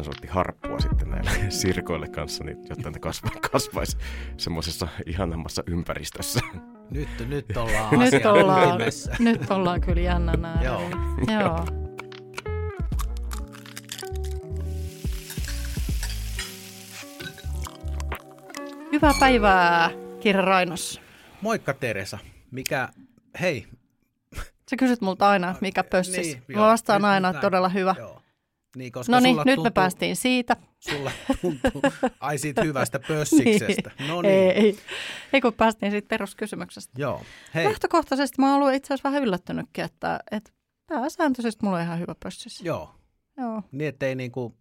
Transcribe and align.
hän 0.00 0.04
soitti 0.04 0.26
harppua 0.26 0.80
sitten 0.80 1.10
näille 1.10 1.30
sirkoille 1.50 2.08
kanssa, 2.08 2.44
niin, 2.44 2.58
jotta 2.68 2.90
ne 2.90 2.98
kasva, 2.98 3.30
kasvaisi 3.52 3.96
semmoisessa 4.36 4.88
ihanammassa 5.06 5.62
ympäristössä. 5.66 6.40
Nyt, 6.90 7.08
nyt 7.28 7.56
ollaan 7.56 7.98
nyt 7.98 8.26
ollaan, 8.26 8.80
nyt 9.18 9.50
ollaan 9.50 9.80
kyllä 9.80 10.00
jännänä. 10.00 10.58
Joo. 10.62 10.82
Joo. 11.40 11.64
Hyvää 18.92 19.12
päivää, 19.20 19.90
Kirja 20.20 20.42
Rainos. 20.42 21.00
Moikka 21.40 21.74
Teresa. 21.74 22.18
Mikä, 22.50 22.88
hei. 23.40 23.66
Sä 24.70 24.76
kysyt 24.78 25.00
multa 25.00 25.28
aina, 25.28 25.54
mikä 25.60 25.84
pössis. 25.84 26.26
Niin, 26.26 26.42
Mä 26.48 26.60
vastaan 26.66 27.02
Nyt- 27.02 27.10
aina, 27.10 27.28
että 27.28 27.40
todella 27.40 27.68
hyvä. 27.68 27.94
Joo. 27.98 28.19
Niin, 28.76 28.92
koska 28.92 29.12
No 29.12 29.20
niin, 29.20 29.36
nyt 29.36 29.44
me 29.44 29.54
tuntuu, 29.54 29.70
päästiin 29.70 30.16
siitä. 30.16 30.56
Sulla 30.80 31.10
tuntuu, 31.40 31.82
ai 32.20 32.38
siitä 32.38 32.62
hyvästä 32.62 33.00
pössiksestä. 33.08 33.90
No 34.08 34.22
niin. 34.22 34.34
Ei, 34.34 34.50
ei. 34.50 34.78
ei, 35.32 35.40
kun 35.40 35.52
päästiin 35.52 35.92
siitä 35.92 36.08
peruskysymyksestä. 36.08 36.92
Joo. 36.98 37.22
Hei, 37.54 37.64
Lähtökohtaisesti 37.64 38.36
mä 38.38 38.46
oon 38.52 38.62
ollut 38.62 38.74
itse 38.74 38.94
asiassa 38.94 39.08
vähän 39.08 39.22
yllättynytkin, 39.22 39.84
että, 39.84 40.20
että 40.30 40.50
pääsääntöisesti 40.86 41.64
mulla 41.64 41.76
on 41.76 41.82
ihan 41.84 41.98
hyvä 41.98 42.14
pössis. 42.22 42.60
joo. 42.60 42.94
Joo. 43.38 43.62
Niin, 43.72 43.88
ettei 43.88 44.14
niinku 44.14 44.56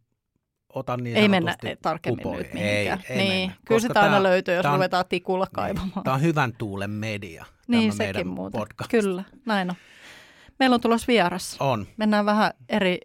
ota 0.73 0.97
niin 0.97 1.17
ei 1.17 1.27
mennä 1.27 1.55
tarkemmin 1.81 2.23
kupoihin. 2.23 2.43
nyt 2.43 2.53
mihinkään. 2.53 3.03
Ei, 3.09 3.15
ei 3.15 3.17
niin. 3.27 3.39
mennä. 3.49 3.55
Kyllä 3.65 3.81
sitä 3.81 4.01
aina 4.01 4.23
löytyy, 4.23 4.55
jos 4.55 4.65
ruvetaan 4.73 5.05
tikulla 5.09 5.47
kaivamaan. 5.53 6.03
Tämä 6.03 6.13
on 6.13 6.21
hyvän 6.21 6.53
tuulen 6.57 6.89
media, 6.91 7.45
niin, 7.67 7.89
tämä 7.91 7.97
sekin 7.97 8.15
meidän 8.15 8.27
muuten. 8.27 8.59
podcast. 8.59 8.91
Kyllä, 8.91 9.23
näin 9.45 9.69
on. 9.69 9.75
Meillä 10.59 10.73
on 10.73 10.81
tulossa 10.81 11.07
vieras. 11.07 11.57
On. 11.59 11.87
Mennään 11.97 12.25
vähän 12.25 12.51
eri 12.69 12.97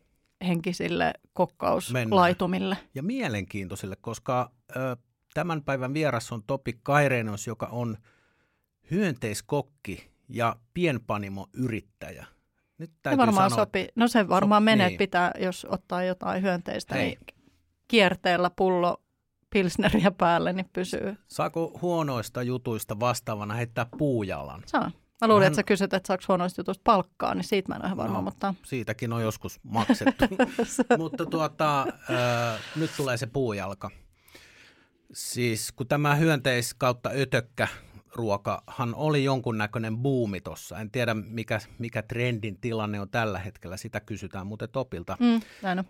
henkisille 0.47 1.12
kokkauslaitumille. 1.33 2.77
Ja 2.95 3.03
mielenkiintoisille, 3.03 3.97
koska 4.00 4.51
ö, 4.77 4.97
tämän 5.34 5.62
päivän 5.62 5.95
vieras 5.95 6.33
on 6.33 6.42
Topi 6.47 6.73
Kairenos, 6.83 7.47
joka 7.47 7.67
on 7.67 7.97
hyönteiskokki 8.91 10.11
ja 10.28 10.56
pienpanimo-yrittäjä. 10.75 12.27
Nyt 12.78 12.91
Se 12.91 12.97
täytyy 13.03 13.19
varmaan 13.19 13.51
sanoa, 13.51 13.64
sopii. 13.64 13.89
No 13.97 14.09
se 14.09 14.28
varmaan 14.28 14.61
So- 14.61 14.64
menee, 14.64 14.89
niin. 14.89 14.98
pitää, 14.98 15.31
jos 15.39 15.67
ottaa 15.70 16.05
jotain 16.05 16.42
hyönteistä, 16.42 16.95
Hei. 16.95 17.05
niin 17.06 17.19
kierteellä 17.89 18.51
pullo 18.51 19.03
pilsneriä 19.51 20.11
päälle, 20.11 20.53
niin 20.53 20.69
pysyy. 20.73 21.17
saako 21.29 21.79
huonoista 21.83 22.42
jutuista 22.42 23.01
vastaavana 23.01 23.55
heittää 23.55 23.86
puujalan? 23.98 24.62
Saa. 24.67 24.91
Mä 25.20 25.29
luulin, 25.29 25.43
Hän- 25.43 25.47
että 25.47 25.57
sä 25.57 25.62
kysyt, 25.62 25.95
että 25.95 26.07
saako 26.07 26.25
huonoista 26.29 26.61
jutuista 26.61 26.83
palkkaa, 26.84 27.34
niin 27.34 27.45
siitä 27.45 27.69
mä 27.69 27.75
en 27.75 27.81
ole 27.83 27.87
ihan 27.87 27.97
varma, 27.97 28.15
No. 28.17 28.23
mutta 28.23 28.55
Siitäkin 28.65 29.12
on 29.12 29.23
joskus 29.23 29.61
maksettu. 29.62 30.25
Mutta 30.98 31.27
tuota, 31.27 31.83
ö, 31.83 32.59
nyt 32.77 32.91
tulee 32.97 33.17
se 33.17 33.27
puujalka. 33.27 33.91
Siis 35.12 35.73
kun 35.73 35.89
tämä 35.89 36.15
hyönteis 36.15 36.75
kautta 36.75 37.11
ötökkä 37.17 37.69
ruokahan 38.15 38.95
oli 38.95 39.25
jonkunnäköinen 39.25 39.98
buumi 39.98 40.41
tuossa. 40.41 40.79
En 40.79 40.91
tiedä, 40.91 41.15
mikä, 41.15 41.59
mikä 41.79 42.03
trendin 42.03 42.61
tilanne 42.61 43.01
on 43.01 43.11
tällä 43.11 43.39
hetkellä. 43.39 43.77
Sitä 43.77 44.01
kysytään 44.01 44.47
muuten 44.47 44.69
Topilta 44.69 45.17
mm, 45.20 45.41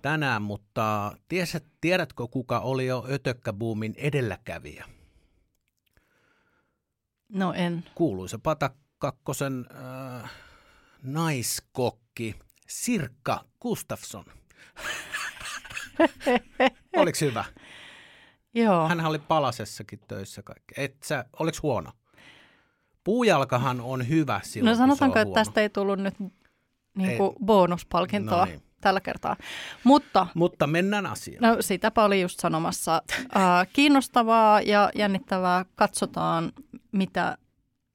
tänään. 0.02 0.42
Mutta 0.42 1.12
tiesät, 1.28 1.64
tiedätkö, 1.80 2.26
kuka 2.30 2.60
oli 2.60 2.86
jo 2.86 3.06
ötökkäbuumin 3.10 3.94
edelläkävijä? 3.96 4.84
No 7.28 7.52
en. 7.52 7.84
Kuuluisa 7.94 8.38
Pata 8.42 8.70
Kakkosen 9.04 9.66
äh, 10.22 10.30
naiskokki 11.02 12.34
Sirkka 12.68 13.44
Gustafsson. 13.60 14.24
Oliko 16.96 17.18
hyvä? 17.20 17.44
Joo. 18.54 18.88
Hän 18.88 19.06
oli 19.06 19.18
palasessakin 19.18 20.00
töissä 20.08 20.42
kaikki. 20.42 20.74
Et 20.76 21.02
sä, 21.02 21.24
oliko 21.38 21.58
huono? 21.62 21.90
Puujalkahan 23.04 23.80
on 23.80 24.08
hyvä 24.08 24.40
silloin, 24.44 24.72
No 24.72 24.78
sanotaanko, 24.78 25.18
että 25.18 25.34
tästä 25.34 25.60
ei 25.60 25.70
tullut 25.70 25.98
nyt 25.98 26.14
niin 26.18 27.10
Ei. 27.10 27.16
kuin 27.16 27.34
bonuspalkintoa 27.44 28.38
No 28.38 28.44
niin. 28.44 28.62
tällä 28.80 29.00
kertaa. 29.00 29.36
Mutta 29.84 30.26
Mutta 30.34 30.66
mennään 30.66 31.06
asiaan. 31.06 31.42
no, 31.42 31.62
sitäpä 31.62 32.04
oli 32.04 32.20
just 32.20 32.40
sanomassa. 32.40 33.02
Äh, 33.36 33.66
kiinnostavaa 33.72 34.60
ja 34.60 34.90
jännittävää. 34.94 35.64
Katsotaan, 35.74 36.52
mitä, 36.92 37.38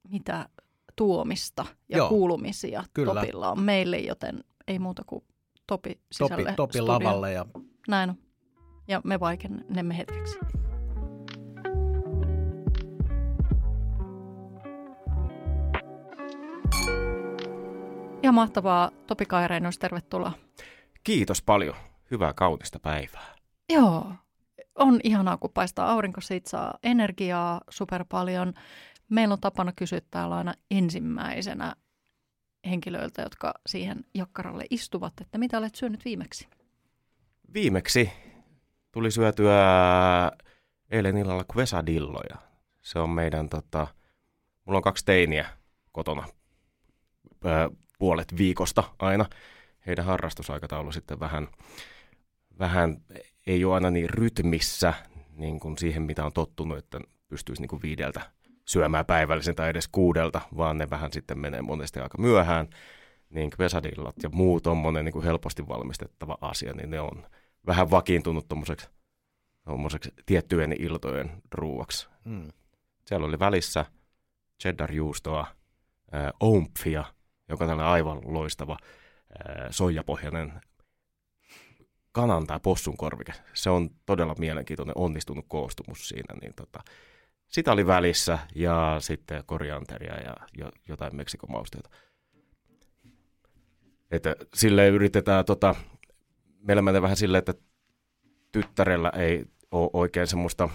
mitä 0.08 0.48
tuomista 1.00 1.66
ja 1.88 1.96
Joo, 1.98 2.08
kuulumisia 2.08 2.84
kyllä. 2.94 3.14
Topilla 3.14 3.50
on 3.50 3.60
meille, 3.60 3.98
joten 3.98 4.44
ei 4.68 4.78
muuta 4.78 5.02
kuin 5.06 5.24
Topi 5.66 5.90
Topi, 5.90 6.00
sisälle 6.12 6.52
topi 6.56 6.72
studioon. 6.72 7.04
lavalle 7.04 7.32
ja 7.32 7.46
Näin 7.88 8.10
on. 8.10 8.16
Ja 8.88 9.00
me 9.04 9.20
vaikennemme 9.20 9.96
hetkeksi. 9.96 10.38
Ja 18.22 18.32
mahtavaa. 18.32 18.90
Topi 19.06 19.26
Kaireinos, 19.26 19.78
tervetuloa. 19.78 20.32
Kiitos 21.04 21.42
paljon. 21.42 21.74
Hyvää 22.10 22.32
kaunista 22.34 22.78
päivää. 22.78 23.34
Joo, 23.72 24.12
on 24.74 25.00
ihanaa, 25.04 25.36
kun 25.36 25.50
paistaa 25.54 25.90
aurinko, 25.90 26.20
siitä 26.20 26.50
saa 26.50 26.78
energiaa 26.82 27.60
super 27.70 28.04
paljon. 28.08 28.54
Meillä 29.10 29.32
on 29.32 29.40
tapana 29.40 29.72
kysyä 29.76 30.00
täällä 30.10 30.36
aina 30.36 30.54
ensimmäisenä 30.70 31.76
henkilöiltä, 32.70 33.22
jotka 33.22 33.54
siihen 33.66 34.04
jakkaralle 34.14 34.64
istuvat, 34.70 35.12
että 35.20 35.38
mitä 35.38 35.58
olet 35.58 35.74
syönyt 35.74 36.04
viimeksi? 36.04 36.48
Viimeksi 37.54 38.12
tuli 38.92 39.10
syötyä 39.10 39.54
eilen 40.90 41.16
illalla 41.16 41.44
quesadilloja. 41.56 42.36
Se 42.80 42.98
on 42.98 43.10
meidän, 43.10 43.48
tota, 43.48 43.86
mulla 44.64 44.76
on 44.76 44.82
kaksi 44.82 45.04
teiniä 45.04 45.48
kotona 45.92 46.26
puolet 47.98 48.36
viikosta 48.38 48.84
aina. 48.98 49.26
Heidän 49.86 50.04
harrastusaikataulu 50.04 50.92
sitten 50.92 51.20
vähän, 51.20 51.48
vähän 52.58 52.96
ei 53.46 53.64
ole 53.64 53.74
aina 53.74 53.90
niin 53.90 54.10
rytmissä 54.10 54.94
niin 55.36 55.60
kuin 55.60 55.78
siihen, 55.78 56.02
mitä 56.02 56.24
on 56.24 56.32
tottunut, 56.32 56.78
että 56.78 57.00
pystyisi 57.28 57.62
niin 57.62 57.68
kuin 57.68 57.82
viideltä 57.82 58.30
syömään 58.64 59.06
päivällisen 59.06 59.54
tai 59.54 59.70
edes 59.70 59.88
kuudelta, 59.88 60.40
vaan 60.56 60.78
ne 60.78 60.90
vähän 60.90 61.12
sitten 61.12 61.38
menee 61.38 61.62
monesti 61.62 62.00
aika 62.00 62.18
myöhään. 62.18 62.68
Niin 63.30 63.50
quesadillat 63.60 64.14
ja 64.22 64.28
muu 64.32 64.60
tommonen 64.60 65.04
niin 65.04 65.12
kuin 65.12 65.24
helposti 65.24 65.68
valmistettava 65.68 66.38
asia, 66.40 66.72
niin 66.72 66.90
ne 66.90 67.00
on 67.00 67.26
vähän 67.66 67.90
vakiintunut 67.90 68.48
tommoseksi 69.64 70.14
tiettyjen 70.26 70.76
iltojen 70.78 71.42
ruuaksi. 71.54 72.08
mm. 72.24 72.48
Siellä 73.04 73.26
oli 73.26 73.38
välissä 73.38 73.84
cheddar-juustoa, 74.62 75.46
äh, 76.14 76.32
omphia, 76.40 77.04
joka 77.48 77.64
on 77.64 77.80
aivan 77.80 78.20
loistava 78.24 78.76
äh, 78.82 79.66
soijapohjainen 79.70 80.60
kanan 82.12 82.46
tai 82.46 82.60
possun 82.62 82.96
korvike. 82.96 83.32
Se 83.54 83.70
on 83.70 83.90
todella 84.06 84.34
mielenkiintoinen, 84.38 84.98
onnistunut 84.98 85.44
koostumus 85.48 86.08
siinä. 86.08 86.34
Niin 86.40 86.52
tota, 86.56 86.80
sitä 87.50 87.72
oli 87.72 87.86
välissä 87.86 88.38
ja 88.54 88.96
sitten 88.98 89.42
korianteria 89.46 90.20
ja 90.20 90.36
jo, 90.58 90.70
jotain 90.88 91.16
Meksikon 91.16 91.52
mausteita. 91.52 91.90
Että 94.10 94.36
sille 94.54 94.88
yritetään, 94.88 95.44
tota, 95.44 95.74
meillä 96.58 96.82
menee 96.82 97.02
vähän 97.02 97.16
silleen, 97.16 97.38
että 97.38 97.54
tyttärellä 98.52 99.12
ei 99.16 99.44
ole 99.70 99.90
oikein 99.92 100.26
semmoista 100.26 100.68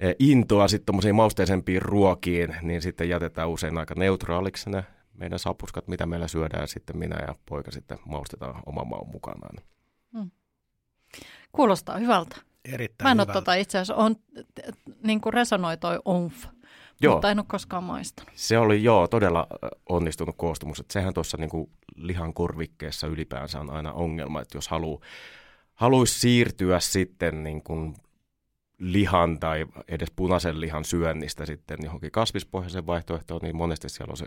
eh, 0.00 0.16
intoa 0.18 0.68
sitten 0.68 0.86
tuommoisiin 0.86 1.14
mausteisempiin 1.14 1.82
ruokiin, 1.82 2.56
niin 2.62 2.82
sitten 2.82 3.08
jätetään 3.08 3.48
usein 3.48 3.78
aika 3.78 3.94
neutraaliksi 3.98 4.70
ne 4.70 4.84
meidän 5.14 5.38
sapuskat, 5.38 5.88
mitä 5.88 6.06
meillä 6.06 6.28
syödään, 6.28 6.68
sitten 6.68 6.98
minä 6.98 7.16
ja 7.26 7.34
poika 7.48 7.70
sitten 7.70 7.98
maustetaan 8.06 8.62
oman 8.66 8.88
maun 8.88 9.10
mukanaan. 9.12 9.56
Kuulostaa 11.52 11.98
hyvältä. 11.98 12.36
Erittäin 12.64 13.06
Mä 13.06 13.12
en 13.12 13.20
ole 13.20 13.32
tota 13.32 13.54
itse 13.54 13.78
asiassa, 13.78 13.94
on, 13.94 14.16
niin 15.02 15.20
kuin 15.20 15.32
resonoi 15.34 15.76
toi 15.76 15.98
omf, 16.04 16.46
Joo, 17.00 17.14
mutta 17.14 17.30
en 17.30 17.38
ole 17.38 17.46
koskaan 17.48 17.84
maistanut. 17.84 18.32
se 18.34 18.58
oli 18.58 18.82
joo 18.84 19.08
todella 19.08 19.46
ö, 19.52 19.68
onnistunut 19.88 20.34
koostumus. 20.38 20.80
Että 20.80 20.92
sehän 20.92 21.14
tuossa 21.14 21.36
niinku 21.36 21.70
lihan 21.96 22.34
korvikkeessa 22.34 23.06
ylipäänsä 23.06 23.60
on 23.60 23.70
aina 23.70 23.92
ongelma, 23.92 24.40
että 24.40 24.56
jos 24.56 24.68
haluaa 24.68 25.00
haluaisi 25.74 26.20
siirtyä 26.20 26.80
sitten 26.80 27.42
niin 27.42 27.62
kuin 27.62 27.94
lihan 28.78 29.40
tai 29.40 29.66
edes 29.88 30.12
punaisen 30.16 30.60
lihan 30.60 30.84
syönnistä 30.84 31.46
sitten 31.46 31.78
johonkin 31.82 32.10
kasvispohjaiseen 32.10 32.86
vaihtoehtoon, 32.86 33.40
niin 33.42 33.56
monesti 33.56 33.88
siellä 33.88 34.10
on 34.10 34.16
se 34.16 34.26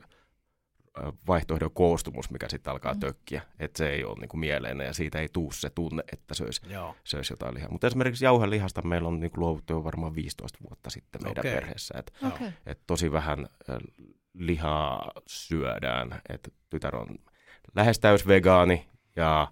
vaihtoehdon 1.27 1.71
koostumus, 1.71 2.29
mikä 2.31 2.49
sitten 2.49 2.71
alkaa 2.73 2.93
Mm. 2.93 2.99
tökkiä. 2.99 3.41
Että 3.59 3.77
se 3.77 3.89
ei 3.89 4.03
ole 4.03 4.19
niin 4.19 4.29
kuin 4.29 4.39
mieleinen 4.39 4.87
ja 4.87 4.93
siitä 4.93 5.19
ei 5.19 5.29
tuu 5.33 5.51
se 5.51 5.69
tunne, 5.69 6.03
että 6.13 6.33
söisi, 6.33 6.61
Joo. 6.69 6.95
söisi 7.03 7.33
jotain 7.33 7.53
lihaa. 7.55 7.71
Mutta 7.71 7.87
esimerkiksi 7.87 8.25
jauhelihasta 8.25 8.81
meillä 8.81 9.07
on 9.07 9.19
niin 9.19 9.31
kuin 9.31 9.39
luovuttu 9.39 9.73
jo 9.73 9.83
varmaan 9.83 10.15
15 10.15 10.57
vuotta 10.69 10.89
sitten 10.89 11.23
meidän 11.23 11.41
Okei. 11.41 11.53
perheessä. 11.53 11.93
Et, 11.99 12.13
Joo. 12.21 12.31
Okei. 12.35 12.49
et 12.65 12.79
tosi 12.87 13.11
vähän 13.11 13.47
lihaa 14.33 15.11
syödään. 15.27 16.21
Et 16.29 16.53
tytär 16.69 16.95
on 16.95 17.07
lähes 17.75 17.99
täys 17.99 18.27
vegaani 18.27 18.87
ja, 19.15 19.51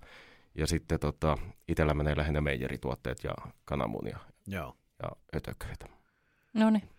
Ja 0.57 0.67
sitten 0.67 0.99
tota, 0.99 1.37
itsellä 1.67 1.93
menee 1.93 2.17
lähinnä 2.17 2.41
meijerituotteet 2.41 3.23
ja 3.23 3.31
kananmunia 3.65 4.17
Joo. 4.47 4.77
ja 5.03 5.09
ötököitä. 5.35 5.85
No 6.53 6.69
niin. 6.69 6.89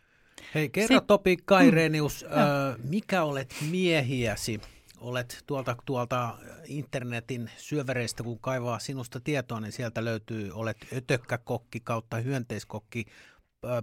Hei, 0.54 0.68
kerro 0.68 0.96
Sit- 0.98 1.06
Topi 1.06 1.36
Kairenius, 1.44 2.24
Mm. 2.28 2.40
ö, 2.42 2.76
mikä 2.90 3.22
olet 3.22 3.54
miehiäsi? 3.70 4.60
Olet 5.00 5.42
tuolta, 5.46 5.76
tuolta 5.86 6.34
internetin 6.66 7.50
syövereistä, 7.56 8.22
kun 8.22 8.38
kaivaa 8.38 8.78
sinusta 8.78 9.20
tietoa, 9.20 9.60
niin 9.60 9.72
sieltä 9.72 10.04
löytyy, 10.04 10.50
olet 10.52 10.76
ötökkäkokki 10.96 11.80
kautta 11.80 12.16
hyönteiskokki, 12.16 13.04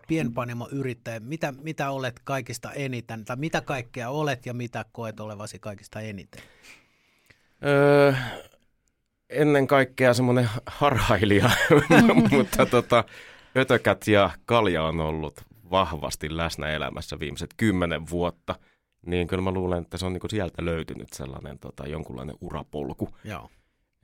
pienpanimoyrittäjä. 0.07 1.19
Mitä, 1.19 1.51
mitä 1.61 1.89
olet 1.91 2.19
kaikista 2.23 2.71
eniten, 2.71 3.25
tai 3.25 3.35
mitä 3.35 3.61
kaikkea 3.61 4.09
olet 4.09 4.45
ja 4.45 4.53
mitä 4.53 4.85
koet 4.91 5.19
olevasi 5.19 5.59
kaikista 5.59 6.01
eniten? 6.01 6.43
Öö, 7.65 8.13
ennen 9.29 9.67
kaikkea 9.67 10.13
semmoinen 10.13 10.49
harhailija, 10.65 11.49
mutta 12.31 12.65
tota, 12.65 13.03
ötökät 13.57 14.07
ja 14.07 14.29
kalja 14.45 14.83
on 14.83 14.99
ollut 14.99 15.41
vahvasti 15.73 16.37
läsnä 16.37 16.69
elämässä 16.69 17.19
viimeiset 17.19 17.53
kymmenen 17.57 18.09
vuotta. 18.09 18.55
Niin 19.05 19.27
kyllä 19.27 19.43
mä 19.43 19.51
luulen, 19.51 19.81
että 19.81 19.97
se 19.97 20.05
on 20.05 20.13
niinku 20.13 20.29
sieltä 20.29 20.65
löytynyt 20.65 21.13
sellainen 21.13 21.59
tota, 21.59 21.87
jonkunlainen 21.87 22.35
urapolku. 22.41 23.09
Joo. 23.23 23.49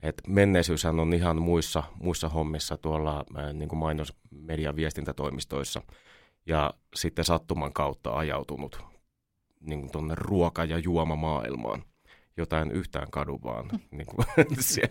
Et 0.02 0.22
menneisyyshän 0.26 1.00
on 1.00 1.14
ihan 1.14 1.42
muissa, 1.42 1.82
muissa 2.00 2.28
hommissa 2.28 2.76
tuolla 2.76 3.24
niin 3.52 3.68
kuin 3.68 3.78
mainos, 3.78 4.14
media- 4.30 4.76
viestintätoimistoissa 4.76 5.82
ja 6.46 6.74
sitten 6.94 7.24
sattuman 7.24 7.72
kautta 7.72 8.16
ajautunut 8.16 8.84
niin 9.60 9.90
tuonne 9.92 10.14
ruoka- 10.16 10.64
ja 10.64 10.78
juomamaailmaan. 10.78 11.84
Jota 12.36 12.60
en 12.60 12.72
yhtään 12.72 13.10
kadu, 13.10 13.40
vaan 13.44 13.68
niin 13.90 14.06
kuin, 14.06 14.26
sie, 14.60 14.90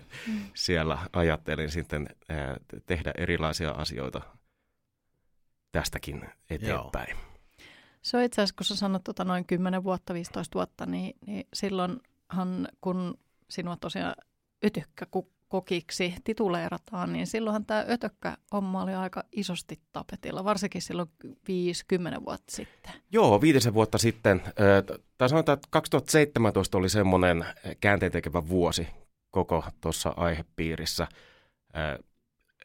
siellä 0.54 0.98
ajattelin 1.14 1.72
sitten 1.72 2.10
ää, 2.30 2.58
tehdä 2.86 3.12
erilaisia 3.18 3.72
asioita 3.72 4.22
tästäkin 5.72 6.30
eteenpäin. 6.50 7.18
Se 8.02 8.18
on 8.18 8.24
itse 8.24 8.42
asiassa, 8.42 8.56
kun 8.56 8.66
sä 8.66 8.76
sanot 8.76 9.04
tota 9.04 9.24
noin 9.24 9.46
10 9.46 9.84
vuotta, 9.84 10.14
15 10.14 10.54
vuotta, 10.54 10.86
niin, 10.86 11.16
niin 11.26 11.48
silloinhan 11.54 12.68
kun 12.82 13.18
sinua 13.50 13.78
tosiaan 13.78 14.16
ötökkäkokiksi 14.66 16.16
tituleerataan, 16.24 17.14
niin 17.14 17.28
silloinhan 17.28 17.66
tämä 17.66 17.86
ötökkä-homma 17.90 18.84
oli 18.84 18.94
aika 18.94 19.24
isosti 19.32 19.80
tapetilla, 19.92 20.44
varsinkin 20.44 20.82
silloin 20.82 21.10
5-10 21.26 22.26
vuotta 22.26 22.56
sitten. 22.56 22.94
Joo, 23.12 23.42
viitisen 23.42 23.74
vuotta 23.74 23.98
sitten, 23.98 24.42
tai 25.18 25.30
sanotaan, 25.30 25.54
että 25.54 25.68
2017 25.72 26.78
oli 26.78 26.90
semmoinen 26.90 27.46
käänteentekevä 27.80 28.48
vuosi 28.48 28.88
koko 29.32 29.64
tuossa 29.82 30.14
aihepiirissä. 30.18 31.08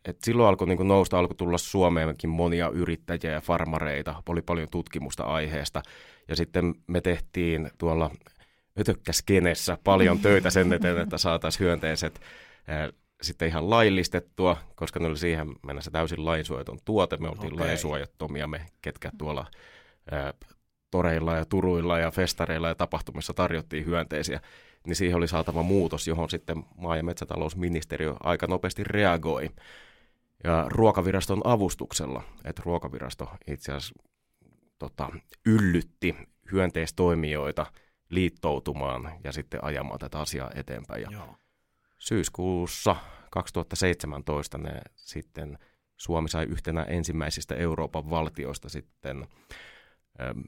Et 0.04 0.16
silloin 0.22 0.48
alkoi 0.48 0.66
niin 0.66 0.88
nousta, 0.88 1.18
alkoi 1.18 1.36
tulla 1.36 1.58
Suomeenkin 1.58 2.30
monia 2.30 2.68
yrittäjiä 2.68 3.32
ja 3.32 3.40
farmareita, 3.40 4.22
oli 4.28 4.42
paljon 4.42 4.68
tutkimusta 4.70 5.24
aiheesta. 5.24 5.82
Ja 6.28 6.36
sitten 6.36 6.74
me 6.86 7.00
tehtiin 7.00 7.70
tuolla 7.78 8.10
ötökkäskenessä 8.80 9.78
paljon 9.84 10.18
töitä 10.18 10.50
sen 10.50 10.72
eteen, 10.72 10.98
että 10.98 11.18
saataisiin 11.18 11.64
hyönteiset 11.66 12.20
ö, 12.68 12.92
sitten 13.22 13.48
ihan 13.48 13.70
laillistettua, 13.70 14.56
koska 14.74 15.00
ne 15.00 15.06
oli 15.06 15.16
siihen 15.16 15.48
mennessä 15.66 15.90
täysin 15.90 16.24
lainsuojaton 16.24 16.78
tuote. 16.84 17.16
Me 17.16 17.28
oltiin 17.28 17.54
Okei. 17.54 17.66
lainsuojattomia 17.66 18.46
me, 18.46 18.66
ketkä 18.82 19.10
tuolla 19.18 19.46
ää, 20.10 20.34
toreilla 20.90 21.36
ja 21.36 21.44
turuilla 21.44 21.98
ja 21.98 22.10
festareilla 22.10 22.68
ja 22.68 22.74
tapahtumissa 22.74 23.34
tarjottiin 23.34 23.86
hyönteisiä, 23.86 24.40
niin 24.86 24.96
siihen 24.96 25.16
oli 25.16 25.28
saatava 25.28 25.62
muutos, 25.62 26.08
johon 26.08 26.30
sitten 26.30 26.64
maa- 26.76 26.96
ja 26.96 27.02
metsätalousministeriö 27.02 28.14
aika 28.22 28.46
nopeasti 28.46 28.84
reagoi. 28.84 29.50
Ja 30.44 30.66
ruokaviraston 30.68 31.40
avustuksella, 31.44 32.22
että 32.44 32.62
ruokavirasto 32.64 33.28
itse 33.46 33.72
asiassa 33.72 33.94
tota, 34.78 35.10
yllytti 35.46 36.16
hyönteistoimijoita 36.52 37.66
liittoutumaan 38.10 39.12
ja 39.24 39.32
sitten 39.32 39.64
ajamaan 39.64 39.98
tätä 39.98 40.20
asiaa 40.20 40.50
eteenpäin. 40.54 41.02
Ja 41.02 41.08
Joo. 41.10 41.36
syyskuussa 41.98 42.96
2017 43.30 44.58
ne 44.58 44.80
sitten 44.94 45.58
Suomi 45.96 46.28
sai 46.28 46.44
yhtenä 46.44 46.82
ensimmäisistä 46.82 47.54
Euroopan 47.54 48.10
valtioista 48.10 48.68
sitten 48.68 49.26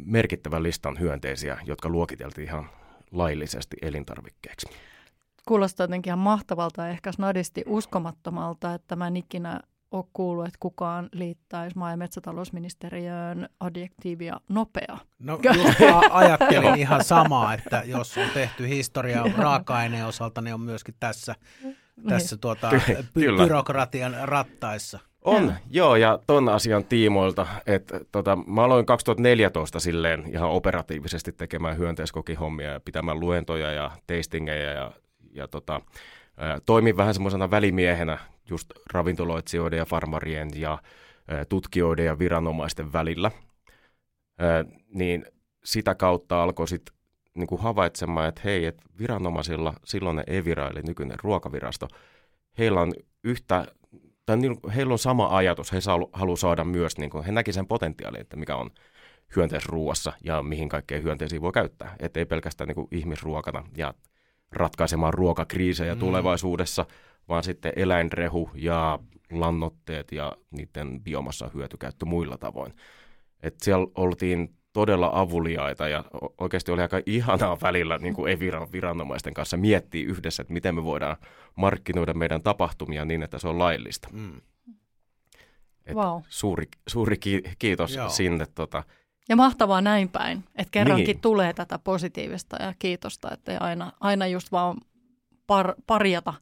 merkittävän 0.05 0.63
listan 0.63 0.99
hyönteisiä, 1.01 1.59
jotka 1.65 1.89
luokiteltiin 1.89 2.49
ihan 2.49 2.71
laillisesti 3.11 3.77
elintarvikkeeksi. 3.83 4.67
Kuulostaa 5.49 5.85
jotenkin 5.85 6.11
ihan 6.11 6.19
mahtavalta 6.19 6.83
ja 6.83 6.89
ehkä 6.89 7.13
snadisti 7.13 7.63
uskomattomalta, 7.67 8.75
että 8.75 8.97
mä 8.97 9.07
en 9.07 9.17
ikinä 9.17 9.61
ole 9.91 10.05
kuullut, 10.13 10.47
että 10.47 10.59
kukaan 10.61 11.09
liittäisi 11.13 11.79
maa- 11.79 11.91
ja 11.91 11.97
metsätalousministeriöön 11.97 13.49
adjektiivia 13.61 14.41
nopea. 14.49 14.99
No 15.19 15.39
just 15.55 15.79
ajattelin 16.11 16.75
ihan 16.79 17.05
samaa, 17.05 17.55
että 17.55 17.83
jos 17.87 18.19
on 18.19 18.31
tehty 18.35 18.69
historiaa 18.69 19.29
raaka-aineen 19.37 20.07
osalta, 20.07 20.41
niin 20.41 20.55
on 20.55 20.61
myöskin 20.61 20.95
tässä, 21.01 21.35
tässä 22.09 22.37
tuota, 22.37 22.71
kyllä. 23.15 23.45
byrokratian 23.45 24.17
rattaissa. 24.23 24.99
On, 25.27 25.45
Joo. 25.45 25.53
joo, 25.71 25.97
ja 25.97 26.19
ton 26.27 26.49
asian 26.49 26.85
tiimoilta, 26.85 27.47
että 27.67 28.01
tota, 28.13 28.37
mä 28.47 28.65
aloin 28.65 28.87
2014 28.87 29.81
silleen 29.81 30.25
ihan 30.33 30.51
operatiivisesti 30.51 31.33
tekemään 31.33 31.79
hyönteiskokihommia 31.79 32.71
ja 32.71 32.81
pitämään 32.81 33.21
luentoja 33.21 33.73
ja 33.73 33.91
tastingeja 34.07 34.73
ja, 34.73 34.93
ja 35.33 35.49
tota, 35.49 35.81
toimin 36.67 36.97
vähän 36.97 37.15
semmoisena 37.15 37.51
välimiehenä 37.51 38.19
just 38.51 38.71
ravintoloitsijoiden 38.93 39.77
ja 39.77 39.85
farmarien 39.85 40.49
ja 40.55 40.79
tutkijoiden 41.49 42.07
ja 42.07 42.19
viranomaisten 42.19 42.93
välillä. 42.93 43.31
Niin 44.95 45.27
sitä 45.65 45.95
kautta 45.95 46.43
alkoi 46.43 46.69
sitten 46.69 46.97
niin 47.35 47.59
havaitsemaan, 47.59 48.29
että 48.29 48.41
hei, 48.45 48.65
että 48.65 48.83
viranomaisilla, 48.99 49.75
silloin 49.85 50.23
Evira 50.27 50.69
eli 50.69 50.83
nykyinen 50.83 51.19
ruokavirasto, 51.23 51.89
heillä 52.59 52.81
on 52.81 52.93
yhtä 53.25 53.67
tai 54.27 54.37
niin, 54.37 54.57
heillä 54.75 54.93
on 54.93 54.99
sama 54.99 55.37
ajatus, 55.37 55.73
he 55.73 55.79
haluaa 56.13 56.37
saada 56.37 56.65
myös, 56.65 56.99
niin 56.99 57.11
kuin, 57.11 57.25
he 57.25 57.33
näki 57.33 57.53
sen 57.53 57.67
potentiaalin, 57.67 58.21
että 58.21 58.37
mikä 58.37 58.57
on 58.57 58.71
hyönteisruuassa 59.37 60.13
ja 60.25 60.43
mihin 60.43 60.69
kaikkea 60.69 61.01
hyönteisiä 61.01 61.41
voi 61.41 61.53
käyttää. 61.53 61.97
Että 61.99 62.21
ei 62.21 62.27
pelkästään 62.27 62.69
niin 62.69 62.75
kuin 62.75 62.89
ihmisruokana 62.91 63.65
ja 63.77 63.95
ratkaisemaan 64.53 65.15
ruokakriisejä 65.15 65.95
Mm. 65.95 65.99
tulevaisuudessa, 66.01 66.87
vaan 67.29 67.45
sitten 67.45 67.73
eläinrehu 67.77 68.51
ja 68.55 68.99
lannoitteet 69.33 70.13
ja 70.13 70.37
niiden 70.51 71.01
biomassa 71.01 71.51
hyötykäyttö 71.55 72.07
muilla 72.07 72.39
tavoin. 72.39 72.73
Et 73.43 73.55
siellä 73.63 73.87
oltiin 73.95 74.55
todella 74.73 75.11
avuliaita 75.13 75.89
ja 75.89 76.05
oikeasti 76.41 76.73
oli 76.73 76.83
aika 76.83 77.01
ihanaa 77.07 77.59
välillä 77.63 77.99
niin 77.99 78.15
kuin 78.15 78.33
Eviran 78.33 78.73
viranomaisten 78.73 79.35
kanssa 79.35 79.57
miettiä 79.57 80.07
yhdessä, 80.07 80.41
että 80.43 80.53
miten 80.53 80.75
me 80.75 80.85
voidaan 80.85 81.17
markkinoida 81.55 82.15
meidän 82.15 82.43
tapahtumia 82.43 83.05
niin, 83.05 83.23
että 83.23 83.39
se 83.39 83.49
on 83.49 83.59
laillista. 83.59 84.09
Mm. 84.13 84.41
Et 85.87 85.95
Wow. 85.97 86.21
Suuri, 86.29 86.65
suuri 86.89 87.17
ki- 87.19 87.43
kiitos. 87.59 87.95
Joo. 87.95 88.09
sinne. 88.09 88.47
Tota, 88.55 88.83
Ja 89.29 89.37
mahtavaa 89.37 89.81
näin 89.81 90.09
päin, 90.09 90.45
että 90.55 90.71
kerrankin 90.71 91.07
Niin. 91.07 91.21
tulee 91.21 91.53
tätä 91.53 91.79
positiivista 91.79 92.63
ja 92.63 92.75
kiitosta, 92.79 93.31
että 93.33 93.53
ei 93.53 93.59
aina, 93.59 93.93
aina 94.01 94.27
just 94.27 94.53
vaan 94.53 94.77
par, 95.47 95.75
parjata, 95.87 96.35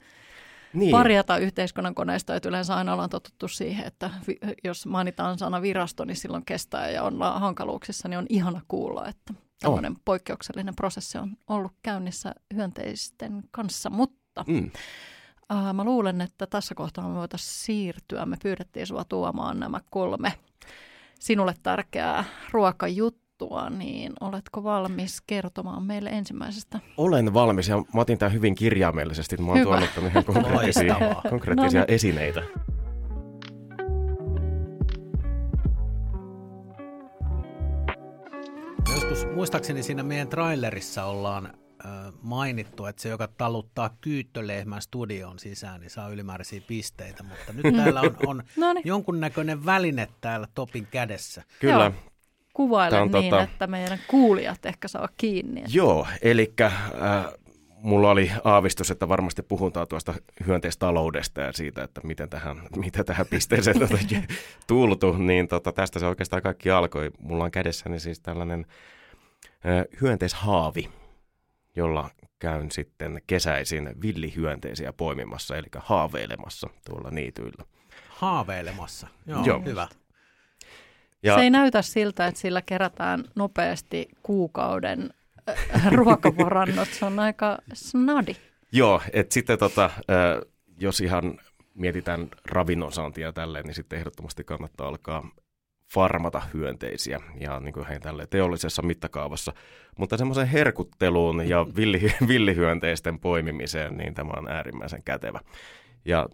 niin, 0.72 0.90
parjata 0.90 1.38
yhteiskunnan 1.38 1.94
koneistoa, 1.94 2.36
että 2.36 2.48
yleensä 2.48 2.74
aina 2.76 2.92
ollaan 2.92 3.10
totuttu 3.10 3.48
siihen, 3.48 3.86
että 3.86 4.10
vi, 4.28 4.38
jos 4.64 4.86
mainitaan 4.86 5.38
sana 5.38 5.62
virasto, 5.62 6.04
niin 6.04 6.16
silloin 6.16 6.44
kestää 6.44 6.90
ja 6.90 7.02
ollaan 7.02 7.40
hankaluuksissa, 7.40 8.08
niin 8.08 8.18
on 8.18 8.26
ihana 8.28 8.60
kuulla, 8.68 9.08
että 9.08 9.34
tämmöinen 9.60 9.96
poikkeuksellinen 10.04 10.76
prosessi 10.76 11.18
on 11.18 11.36
ollut 11.48 11.72
käynnissä 11.82 12.34
hyönteisten 12.54 13.42
kanssa, 13.50 13.90
mutta 13.90 14.44
mm, 14.46 14.70
Äh, 15.52 15.74
mä 15.74 15.84
luulen, 15.84 16.20
että 16.20 16.46
tässä 16.46 16.74
kohtaa 16.74 17.08
me 17.08 17.14
voitaisiin 17.14 17.64
siirtyä. 17.64 18.26
Me 18.26 18.36
pyydettiin 18.42 18.86
sua 18.86 19.04
tuomaan 19.04 19.60
nämä 19.60 19.80
kolme 19.90 20.32
sinulle 21.24 21.54
tärkeää 21.62 22.24
ruokajuttua, 22.52 23.70
niin 23.70 24.12
oletko 24.20 24.64
valmis 24.64 25.22
kertomaan 25.26 25.82
meille 25.82 26.10
ensimmäisestä? 26.10 26.80
olen 26.96 27.34
valmis 27.34 27.68
ja 27.68 27.76
mä 27.76 28.00
otin 28.00 28.18
tämän 28.18 28.32
hyvin 28.32 28.54
kirjaimellisesti. 28.54 29.36
Mä 29.36 29.46
oon 29.46 29.58
Hyvä. 29.58 29.64
tuonut 29.64 29.94
tänne 29.94 30.10
ihan 30.10 30.24
konkreettisia, 30.24 30.96
konkreettisia 31.30 31.80
No 31.80 31.86
niin. 31.86 31.94
esineitä. 31.94 32.42
Joskus 38.94 39.26
muistaakseni 39.34 39.82
siinä 39.82 40.02
meidän 40.02 40.28
trailerissa 40.28 41.04
ollaan 41.04 41.52
mainittu, 42.22 42.86
että 42.86 43.02
se, 43.02 43.08
joka 43.08 43.28
taluttaa 43.28 43.96
kyyttölehmän 44.00 44.82
studion 44.82 45.38
sisään, 45.38 45.80
niin 45.80 45.90
saa 45.90 46.08
ylimääräisiä 46.08 46.60
pisteitä, 46.66 47.22
mutta 47.22 47.52
nyt 47.52 47.76
täällä 47.76 48.00
on, 48.00 48.16
on 48.26 48.42
jonkunnäköinen 48.84 49.66
väline 49.66 50.08
täällä 50.20 50.48
Topin 50.54 50.86
kädessä. 50.90 51.42
Kyllä. 51.60 51.84
Joo. 51.84 51.92
Kuvaile 52.54 53.00
on 53.00 53.10
niin, 53.10 53.32
tota- 53.32 53.42
että 53.42 53.66
meidän 53.66 53.98
kuulijat 54.08 54.66
ehkä 54.66 54.88
saa 54.88 55.08
kiinni. 55.16 55.64
Joo, 55.68 56.06
eli 56.22 56.52
äh, 56.60 56.72
mulla 57.84 58.10
oli 58.10 58.30
aavistus, 58.44 58.90
että 58.90 59.08
varmasti 59.08 59.42
puhutaan 59.42 59.88
tuosta 59.88 60.14
hyönteistaloudesta 60.46 61.40
ja 61.40 61.52
siitä, 61.52 61.82
että 61.82 62.00
miten 62.04 62.30
tähän, 62.30 62.62
mitä 62.76 63.04
tähän 63.04 63.26
pisteeseen 63.30 63.78
tuota, 63.78 63.98
tultu, 64.66 65.12
niin 65.12 65.48
tota, 65.48 65.72
tästä 65.72 65.98
se 65.98 66.06
oikeastaan 66.06 66.42
kaikki 66.42 66.70
alkoi. 66.70 67.10
Mulla 67.18 67.44
on 67.44 67.50
kädessäni 67.50 68.00
siis 68.00 68.20
tällainen 68.20 68.66
ö, 69.64 69.84
hyönteishaavi, 70.00 70.90
jolla 71.76 72.10
käyn 72.38 72.70
sitten 72.70 73.22
kesäisin 73.26 73.90
villihyönteisiä 74.02 74.92
poimimassa, 74.92 75.56
eli 75.56 75.66
haaveilemassa 75.78 76.68
tuolla 76.86 77.10
niityillä. 77.10 77.64
Haaveilemassa, 78.08 79.06
joo, 79.26 79.44
Joo. 79.44 79.62
hyvä. 79.64 79.88
Ja... 81.22 81.34
Se 81.34 81.40
ei 81.40 81.50
näytä 81.50 81.82
siltä, 81.82 82.26
että 82.26 82.40
sillä 82.40 82.62
kerätään 82.62 83.24
nopeasti 83.34 84.08
kuukauden 84.22 85.14
äh, 85.48 85.92
ruokavarannot. 85.92 86.88
Se 86.88 87.04
on 87.04 87.18
aika 87.18 87.58
snadi. 87.72 88.36
Joo, 88.72 89.02
että 89.12 89.34
sitten 89.34 89.58
tota, 89.58 89.90
jos 90.80 91.00
ihan 91.00 91.38
mietitään 91.74 92.28
ravinnon 92.46 92.92
saantia 92.92 93.32
tälleen, 93.32 93.64
niin 93.64 93.74
sitten 93.74 93.98
ehdottomasti 93.98 94.44
kannattaa 94.44 94.88
alkaa 94.88 95.30
farmata 95.92 96.42
hyönteisiä 96.54 97.20
ja 97.40 97.60
niin 97.60 97.72
kuin 97.72 97.86
tälleen 98.02 98.28
teollisessa 98.28 98.82
mittakaavassa. 98.82 99.52
Mutta 99.98 100.16
semmoisen 100.16 100.46
herkutteluun 100.46 101.48
ja 101.48 101.66
villi, 101.76 102.12
villihyönteisten 102.28 103.18
poimimiseen, 103.18 103.96
niin 103.96 104.14
tämä 104.14 104.32
on 104.36 104.48
äärimmäisen 104.48 105.02
kätevä. 105.04 105.40
Ja 106.04 106.28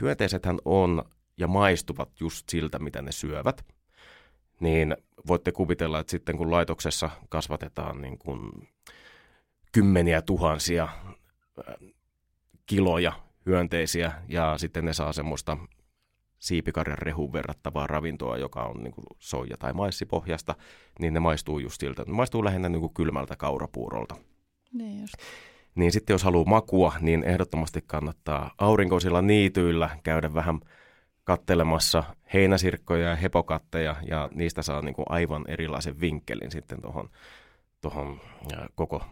hyönteisethän 0.00 0.58
on 0.64 1.04
ja 1.36 1.46
maistuvat 1.46 2.20
just 2.20 2.48
siltä, 2.48 2.78
mitä 2.78 3.02
ne 3.02 3.12
syövät. 3.12 3.64
Niin 4.60 4.96
voitte 5.26 5.52
kuvitella, 5.52 5.98
että 5.98 6.10
sitten 6.10 6.36
kun 6.36 6.50
laitoksessa 6.50 7.10
kasvatetaan 7.28 8.00
niin 8.02 8.18
kuin 8.18 8.68
kymmeniä 9.72 10.22
tuhansia 10.22 10.88
kiloja 12.66 13.12
hyönteisiä 13.46 14.12
ja 14.28 14.58
sitten 14.58 14.84
ne 14.84 14.92
saa 14.92 15.12
semmoista 15.12 15.56
siipikarjan 16.40 16.98
rehun 16.98 17.32
verrattavaa 17.32 17.86
ravintoa, 17.86 18.36
joka 18.36 18.62
on 18.62 18.82
niin 18.82 18.92
kuin 18.92 19.06
soija- 19.18 19.56
tai 19.58 19.72
maissipohjasta, 19.72 20.54
niin 21.00 21.14
ne 21.14 21.20
maistuu 21.20 21.58
just 21.58 21.80
siltä. 21.80 22.04
Ne 22.06 22.12
maistuu 22.12 22.44
lähinnä 22.44 22.68
niin 22.68 22.80
kuin 22.80 22.94
kylmältä 22.94 23.36
kaurapuurolta. 23.36 24.14
Niin 24.72 25.00
just. 25.00 25.14
Niin 25.74 25.92
sitten 25.92 26.14
jos 26.14 26.24
haluaa 26.24 26.48
makua, 26.48 26.92
niin 27.00 27.24
ehdottomasti 27.24 27.82
kannattaa 27.86 28.54
aurinkoisilla 28.58 29.22
niityillä 29.22 29.90
käydä 30.02 30.34
vähän 30.34 30.60
kattelemassa 31.24 32.04
heinäsirkkoja 32.34 33.08
ja 33.08 33.16
hepokatteja, 33.16 33.96
ja 34.08 34.28
niistä 34.34 34.62
saa 34.62 34.82
niin 34.82 34.94
kuin 34.94 35.06
aivan 35.08 35.44
erilaisen 35.48 36.00
vinkkelin 36.00 36.50
sitten 36.50 36.82
tuohon 36.82 37.10
tohon 37.80 38.20
koko 38.74 39.02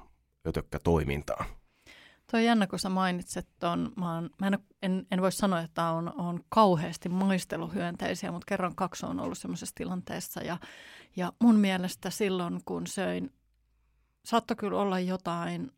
ötökkätoimintaan. 0.46 1.46
Tuo 2.30 2.40
on 2.40 2.44
jännä, 2.44 2.66
kun 2.66 2.78
sä 2.78 2.88
mainitset 2.88 3.48
tuon. 3.60 3.92
Mä, 3.96 4.22
mä 4.40 4.46
en, 4.46 4.58
en, 4.82 5.06
en 5.10 5.22
voi 5.22 5.32
sanoa, 5.32 5.60
että 5.60 5.90
on, 5.90 6.12
on 6.20 6.40
kauheasti 6.48 7.08
maisteluhyönteisiä, 7.08 8.32
mutta 8.32 8.46
kerran 8.48 8.74
kaksi 8.74 9.06
on 9.06 9.20
ollut 9.20 9.38
semmoisessa 9.38 9.74
tilanteessa. 9.74 10.40
Ja, 10.40 10.58
ja 11.16 11.32
mun 11.42 11.56
mielestä 11.56 12.10
silloin, 12.10 12.60
kun 12.64 12.86
söin, 12.86 13.32
saattoi 14.24 14.56
kyllä 14.56 14.78
olla 14.78 15.00
jotain 15.00 15.72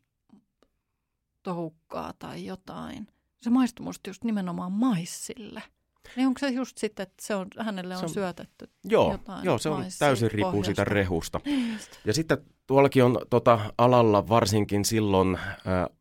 toukkaa 1.43 2.13
tai 2.19 2.45
jotain. 2.45 3.07
Se 3.41 3.49
maistui 3.49 3.83
musta 3.83 4.09
just 4.09 4.23
nimenomaan 4.23 4.71
maissille. 4.71 5.63
Niin 6.15 6.27
onko 6.27 6.39
se 6.39 6.49
just 6.49 6.77
sitten, 6.77 7.03
että 7.03 7.23
se 7.25 7.35
on, 7.35 7.47
hänelle 7.59 7.93
on, 7.93 7.99
se 7.99 8.05
on 8.05 8.13
syötetty 8.13 8.69
joo, 8.83 9.11
jotain 9.11 9.45
Joo, 9.45 9.57
se 9.57 9.69
on 9.69 9.85
täysin 9.99 10.31
riippuu 10.31 10.63
siitä 10.63 10.83
rehusta. 10.83 11.39
Niin 11.45 11.79
ja 12.05 12.13
sitten 12.13 12.37
tuollakin 12.67 13.03
on 13.03 13.17
tota, 13.29 13.59
alalla 13.77 14.27
varsinkin 14.27 14.85
silloin 14.85 15.35
äh, 15.35 15.97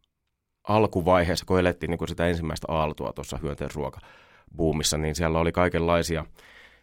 alkuvaiheessa, 0.77 1.47
kun 1.47 1.59
elettiin 1.59 1.91
niin 1.91 2.09
sitä 2.09 2.29
ensimmäistä 2.29 2.67
aaltoa 2.71 3.13
tuossa 3.13 3.39
hyönteisruokabuumissa, 3.43 4.99
niin 4.99 5.15
siellä 5.15 5.39
oli 5.39 5.53
kaikenlaisia, 5.53 6.25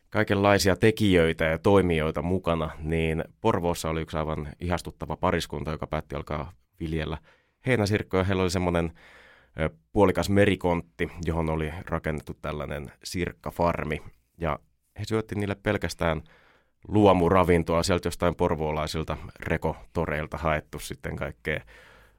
kaikenlaisia 0.09 0.75
tekijöitä 0.75 1.45
ja 1.45 1.57
toimijoita 1.57 2.21
mukana, 2.21 2.69
niin 2.79 3.23
Porvoossa 3.41 3.89
oli 3.89 4.01
yksi 4.01 4.17
aivan 4.17 4.47
ihastuttava 4.59 5.17
pariskunta, 5.17 5.71
joka 5.71 5.87
päätti 5.87 6.15
alkaa 6.15 6.51
viljellä 6.79 7.17
heinäsirkkoja. 7.65 8.23
Heillä 8.23 8.43
oli 8.43 8.49
semmoinen 8.49 8.91
puolikas 9.93 10.29
merikontti, 10.29 11.09
johon 11.25 11.49
oli 11.49 11.73
rakennettu 11.85 12.33
tällainen 12.41 12.91
sirkkafarmi. 13.03 14.01
Ja 14.37 14.59
he 14.99 15.05
syötti 15.05 15.35
niille 15.35 15.55
pelkästään 15.55 16.21
luomuravintoa 16.87 17.83
sieltä 17.83 18.07
jostain 18.07 18.35
porvoolaisilta 18.35 19.17
rekotoreilta 19.39 20.37
haettu 20.37 20.79
sitten 20.79 21.15
kaikkea 21.15 21.61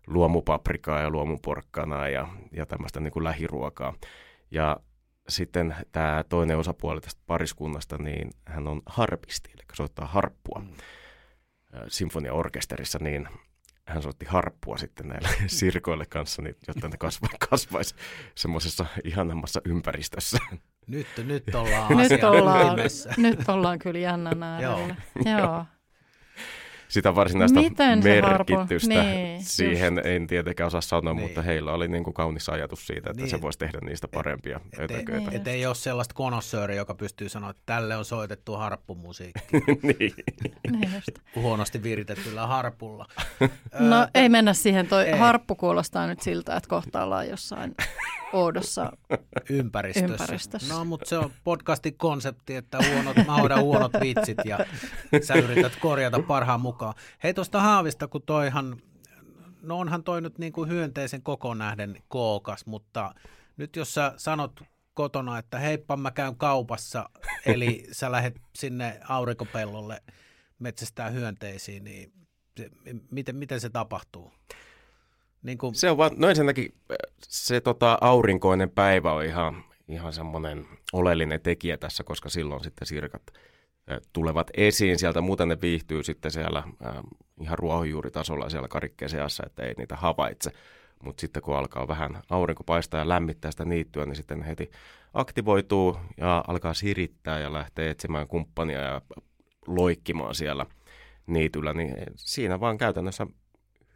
luomupaprikaa 0.08 1.00
ja 1.00 1.10
luomuporkkanaa 1.10 2.08
ja, 2.08 2.28
ja 2.52 2.66
tämmöistä 2.66 3.00
niin 3.00 3.12
kuin 3.12 3.24
lähiruokaa. 3.24 3.94
Ja 4.50 4.76
sitten 5.28 5.76
tämä 5.92 6.24
toinen 6.28 6.58
osapuoli 6.58 7.00
tästä 7.00 7.20
pariskunnasta, 7.26 7.98
niin 7.98 8.30
hän 8.46 8.68
on 8.68 8.82
harpisti, 8.86 9.50
eli 9.54 9.62
soittaa 9.74 10.06
harppua 10.06 10.60
mm. 10.60 10.72
sinfoniaorkesterissa, 11.88 12.98
niin 13.02 13.28
hän 13.86 14.02
soitti 14.02 14.26
harppua 14.26 14.76
sitten 14.76 15.08
näille 15.08 15.28
sirkoille 15.46 16.06
kanssa, 16.06 16.42
niin, 16.42 16.56
jotta 16.68 16.88
ne 16.88 16.96
kasva, 16.96 17.28
kasvaisi 17.50 17.94
semmoisessa 18.34 18.86
ihanammassa 19.04 19.60
ympäristössä. 19.64 20.38
Nyt, 20.86 21.06
nyt 21.24 21.54
ollaan 21.54 21.96
nyt 21.96 22.24
ollaan, 22.24 22.78
nyt 23.16 23.48
ollaan 23.48 23.78
kyllä 23.78 23.98
jännän 23.98 24.42
äärellä. 24.42 24.96
Joo. 25.24 25.38
Joo 25.38 25.64
sitä 26.88 27.14
varsinaista 27.14 27.60
Miten 27.60 28.02
merkitystä 28.04 28.88
niin, 28.88 29.44
siihen 29.44 29.94
just. 29.94 30.06
en 30.06 30.26
tietenkään 30.26 30.66
osaa 30.66 30.80
sanoa, 30.80 31.14
niin. 31.14 31.22
mutta 31.22 31.42
heillä 31.42 31.72
oli 31.72 31.88
niin 31.88 32.04
kuin 32.04 32.14
kaunis 32.14 32.48
ajatus 32.48 32.86
siitä, 32.86 33.10
että 33.10 33.22
niin. 33.22 33.30
se 33.30 33.40
voisi 33.40 33.58
tehdä 33.58 33.78
niistä 33.82 34.08
parempia 34.08 34.60
et, 34.72 34.90
ötököitä. 34.90 35.28
Et, 35.28 35.34
et 35.34 35.48
ei 35.48 35.66
ole 35.66 35.74
sellaista 35.74 36.14
konossööriä, 36.14 36.76
joka 36.76 36.94
pystyy 36.94 37.28
sanoa, 37.28 37.50
että 37.50 37.62
tälle 37.66 37.96
on 37.96 38.04
soitettu 38.04 38.56
harppumusiikki. 38.56 39.40
niin. 39.82 40.14
niin 40.70 41.02
Huonosti 41.36 41.82
viritettyllä 41.82 42.46
harpulla. 42.46 43.06
no 43.78 44.08
ei 44.14 44.28
mennä 44.28 44.54
siihen, 44.54 44.86
toi 44.86 45.04
ei. 45.04 45.18
harppu 45.18 45.54
kuulostaa 45.54 46.06
nyt 46.06 46.22
siltä, 46.22 46.56
että 46.56 46.68
kohta 46.68 47.04
ollaan 47.04 47.28
jossain 47.28 47.74
oudossa 48.32 48.92
ympäristössä. 49.50 50.12
ympäristössä. 50.12 50.74
No, 50.74 50.84
mutta 50.84 51.08
se 51.08 51.18
on 51.18 51.30
podcastin 51.44 51.98
konsepti, 51.98 52.56
että 52.56 52.78
huonot, 52.92 53.16
mä 53.26 53.60
huonot 53.60 53.92
vitsit 54.00 54.38
ja 54.44 54.58
sä 55.22 55.34
yrität 55.34 55.76
korjata 55.76 56.18
parhaan 56.22 56.60
mukaan. 56.60 56.77
Hei 57.22 57.34
tuosta 57.34 57.60
haavista, 57.60 58.08
kun 58.08 58.22
toihan, 58.22 58.82
no 59.62 59.78
onhan 59.78 60.04
toi 60.04 60.20
nyt 60.20 60.38
niin 60.38 60.52
kuin 60.52 60.68
hyönteisen 60.68 61.22
koko 61.22 61.54
nähden 61.54 62.02
kookas, 62.08 62.66
mutta 62.66 63.14
nyt 63.56 63.76
jos 63.76 63.94
sä 63.94 64.12
sanot 64.16 64.60
kotona, 64.94 65.38
että 65.38 65.58
heippa 65.58 65.96
mä 65.96 66.10
käyn 66.10 66.36
kaupassa, 66.36 67.10
eli 67.46 67.86
sä 67.92 68.12
lähdet 68.12 68.40
sinne 68.54 69.00
aurinkopellolle 69.08 70.02
metsästää 70.58 71.10
hyönteisiin, 71.10 71.84
niin 71.84 72.12
se, 72.56 72.70
miten, 73.10 73.36
miten 73.36 73.60
se 73.60 73.70
tapahtuu? 73.70 74.32
Niin 75.42 75.58
kuin... 75.58 75.74
Se 75.74 75.90
on 75.90 75.96
vaan, 75.96 76.10
no 76.16 76.28
ensinnäkin 76.28 76.74
se 77.22 77.60
tota, 77.60 77.98
aurinkoinen 78.00 78.70
päivä 78.70 79.12
on 79.12 79.24
ihan, 79.24 79.64
ihan 79.88 80.12
semmoinen 80.12 80.66
oleellinen 80.92 81.40
tekijä 81.40 81.76
tässä, 81.76 82.04
koska 82.04 82.28
silloin 82.28 82.64
sitten 82.64 82.86
sirkat 82.86 83.22
tulevat 84.12 84.50
esiin 84.56 84.98
sieltä, 84.98 85.20
muuten 85.20 85.48
ne 85.48 85.60
viihtyy 85.62 86.02
sitten 86.02 86.30
siellä 86.30 86.58
äh, 86.58 86.94
ihan 87.40 87.58
ruohonjuuritasolla 87.58 88.50
siellä 88.50 88.68
karikkeen 88.68 89.08
seassa, 89.08 89.42
että 89.46 89.62
ei 89.62 89.74
niitä 89.78 89.96
havaitse. 89.96 90.52
Mutta 91.02 91.20
sitten 91.20 91.42
kun 91.42 91.56
alkaa 91.56 91.88
vähän 91.88 92.22
aurinko 92.30 92.64
paistaa 92.64 93.00
ja 93.00 93.08
lämmittää 93.08 93.50
sitä 93.50 93.64
niittyä, 93.64 94.06
niin 94.06 94.16
sitten 94.16 94.42
heti 94.42 94.70
aktivoituu 95.14 95.96
ja 96.16 96.44
alkaa 96.48 96.74
sirittää 96.74 97.38
ja 97.38 97.52
lähtee 97.52 97.90
etsimään 97.90 98.28
kumppania 98.28 98.80
ja 98.80 99.02
loikkimaan 99.66 100.34
siellä 100.34 100.66
niityllä. 101.26 101.72
Niin 101.72 101.94
siinä 102.16 102.60
vaan 102.60 102.78
käytännössä 102.78 103.26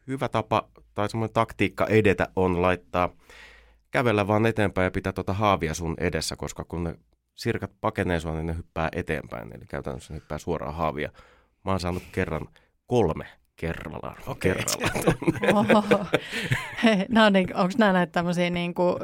hyvä 0.06 0.28
tapa 0.28 0.68
tai 0.94 1.08
semmoinen 1.08 1.34
taktiikka 1.34 1.86
edetä 1.86 2.28
on 2.36 2.62
laittaa 2.62 3.12
kävellä 3.90 4.26
vaan 4.26 4.46
eteenpäin 4.46 4.84
ja 4.84 4.90
pitää 4.90 5.12
tuota 5.12 5.32
haavia 5.32 5.74
sun 5.74 5.94
edessä, 5.98 6.36
koska 6.36 6.64
kun 6.64 6.84
ne 6.84 6.94
sirkat 7.34 7.72
pakenee 7.80 8.20
sua, 8.20 8.34
niin 8.34 8.46
ne 8.46 8.56
hyppää 8.56 8.88
eteenpäin. 8.92 9.56
Eli 9.56 9.64
käytännössä 9.68 10.14
ne 10.14 10.20
hyppää 10.20 10.38
suoraan 10.38 10.74
haavia. 10.74 11.10
Mä 11.64 11.70
oon 11.70 11.80
saanut 11.80 12.02
kerran 12.12 12.48
kolme 12.86 13.26
kerralla. 13.56 14.16
Okay. 14.26 14.54
kerralla. 14.54 15.14
Oho. 15.60 16.06
No 17.08 17.30
niin, 17.30 17.56
onko 17.56 17.74
nämä 17.78 17.92
näitä 17.92 18.12
tämmöisiä 18.12 18.50
niin 18.50 18.74
kuin, 18.74 18.96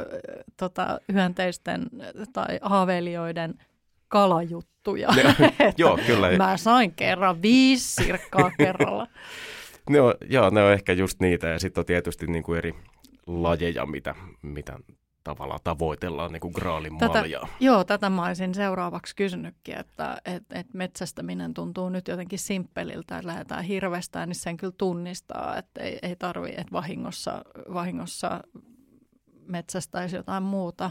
tota, 0.56 1.00
hyönteisten 1.12 1.87
tai 2.32 2.58
haaveilijoiden 2.62 3.54
kalajuttuja? 4.08 5.08
Ne, 5.08 5.35
joo, 5.78 5.99
kyllä. 6.06 6.37
Mä 6.37 6.56
sain 6.56 6.92
kerran 6.92 7.42
viisi 7.42 8.04
sirkkaa 8.04 8.50
kerralla. 8.58 9.06
ne 9.90 10.00
on, 10.00 10.14
joo, 10.28 10.50
ne 10.50 10.62
on 10.62 10.73
ehkä 10.73 10.92
just 10.92 11.20
niitä 11.20 11.47
ja 11.47 11.58
sitten 11.58 11.82
on 11.82 11.87
tietysti 11.87 12.26
niin 12.26 12.42
kuin 12.42 12.58
eri 12.58 12.75
lajeja, 13.26 13.87
mitä, 13.87 14.14
mitä 14.42 14.78
tavallaan 15.28 15.61
tavoitellaan 15.64 16.32
niin 16.32 16.40
kuin 16.40 16.52
graalin 16.54 16.99
Tätä, 16.99 17.18
maljaa. 17.18 17.49
joo, 17.61 17.85
tätä 17.85 18.11
mä 18.11 18.26
olisin 18.26 18.54
seuraavaksi 18.54 19.16
kysynytkin, 19.16 19.78
että 19.78 20.16
et, 20.25 20.42
et 20.50 20.75
metsästäminen 20.75 21.54
tuntuu 21.54 21.88
nyt 21.88 22.08
jotenkin 22.08 22.38
simppeliltä, 22.38 23.16
että 23.16 23.26
lähdetään 23.26 23.64
hirvestään, 23.64 24.28
niin 24.28 24.37
sen 24.37 24.56
kyllä 24.56 24.75
tunnistaa, 24.78 25.56
että 25.56 25.80
ei, 25.80 25.99
ei 26.02 26.16
tarvi, 26.16 26.49
että 26.49 26.73
vahingossa, 26.73 27.42
vahingossa 27.73 28.40
metsästäisi 29.49 30.16
jotain 30.16 30.42
muuta. 30.42 30.90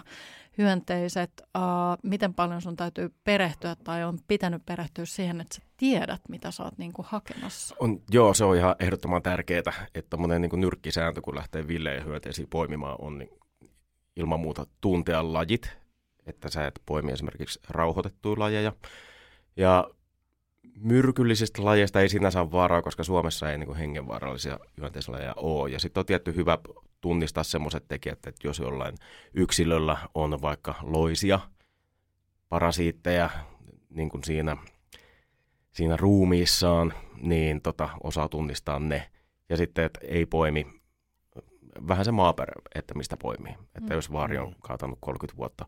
Hyönteiset, 0.58 1.32
uh, 1.58 1.62
miten 2.03 2.34
paljon 2.34 2.62
sun 2.62 2.75
täytyy 2.75 3.13
perehtyä 3.24 3.75
tai 3.84 4.03
on 4.03 4.20
pitänyt 4.27 4.65
perehtyä 4.65 5.06
siihen, 5.06 5.41
että 5.41 5.56
sä 5.56 5.62
tiedät, 5.77 6.22
mitä 6.29 6.51
sä 6.51 6.63
oot 6.63 6.77
niin 6.77 6.94
kuin 6.94 7.06
hakemassa? 7.10 7.75
On, 7.79 8.01
joo, 8.10 8.34
se 8.34 8.44
on 8.44 8.56
ihan 8.56 8.75
ehdottoman 8.79 9.22
tärkeää, 9.22 9.74
että 9.96 10.17
monen 10.17 10.41
niin 10.41 10.62
nyrkkisääntö, 10.62 11.22
kun 11.22 11.36
lähtee 11.36 11.67
villeen 11.67 12.06
hyönteisiä 12.06 12.48
poimimaan, 12.50 12.96
on 13.00 13.17
niin 13.17 13.29
ilman 14.18 14.40
muuta 14.40 14.66
tuntea 14.82 15.34
lajit, 15.34 15.78
että 16.26 16.50
sä 16.50 16.68
et 16.68 16.82
poimi 16.86 17.12
esimerkiksi 17.12 17.60
rauhoitettuja 17.70 18.40
lajeja. 18.40 18.74
Ja 19.56 19.90
myrkyllisistä 20.80 21.66
lajeista 21.66 22.02
ei 22.02 22.10
sinänsä 22.10 22.42
ole 22.42 22.52
vaaraa, 22.52 22.82
koska 22.82 23.04
Suomessa 23.04 23.52
ei 23.52 23.58
niin 23.58 23.76
hengenvaarallisia 23.76 24.60
hyönteislajeja 24.78 25.34
ole. 25.38 25.70
Ja 25.70 25.80
sitten 25.80 26.02
on 26.02 26.06
tietty 26.06 26.36
hyvä 26.36 26.58
tunnistaa 27.02 27.44
semmoiset 27.44 27.88
tekijät, 27.88 28.28
että 28.28 28.48
jos 28.48 28.60
jollain 28.60 28.96
yksilöllä 29.34 29.98
on 30.14 30.42
vaikka 30.42 30.76
loisia, 30.82 31.40
parasiitteja 32.50 33.30
niin 33.90 34.10
kuin 34.10 34.24
siinä, 34.24 34.58
siinä 35.72 35.98
ruumiissaan, 35.98 36.94
niin 37.22 37.62
tota, 37.62 37.90
osaa 38.04 38.30
tunnistaa 38.30 38.80
ne. 38.80 39.10
Ja 39.50 39.58
sitten, 39.58 39.86
että 39.86 40.00
ei 40.04 40.26
poimi 40.26 40.76
vähän 41.88 42.05
se 42.05 42.12
maaperä, 42.12 42.53
että 42.75 42.93
mistä 42.93 43.17
poimii. 43.17 43.53
Että 43.75 43.89
mm. 43.89 43.96
jos 43.96 44.12
vaari 44.12 44.38
on 44.38 44.55
kaatanut 44.62 44.98
30 45.01 45.38
vuotta 45.38 45.65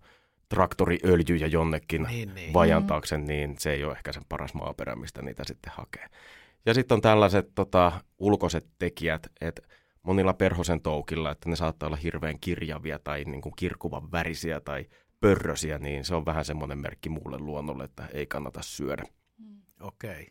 traktoriöljyjä 0.50 1.48
jonnekin 1.48 2.04
niin, 2.04 2.36
niin. 2.36 2.54
vajantaaksen, 2.54 3.26
niin 3.26 3.56
se 3.60 3.72
ei 3.72 3.84
ole 3.84 3.94
ehkä 3.94 4.14
sen 4.14 4.24
paras 4.30 4.54
maaperä, 4.54 4.96
mistä 4.96 5.22
niitä 5.22 5.44
sitten 5.48 5.74
hakee. 5.76 6.06
Ja 6.66 6.74
sitten 6.74 6.96
on 6.96 7.02
tällaiset 7.02 7.52
tota, 7.56 7.92
ulkoiset 8.18 8.68
tekijät, 8.80 9.28
että 9.42 9.62
monilla 10.04 10.34
perhosen 10.34 10.82
toukilla, 10.82 11.32
että 11.32 11.50
ne 11.50 11.56
saattaa 11.56 11.88
olla 11.88 11.98
hirveän 11.98 12.40
kirjavia 12.40 13.00
tai 13.00 13.24
niin 13.24 13.42
kuin 13.42 13.54
kirkuvan 13.56 14.12
värisiä 14.12 14.60
tai 14.60 14.86
pörrösiä, 15.20 15.78
niin 15.78 16.06
se 16.06 16.16
on 16.16 16.26
vähän 16.26 16.46
semmoinen 16.46 16.78
merkki 16.78 17.10
muulle 17.10 17.38
luonnolle, 17.40 17.84
että 17.84 18.08
ei 18.14 18.26
kannata 18.26 18.62
syödä. 18.62 19.04
Mm. 19.38 19.62
Okei. 19.82 20.12
Okay. 20.12 20.26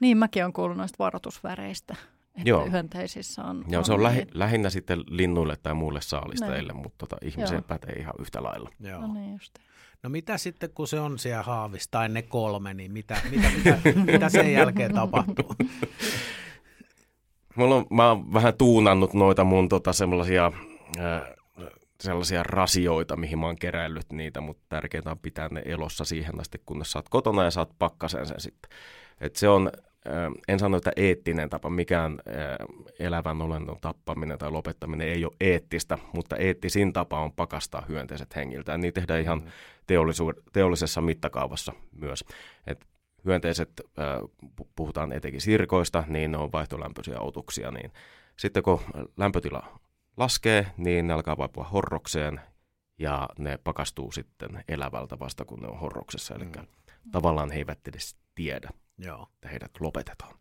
Niin, 0.00 0.16
mäkin 0.16 0.42
olen 0.42 0.52
kuullut 0.52 0.76
noista 0.76 1.04
varoitusväreistä. 1.04 1.96
Että 2.38 2.48
Joo. 2.48 2.70
hyönteisissä 2.70 3.44
on... 3.44 3.64
Joo, 3.68 3.78
on 3.78 3.84
se 3.84 3.92
on 3.92 4.02
lähi, 4.02 4.26
lähinnä 4.34 4.70
sitten 4.70 5.00
linnuille 5.06 5.56
tai 5.62 5.74
muille 5.74 6.00
saalistajille, 6.00 6.72
niin. 6.72 6.82
mutta 6.82 6.98
tota, 6.98 7.16
ihmiseen 7.26 7.64
pätee 7.64 7.92
ihan 7.92 8.14
yhtä 8.20 8.42
lailla. 8.42 8.70
Joo. 8.80 9.00
No 9.00 9.14
niin 9.14 9.32
just. 9.32 9.58
No 10.02 10.10
mitä 10.10 10.38
sitten, 10.38 10.70
kun 10.70 10.88
se 10.88 11.00
on 11.00 11.18
siellä 11.18 11.42
haavissa 11.42 11.90
tai 11.90 12.08
ne 12.08 12.22
kolme, 12.22 12.74
niin 12.74 12.92
mitä, 12.92 13.16
mitä, 13.30 13.50
mitä, 13.56 13.78
mitä 14.12 14.28
sen 14.28 14.52
jälkeen 14.52 14.94
tapahtuu? 14.94 15.54
Mulla 17.56 17.74
on, 17.74 17.86
mä 17.90 18.08
oon 18.08 18.32
vähän 18.32 18.54
tuunannut 18.54 19.14
noita 19.14 19.44
mun 19.44 19.68
tota 19.68 19.92
semmoisia 19.92 20.52
äh, 20.98 21.22
sellaisia 22.00 22.42
rasioita, 22.42 23.16
mihin 23.16 23.38
mä 23.38 23.46
oon 23.46 23.58
keräillyt 23.58 24.12
niitä, 24.12 24.40
mutta 24.40 24.62
tärkeintä 24.68 25.10
on 25.10 25.18
pitää 25.18 25.48
ne 25.48 25.62
elossa 25.64 26.04
siihen 26.04 26.40
asti, 26.40 26.62
kunnes 26.66 26.92
sä 26.92 26.98
oot 26.98 27.08
kotona 27.08 27.44
ja 27.44 27.50
saat 27.50 27.70
pakkasen 27.78 28.26
sen 28.26 28.40
sitten. 28.40 28.70
Et 29.20 29.36
se 29.36 29.48
on, 29.48 29.72
en 30.48 30.58
sano, 30.58 30.76
että 30.76 30.92
eettinen 30.96 31.50
tapa, 31.50 31.70
mikään 31.70 32.18
elävän 32.98 33.42
olennon 33.42 33.76
tappaminen 33.80 34.38
tai 34.38 34.50
lopettaminen 34.50 35.08
ei 35.08 35.24
ole 35.24 35.32
eettistä, 35.40 35.98
mutta 36.12 36.36
eettisin 36.36 36.92
tapa 36.92 37.20
on 37.20 37.32
pakastaa 37.32 37.84
hyönteiset 37.88 38.36
hengiltä. 38.36 38.72
Ja 38.72 38.78
niin 38.78 38.94
tehdään 38.94 39.20
ihan 39.20 39.38
mm. 39.38 39.50
teollisessa 40.52 41.00
mittakaavassa 41.00 41.72
myös. 41.92 42.24
Et 42.66 42.86
hyönteiset, 43.24 43.80
puhutaan 44.76 45.12
etenkin 45.12 45.40
sirkoista, 45.40 46.04
niin 46.08 46.32
ne 46.32 46.38
on 46.38 46.52
vaihtolämpöisiä 46.52 47.20
otuksia, 47.20 47.70
niin 47.70 47.92
sitten 48.36 48.62
kun 48.62 48.80
lämpötila 49.16 49.80
laskee, 50.16 50.66
niin 50.76 51.06
ne 51.06 51.12
alkaa 51.12 51.36
vaipua 51.36 51.64
horrokseen 51.64 52.40
ja 52.98 53.28
ne 53.38 53.58
pakastuu 53.64 54.12
sitten 54.12 54.64
elävältä 54.68 55.18
vasta 55.18 55.44
kun 55.44 55.60
ne 55.60 55.68
on 55.68 55.80
horroksessa. 55.80 56.34
Eli 56.34 56.44
mm. 56.44 56.66
tavallaan 57.12 57.50
he 57.50 57.58
eivät 57.58 57.88
edes 57.88 58.16
tiedä, 58.34 58.70
Joo. 58.98 59.28
että 59.34 59.48
heidät 59.48 59.70
lopetetaan. 59.80 60.38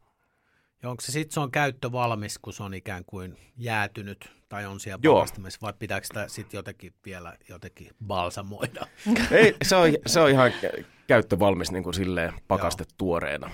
Ja 0.83 0.89
onko 0.89 1.01
se 1.01 1.11
sitten 1.11 1.33
se 1.33 1.39
on 1.39 1.51
käyttö 1.51 1.91
valmis, 1.91 2.39
kun 2.39 2.53
se 2.53 2.63
on 2.63 2.73
ikään 2.73 3.05
kuin 3.05 3.37
jäätynyt 3.57 4.31
tai 4.49 4.65
on 4.65 4.79
siellä 4.79 4.99
pakastamassa, 5.03 5.59
vai 5.61 5.73
pitääkö 5.79 6.07
sitä 6.07 6.27
sitten 6.27 6.57
jotenkin 6.57 6.93
vielä 7.05 7.37
jotenkin 7.49 7.91
balsamoida? 8.07 8.87
Ei, 9.31 9.55
se 9.61 9.75
on, 9.75 9.89
se 10.05 10.19
on 10.19 10.29
ihan 10.29 10.51
käyttövalmis 11.07 11.71
niin 11.71 11.83
kuin 11.83 11.93
silleen 11.93 12.33
pakaste 12.47 12.83
joo. 12.83 12.93
tuoreena. 12.97 13.49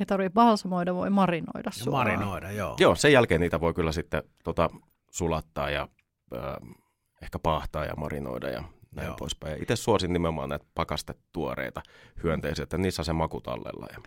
Ei 0.00 0.06
tarvitse 0.06 0.34
balsamoida, 0.34 0.94
voi 0.94 1.10
marinoida 1.10 1.70
suoraan. 1.70 2.18
Marinoida, 2.18 2.50
joo. 2.50 2.76
Joo, 2.78 2.94
sen 2.94 3.12
jälkeen 3.12 3.40
niitä 3.40 3.60
voi 3.60 3.74
kyllä 3.74 3.92
sitten 3.92 4.22
tota, 4.44 4.70
sulattaa 5.10 5.70
ja 5.70 5.88
äh, 6.36 6.76
ehkä 7.22 7.38
paahtaa 7.38 7.84
ja 7.84 7.94
marinoida 7.96 8.48
ja 8.48 8.64
näin 8.96 9.06
joo. 9.06 9.16
poispäin. 9.16 9.62
Itse 9.62 9.76
suosin 9.76 10.12
nimenomaan 10.12 10.48
näitä 10.48 10.64
pakastetuoreita 10.74 11.82
hyönteisiä, 12.22 12.62
että 12.62 12.78
niissä 12.78 13.00
on 13.00 13.06
se 13.06 13.12
maku 13.12 13.40
tallella. 13.40 13.86
Ja 13.92 13.98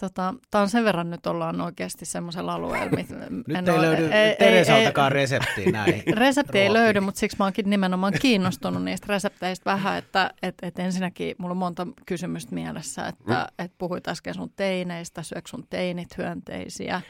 Tota, 0.00 0.34
Tämä 0.50 0.62
on 0.62 0.68
sen 0.68 0.84
verran 0.84 1.10
nyt 1.10 1.26
ollaan 1.26 1.60
oikeasti 1.60 2.04
semmoisella 2.04 2.54
alueella. 2.54 2.90
Mit, 2.90 3.08
nyt 3.46 3.68
ei 3.68 3.74
ole, 3.74 3.86
löydy 3.86 4.08
ei, 4.12 4.36
Teresaltakaan 4.36 5.12
reseptiä 5.12 5.72
näin. 5.72 6.02
Resepti 6.16 6.58
ei 6.58 6.72
löydy, 6.72 7.00
mutta 7.00 7.20
siksi 7.20 7.36
mä 7.38 7.44
oonkin 7.44 7.70
nimenomaan 7.70 8.12
kiinnostunut 8.22 8.84
niistä 8.84 9.06
resepteistä 9.08 9.70
vähän, 9.70 9.98
että 9.98 10.30
et, 10.42 10.54
et 10.62 10.78
ensinnäkin 10.78 11.34
mulla 11.38 11.52
on 11.52 11.56
monta 11.56 11.86
kysymystä 12.06 12.54
mielessä, 12.54 13.06
että 13.06 13.48
mm. 13.58 13.64
et 13.64 13.72
puhuit 13.78 14.08
äsken 14.08 14.34
sun 14.34 14.52
teineistä, 14.56 15.22
syökö 15.22 15.48
sun 15.48 15.66
teinit 15.70 16.18
hyönteisiä. 16.18 17.02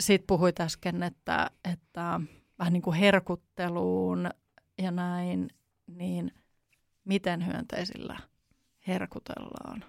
Sitten 0.00 0.26
puhuit 0.26 0.60
äsken, 0.60 1.02
että, 1.02 1.50
että 1.72 2.20
vähän 2.58 2.72
niin 2.72 2.82
kuin 2.82 2.96
herkutteluun 2.96 4.30
ja 4.78 4.90
näin, 4.90 5.48
niin 5.86 6.32
miten 7.04 7.46
hyönteisillä 7.46 8.16
herkutellaan? 8.86 9.84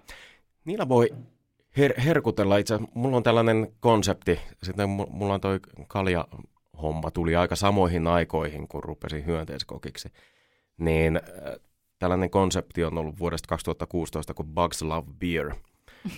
Niillä 0.64 0.88
voi 0.88 1.10
her- 1.78 2.00
herkutella. 2.00 2.56
Itse 2.56 2.78
mulla 2.94 3.16
on 3.16 3.22
tällainen 3.22 3.72
konsepti, 3.80 4.40
sitten 4.62 4.88
mulla 4.90 5.34
on 5.34 5.40
toi 5.40 5.60
kalja 5.88 6.28
homma 6.82 7.10
tuli 7.10 7.36
aika 7.36 7.56
samoihin 7.56 8.06
aikoihin, 8.06 8.68
kun 8.68 8.84
rupesin 8.84 9.26
hyönteiskokiksi. 9.26 10.08
Niin 10.78 11.16
äh, 11.16 11.22
tällainen 11.98 12.30
konsepti 12.30 12.84
on 12.84 12.98
ollut 12.98 13.18
vuodesta 13.18 13.48
2016, 13.48 14.34
kun 14.34 14.54
Bugs 14.54 14.82
Love 14.82 15.08
Beer. 15.18 15.54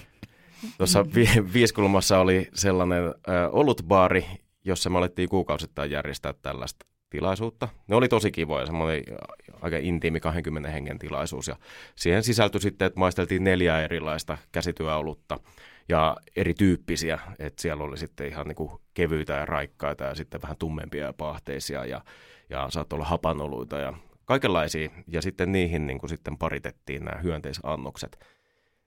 Tuossa 0.79 1.05
vi- 1.15 1.53
Viiskulmassa 1.53 2.19
oli 2.19 2.49
sellainen 2.55 3.05
äh, 3.05 3.15
olutbaari, 3.53 4.27
jossa 4.65 4.91
me 4.91 4.99
alettiin 4.99 5.29
kuukausittain 5.29 5.91
järjestää 5.91 6.35
tällaista 6.43 6.87
tilaisuutta. 7.11 7.69
Ne 7.89 7.97
oli 7.97 8.09
tosi 8.09 8.31
kivoja, 8.31 8.67
semmoinen 8.67 9.05
aika 9.61 9.77
intiimi 9.81 10.21
20 10.21 10.71
hengen 10.71 10.99
tilaisuus 10.99 11.49
ja 11.49 11.57
siihen 11.97 12.23
sisältyi 12.23 12.61
sitten, 12.61 12.87
että 12.87 13.01
maisteltiin 13.01 13.45
neljä 13.45 13.81
erilaista 13.81 14.39
käsityöolutta 14.53 15.39
ja 15.89 16.17
erityyppisiä, 16.37 17.19
että 17.39 17.63
siellä 17.63 17.85
oli 17.85 17.99
sitten 17.99 18.27
ihan 18.27 18.47
niin 18.47 18.57
kuin 18.57 18.71
kevyitä 18.95 19.33
ja 19.33 19.47
raikkaita 19.47 20.05
ja 20.05 20.15
sitten 20.15 20.43
vähän 20.43 20.57
tummempia 20.57 21.05
ja 21.05 21.13
paahteisia 21.13 21.85
ja, 21.85 22.01
ja 22.51 22.67
saattoi 22.71 22.97
olla 22.97 23.07
hapanoluita 23.07 23.79
ja 23.79 23.93
kaikenlaisia 24.25 24.91
ja 25.07 25.23
sitten 25.23 25.53
niihin 25.53 25.87
niin 25.87 25.99
kuin 25.99 26.11
sitten 26.11 26.39
paritettiin 26.39 27.05
nämä 27.05 27.21
hyönteisannokset. 27.23 28.19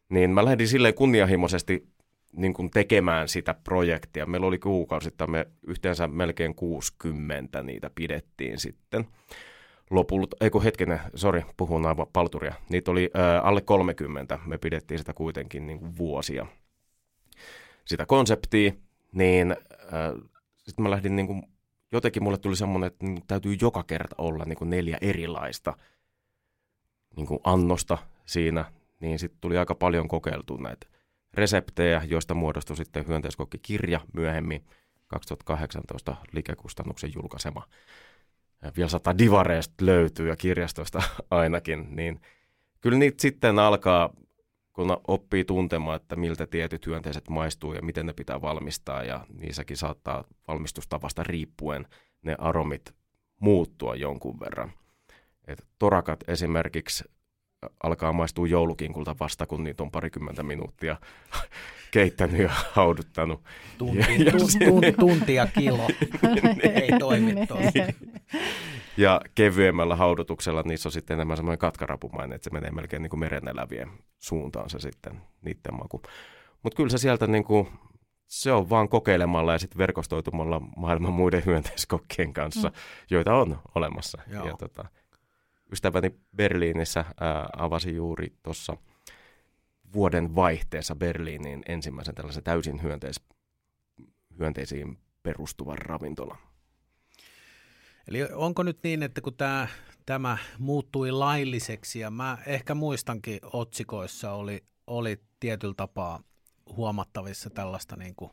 Niin 0.10 0.30
mä 0.30 0.46
lähdin 0.46 0.68
silleen 0.68 0.94
kunnianhimoisesti 0.94 1.88
niin 2.36 2.54
kuin 2.54 2.72
tekemään 2.72 3.28
sitä 3.28 3.56
projektia. 3.64 4.26
Meillä 4.26 4.48
oli 4.48 4.60
kuukausittain, 4.60 5.32
me 5.32 5.48
yhteensä 5.68 6.08
melkein 6.08 6.56
60 6.56 7.64
niitä 7.64 7.92
pidettiin 7.96 8.60
sitten. 8.60 9.08
Lopulta, 9.90 10.38
ei 10.42 10.50
kun 10.50 10.64
hetkinen, 10.64 11.00
sori, 11.16 11.46
puhun 11.58 11.86
aivan 11.86 12.08
palturia. 12.14 12.54
Niitä 12.70 12.92
oli 12.92 13.10
ää, 13.14 13.42
alle 13.42 13.62
30, 13.62 14.40
me 14.46 14.58
pidettiin 14.58 14.98
sitä 14.98 15.14
kuitenkin 15.14 15.68
niin 15.68 15.80
kuin 15.80 15.98
vuosia. 15.98 16.46
Sitä 17.86 18.06
konseptia, 18.06 18.74
niin 19.12 19.56
sitten 20.58 20.84
mä 20.84 20.92
lähdin 20.92 21.16
niin 21.16 21.28
kuin, 21.28 21.44
jotenkin 21.92 22.24
mulle 22.24 22.38
tuli 22.38 22.56
semmoinen, 22.56 22.88
että 22.88 23.06
niin 23.06 23.24
täytyy 23.28 23.56
joka 23.62 23.84
kerta 23.84 24.16
olla 24.18 24.46
niin 24.46 24.58
kuin 24.58 24.70
neljä 24.70 24.98
erilaista 25.02 25.74
niin 27.16 27.28
kuin 27.28 27.40
annosta 27.44 27.98
siinä, 28.26 28.66
niin 29.00 29.20
sitten 29.20 29.42
tuli 29.42 29.58
aika 29.58 29.76
paljon 29.76 30.08
kokeiltua 30.08 30.58
näitä 30.58 30.93
reseptejä, 31.34 32.02
joista 32.06 32.34
muodostui 32.34 32.78
sitten 32.78 33.08
hyönteiskokkikirja 33.08 34.00
myöhemmin 34.14 34.66
2018 35.08 36.16
liikekustannuksen 36.32 37.12
julkaisema. 37.16 37.68
Vielä 38.78 38.90
sata 38.90 39.18
divareista 39.18 39.86
löytyy 39.86 40.28
ja 40.30 40.36
kirjastosta 40.36 41.02
ainakin, 41.32 41.96
niin 41.96 42.22
kyllä 42.82 42.98
niitä 42.98 43.22
sitten 43.22 43.60
alkaa, 43.60 44.14
kun 44.74 44.98
oppii 45.08 45.46
tuntemaan, 45.46 45.96
että 45.96 46.16
miltä 46.16 46.48
tietyt 46.48 46.86
hyönteiset 46.86 47.30
maistuu 47.30 47.74
ja 47.74 47.82
miten 47.82 48.06
ne 48.06 48.14
pitää 48.14 48.42
valmistaa 48.42 49.04
ja 49.04 49.26
niissäkin 49.34 49.78
saattaa 49.78 50.24
valmistustavasta 50.48 51.24
riippuen 51.24 51.88
ne 52.22 52.36
aromit 52.40 52.96
muuttua 53.40 53.96
jonkun 53.96 54.40
verran. 54.40 54.72
Et 55.48 55.66
torakat 55.80 56.24
esimerkiksi 56.28 57.04
alkaa 57.84 58.14
maistua 58.14 58.48
joulukinkulta 58.48 59.16
vasta, 59.20 59.46
kun 59.46 59.64
niitä 59.64 59.84
on 59.84 59.92
parikymmentä 59.92 60.44
minuuttia 60.44 60.98
keittänyt 61.92 62.42
ja 62.42 62.50
hauduttanut. 62.72 63.44
Tunti, 63.78 64.26
ja, 64.26 64.32
tu, 64.32 64.38
tu, 64.38 64.82
tunti 65.08 65.34
ja 65.34 65.48
kilo 65.48 65.88
ei 66.82 66.90
toimi 67.00 67.34
Ja 68.98 69.22
kevyemmällä 69.36 69.96
haudutuksella 69.96 70.64
niissä 70.66 70.90
on 70.90 70.94
sitten 70.94 71.16
enemmän 71.16 71.38
semmoinen 71.38 71.60
katkarapumainen, 71.60 72.36
että 72.36 72.44
se 72.44 72.54
menee 72.54 72.72
melkein 72.72 73.02
niin 73.02 73.10
kuin 73.10 73.20
merenelävien 73.20 73.90
suuntaan 74.20 74.70
se 74.70 74.80
sitten 74.80 75.22
niiden 75.42 75.78
maku. 75.78 76.02
Mutta 76.64 76.76
kyllä 76.76 76.90
se 76.90 76.98
sieltä 76.98 77.28
niin 77.28 77.44
kuin, 77.44 77.68
se 78.28 78.52
on 78.52 78.70
vaan 78.70 78.90
kokeilemalla 78.90 79.54
ja 79.54 79.60
sitten 79.60 79.78
verkostoitumalla 79.78 80.62
maailman 80.78 81.14
muiden 81.14 81.46
hyönteiskokkien 81.46 82.34
kanssa, 82.34 82.68
mm. 82.68 82.76
joita 83.10 83.36
on 83.36 83.60
olemassa. 83.76 84.22
Joo. 84.28 84.48
Ja 84.48 84.54
tota, 84.58 84.86
ystäväni 85.74 86.20
Berliinissä 86.36 87.06
ää, 87.20 87.50
avasi 87.58 87.96
juuri 87.96 88.34
tuossa 88.44 88.78
vuoden 89.94 90.36
vaihteessa 90.36 90.96
Berliiniin 90.96 91.64
ensimmäisen 91.68 92.16
tällaisen 92.16 92.44
täysin 92.44 92.82
hyönteis, 92.84 93.22
hyönteisiin 94.40 94.98
perustuvan 95.24 95.78
ravintolan. 95.78 96.38
Eli 98.08 98.24
onko 98.34 98.64
nyt 98.64 98.80
niin, 98.84 99.04
että 99.04 99.22
kun 99.22 99.38
tämä, 99.38 99.68
tämä 100.06 100.38
muuttui 100.60 101.12
lailliseksi 101.12 102.00
ja 102.00 102.12
mä 102.12 102.38
ehkä 102.46 102.76
muistankin 102.76 103.40
otsikoissa 103.44 104.32
oli, 104.32 104.64
oli 104.88 105.22
tietyllä 105.40 105.74
tapaa 105.78 106.24
huomattavissa 106.76 107.50
tällaista 107.50 107.96
niin 107.96 108.16
kuin 108.16 108.32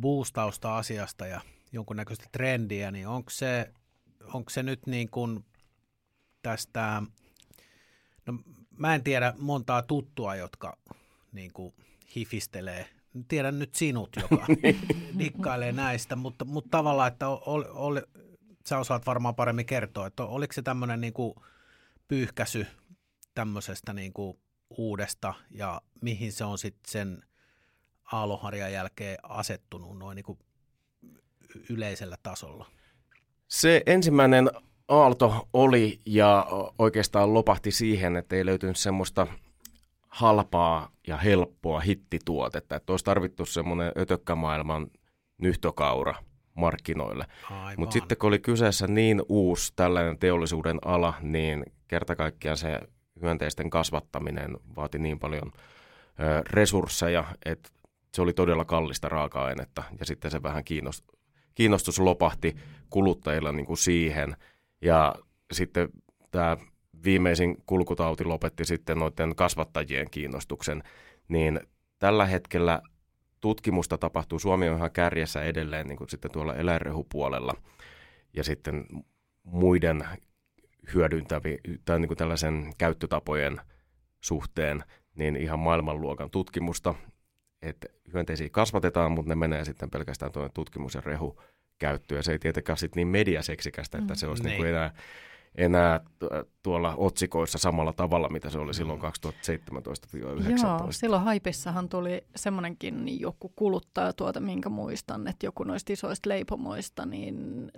boostausta 0.00 0.76
asiasta 0.76 1.26
ja 1.26 1.40
jonkunnäköistä 1.72 2.24
trendiä, 2.32 2.90
niin 2.90 3.08
onko 3.08 3.30
se, 3.30 3.72
onko 4.34 4.50
se 4.50 4.62
nyt 4.62 4.86
niin 4.86 5.10
kuin 5.10 5.44
tästä, 6.42 7.02
no 8.26 8.38
mä 8.78 8.94
en 8.94 9.04
tiedä 9.04 9.34
montaa 9.38 9.82
tuttua, 9.82 10.36
jotka 10.36 10.78
niin 11.32 11.52
kuin 11.52 11.74
hifistelee. 12.16 12.88
Tiedän 13.28 13.58
nyt 13.58 13.74
sinut, 13.74 14.10
joka 14.20 14.46
dikkailee 15.18 15.72
näistä, 15.72 16.16
mutta, 16.16 16.44
mutta 16.44 16.70
tavallaan, 16.70 17.12
että 17.12 17.28
oli, 17.28 17.64
oli, 17.68 18.02
sä 18.66 18.78
osaat 18.78 19.06
varmaan 19.06 19.34
paremmin 19.34 19.66
kertoa, 19.66 20.06
että 20.06 20.24
oliko 20.24 20.52
se 20.52 20.62
tämmöinen 20.62 21.00
niin 21.00 21.12
kuin 21.12 21.34
pyyhkäsy 22.08 22.66
tämmöisestä 23.34 23.92
niin 23.92 24.12
kuin 24.12 24.38
uudesta 24.70 25.34
ja 25.50 25.82
mihin 26.00 26.32
se 26.32 26.44
on 26.44 26.58
sitten 26.58 26.92
sen 26.92 27.22
aaloharjan 28.12 28.72
jälkeen 28.72 29.18
asettunut 29.22 29.98
noin 29.98 30.16
niin 30.16 30.24
kuin 30.24 30.38
yleisellä 31.70 32.16
tasolla? 32.22 32.66
Se 33.48 33.82
ensimmäinen 33.86 34.50
aalto 34.92 35.48
oli 35.52 36.00
ja 36.06 36.46
oikeastaan 36.78 37.34
lopahti 37.34 37.70
siihen, 37.70 38.16
että 38.16 38.36
ei 38.36 38.46
löytynyt 38.46 38.76
semmoista 38.76 39.26
halpaa 40.08 40.90
ja 41.06 41.16
helppoa 41.16 41.80
hittituotetta, 41.80 42.76
että 42.76 42.92
olisi 42.92 43.04
tarvittu 43.04 43.46
semmoinen 43.46 43.92
ötökkämaailman 43.98 44.86
nyhtökaura 45.38 46.14
markkinoille. 46.54 47.26
Mutta 47.76 47.92
sitten 47.92 48.18
kun 48.18 48.28
oli 48.28 48.38
kyseessä 48.38 48.86
niin 48.86 49.22
uusi 49.28 49.72
tällainen 49.76 50.18
teollisuuden 50.18 50.78
ala, 50.84 51.14
niin 51.20 51.64
kerta 51.88 52.16
kaikkiaan 52.16 52.56
se 52.56 52.80
hyönteisten 53.22 53.70
kasvattaminen 53.70 54.56
vaati 54.76 54.98
niin 54.98 55.18
paljon 55.18 55.52
ö, 55.54 56.42
resursseja, 56.50 57.24
että 57.44 57.70
se 58.14 58.22
oli 58.22 58.32
todella 58.32 58.64
kallista 58.64 59.08
raaka-ainetta. 59.08 59.82
Ja 60.00 60.06
sitten 60.06 60.30
se 60.30 60.42
vähän 60.42 60.64
kiinnostus, 60.64 61.16
kiinnostus 61.54 61.98
lopahti 61.98 62.56
kuluttajilla 62.90 63.52
niin 63.52 63.66
kuin 63.66 63.78
siihen– 63.78 64.36
ja 64.82 65.14
sitten 65.52 65.88
tämä 66.30 66.56
viimeisin 67.04 67.56
kulkutauti 67.66 68.24
lopetti 68.24 68.64
sitten 68.64 68.98
noiden 68.98 69.36
kasvattajien 69.36 70.10
kiinnostuksen, 70.10 70.82
niin 71.28 71.60
tällä 71.98 72.26
hetkellä 72.26 72.82
tutkimusta 73.40 73.98
tapahtuu. 73.98 74.38
Suomi 74.38 74.68
on 74.68 74.76
ihan 74.76 74.92
kärjessä 74.92 75.42
edelleen 75.42 75.86
niin 75.86 75.96
kuin 75.96 76.10
sitten 76.10 76.30
tuolla 76.30 76.54
eläinrehupuolella. 76.54 77.54
Ja 78.36 78.44
sitten 78.44 78.84
muiden 79.42 80.04
hyödyntävi 80.94 81.58
tai 81.84 81.98
niin 81.98 82.08
kuin 82.08 82.18
tällaisen 82.18 82.72
käyttötapojen 82.78 83.60
suhteen 84.20 84.84
niin 85.14 85.36
ihan 85.36 85.58
maailmanluokan 85.58 86.30
tutkimusta, 86.30 86.94
että 87.62 87.88
hyönteisiä 88.12 88.48
kasvatetaan, 88.50 89.12
mutta 89.12 89.28
ne 89.28 89.34
menee 89.34 89.64
sitten 89.64 89.90
pelkästään 89.90 90.32
tuonne 90.32 90.50
tutkimus- 90.54 90.94
ja 90.94 91.00
rehu 91.00 91.40
käyttöä. 91.82 92.22
Se 92.22 92.32
ei 92.32 92.38
tietenkään 92.38 92.78
sit 92.78 92.96
niin 92.96 93.08
mediaseksikästä, 93.08 93.98
että 93.98 94.14
se 94.14 94.26
olisi 94.26 94.42
mm, 94.42 94.48
niin 94.48 94.56
kuin 94.56 94.68
enää, 94.68 94.90
enää 95.54 96.00
tuolla 96.62 96.94
otsikoissa 96.96 97.58
samalla 97.58 97.92
tavalla, 97.92 98.28
mitä 98.28 98.50
se 98.50 98.58
oli 98.58 98.74
silloin 98.74 99.00
2017-2019. 99.00 99.04
Joo, 100.66 100.86
silloin 100.90 101.22
Haipissahan 101.22 101.88
tuli 101.88 102.24
semmoinenkin 102.36 103.20
joku 103.20 103.52
kuluttajatuote, 103.56 104.40
minkä 104.40 104.68
muistan, 104.68 105.28
että 105.28 105.46
joku 105.46 105.64
noista 105.64 105.92
isoista 105.92 106.28
leipomoista 106.28 107.06
niin 107.06 107.70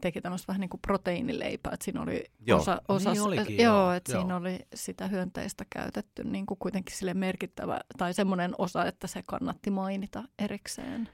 teki 0.00 0.20
tämmöistä 0.20 0.48
vähän 0.48 0.60
niin 0.60 0.70
kuin 0.70 0.80
proteiinileipää, 0.80 1.72
että 1.72 1.84
siinä 1.84 2.02
oli 2.02 2.24
joo. 2.46 2.60
osa, 2.60 2.82
osa 2.88 3.12
niin 3.12 3.22
olikin, 3.22 3.58
joo, 3.58 3.76
joo, 3.76 3.92
että 3.92 4.12
joo. 4.12 4.20
siinä 4.20 4.36
oli 4.36 4.58
sitä 4.74 5.06
hyönteistä 5.06 5.64
käytetty 5.70 6.24
niin 6.24 6.46
kuin 6.46 6.58
kuitenkin 6.58 6.96
sille 6.96 7.14
merkittävä, 7.14 7.80
tai 7.98 8.14
semmoinen 8.14 8.54
osa, 8.58 8.84
että 8.84 9.06
se 9.06 9.22
kannatti 9.26 9.70
mainita 9.70 10.24
erikseen. 10.38 11.08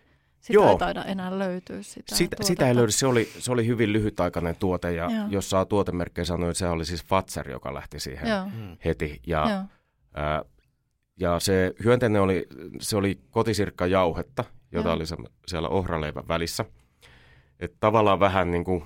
Sitä 0.45 0.55
Joo. 0.55 0.71
ei 0.71 0.79
taida 0.79 1.05
enää 1.05 1.39
löytyä 1.39 1.83
sitä 1.83 2.15
Sitä, 2.15 2.37
sitä 2.41 2.69
ei 2.69 2.75
löydy. 2.75 2.91
Se 2.91 3.07
oli, 3.07 3.29
se 3.39 3.53
oli 3.53 3.67
hyvin 3.67 3.93
lyhytaikainen 3.93 4.57
tuote 4.57 4.93
ja 4.93 5.11
Joo. 5.11 5.27
jos 5.29 5.51
saa 5.51 5.65
tuotemerkkejä 5.65 6.25
sanoa, 6.25 6.49
että 6.51 6.59
se 6.59 6.69
oli 6.69 6.85
siis 6.85 7.05
Fatser, 7.05 7.51
joka 7.51 7.75
lähti 7.75 8.01
siihen 8.01 8.29
Joo. 8.29 8.45
Mm. 8.45 8.77
heti. 8.85 9.21
Ja, 9.27 9.65
ää, 10.15 10.43
ja 11.21 11.41
se 11.41 11.75
hyönteinen 11.85 12.23
oli, 12.23 12.47
se 12.81 12.97
oli 12.97 13.21
kotisirkkajauhetta, 13.31 14.45
jota 14.73 14.89
Joo. 14.89 14.97
oli 14.97 15.07
se, 15.07 15.17
siellä 15.47 15.69
ohraleivän 15.69 16.29
välissä. 16.29 16.65
Et 17.61 17.75
tavallaan 17.81 18.21
vähän 18.21 18.51
niin 18.51 18.65
kuin 18.65 18.85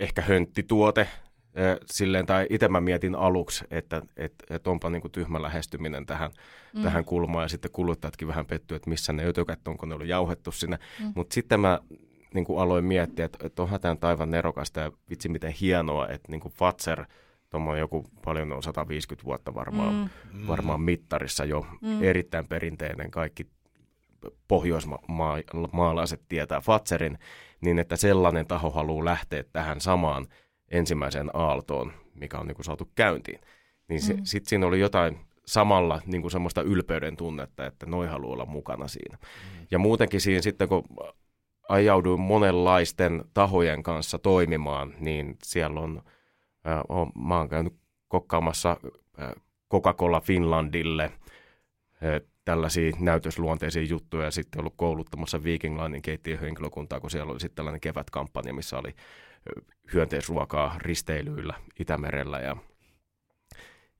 ehkä 0.00 0.22
hönttituote, 0.22 1.08
silleen, 1.86 2.26
tai 2.26 2.46
itse 2.50 2.68
mä 2.68 2.80
mietin 2.80 3.14
aluksi, 3.14 3.64
että 3.70 4.02
et, 4.16 4.34
et 4.50 4.66
onpa 4.66 4.90
niin 4.90 5.02
kuin 5.02 5.12
tyhmä 5.12 5.42
lähestyminen 5.42 6.06
tähän, 6.06 6.30
mm. 6.74 6.82
tähän 6.82 7.04
kulmaan, 7.04 7.44
ja 7.44 7.48
sitten 7.48 7.70
kuluttajatkin 7.70 8.28
vähän 8.28 8.46
pettyy, 8.46 8.76
että 8.76 8.90
missä 8.90 9.12
ne 9.12 9.24
ötökät 9.26 9.68
on, 9.68 9.76
kun 9.76 9.88
ne 9.88 9.94
oli 9.94 10.08
jauhettu 10.08 10.52
sinne. 10.52 10.78
Mm. 11.00 11.12
Mutta 11.14 11.34
sitten 11.34 11.60
mä 11.60 11.80
niin 12.34 12.44
kuin 12.44 12.60
aloin 12.60 12.84
miettiä, 12.84 13.24
että, 13.24 13.46
että 13.46 13.62
onhan 13.62 13.80
tämä 13.80 13.96
taivan 13.96 14.30
nerokasta, 14.30 14.80
ja 14.80 14.92
vitsi 15.10 15.28
miten 15.28 15.52
hienoa, 15.52 16.08
että 16.08 16.32
niin 16.32 16.40
kuin 16.40 16.54
Fatser, 16.54 17.04
tuommoinen 17.50 17.80
joku 17.80 18.04
paljon 18.24 18.52
on 18.52 18.62
150 18.62 19.24
vuotta 19.24 19.54
varmaan, 19.54 20.10
mm. 20.32 20.46
varmaan 20.46 20.80
mittarissa 20.80 21.44
jo, 21.44 21.66
mm. 21.80 22.02
erittäin 22.02 22.48
perinteinen, 22.48 23.10
kaikki 23.10 23.46
pohjoismaalaiset 24.48 26.20
tietää 26.28 26.60
Fatserin, 26.60 27.18
niin 27.60 27.78
että 27.78 27.96
sellainen 27.96 28.46
taho 28.46 28.70
haluaa 28.70 29.04
lähteä 29.04 29.44
tähän 29.52 29.80
samaan– 29.80 30.26
ensimmäiseen 30.70 31.30
aaltoon, 31.32 31.92
mikä 32.14 32.38
on 32.38 32.46
niin 32.46 32.56
kuin 32.56 32.64
saatu 32.64 32.90
käyntiin. 32.94 33.40
Niin 33.88 34.00
mm. 34.08 34.20
sitten 34.24 34.48
siinä 34.48 34.66
oli 34.66 34.80
jotain 34.80 35.18
samalla 35.46 36.00
niin 36.06 36.22
kuin 36.22 36.30
semmoista 36.32 36.62
ylpeyden 36.62 37.16
tunnetta, 37.16 37.66
että 37.66 37.86
noi 37.86 38.06
haluaa 38.06 38.32
olla 38.32 38.46
mukana 38.46 38.88
siinä. 38.88 39.18
Mm. 39.22 39.66
Ja 39.70 39.78
muutenkin 39.78 40.20
siinä 40.20 40.42
sitten, 40.42 40.68
kun 40.68 40.84
ajauduin 41.68 42.20
monenlaisten 42.20 43.24
tahojen 43.34 43.82
kanssa 43.82 44.18
toimimaan, 44.18 44.94
niin 45.00 45.36
siellä 45.42 45.80
on, 45.80 46.02
äh, 46.66 46.80
on 46.88 47.12
mä 47.26 47.38
oon 47.38 47.48
käynyt 47.48 47.74
kokkaamassa 48.08 48.76
äh, 49.20 49.32
Coca-Cola 49.72 50.20
Finlandille 50.20 51.04
äh, 51.04 51.12
tällaisia 52.44 52.92
näytösluonteisia 52.98 53.82
juttuja 53.82 54.24
ja 54.24 54.30
sitten 54.30 54.60
ollut 54.60 54.74
kouluttamassa 54.76 55.44
Viking 55.44 55.82
Linein 55.82 56.02
keittiöhenkilökuntaa, 56.02 57.00
kun 57.00 57.10
siellä 57.10 57.30
oli 57.30 57.40
sitten 57.40 57.56
tällainen 57.56 57.80
kevätkampanja, 57.80 58.54
missä 58.54 58.78
oli 58.78 58.94
hyönteisruokaa 59.94 60.78
risteilyillä 60.78 61.54
Itämerellä 61.80 62.38
ja, 62.38 62.56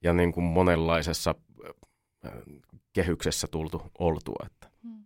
ja 0.03 0.13
niin 0.13 0.33
kuin 0.33 0.45
monenlaisessa 0.45 1.35
äh, 2.27 2.33
kehyksessä 2.93 3.47
tultu 3.51 3.83
oltua. 3.99 4.47
Että. 4.47 4.71
Hmm. 4.83 5.05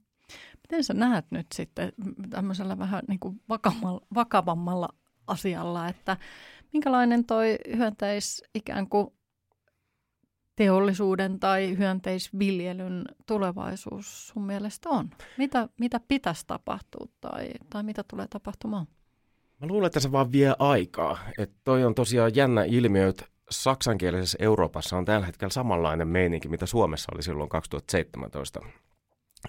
Miten 0.63 0.85
sä 0.85 0.95
näet 0.95 1.31
nyt 1.31 1.47
sitten 1.55 1.93
tämmöisellä 2.31 2.79
vähän 2.79 3.03
niin 3.09 3.21
kuin 3.21 3.41
vakavammalla, 3.49 4.07
vakavammalla 4.15 4.89
asialla, 5.27 5.89
että 5.89 6.17
minkälainen 6.73 7.25
toi 7.25 7.59
hyönteis 7.77 8.43
ikään 8.55 8.89
kuin 8.89 9.09
teollisuuden 10.57 11.41
tai 11.41 11.79
hyönteisviljelyn 11.79 13.05
tulevaisuus 13.27 14.29
sun 14.29 14.47
mielestä 14.47 14.89
on? 14.89 15.11
Mitä, 15.39 15.69
mitä 15.81 16.01
pitäisi 16.09 16.45
tapahtua 16.47 17.07
tai, 17.21 17.51
tai 17.71 17.83
mitä 17.83 18.05
tulee 18.11 18.27
tapahtumaan? 18.31 18.87
Mä 19.61 19.67
luulen, 19.67 19.87
että 19.87 20.01
se 20.01 20.13
vaan 20.13 20.33
vie 20.33 20.55
aikaa. 20.59 21.19
Että 21.39 21.57
toi 21.65 21.85
on 21.85 21.95
tosiaan 21.95 22.35
jännä 22.35 22.65
ilmiö, 22.65 23.09
että 23.09 23.27
saksankielisessä 23.51 24.39
Euroopassa 24.41 24.97
on 24.97 25.05
tällä 25.05 25.27
hetkellä 25.27 25.53
samanlainen 25.53 26.09
meininki, 26.09 26.49
mitä 26.49 26.67
Suomessa 26.67 27.13
oli 27.15 27.23
silloin 27.23 27.49
2017 27.49 28.61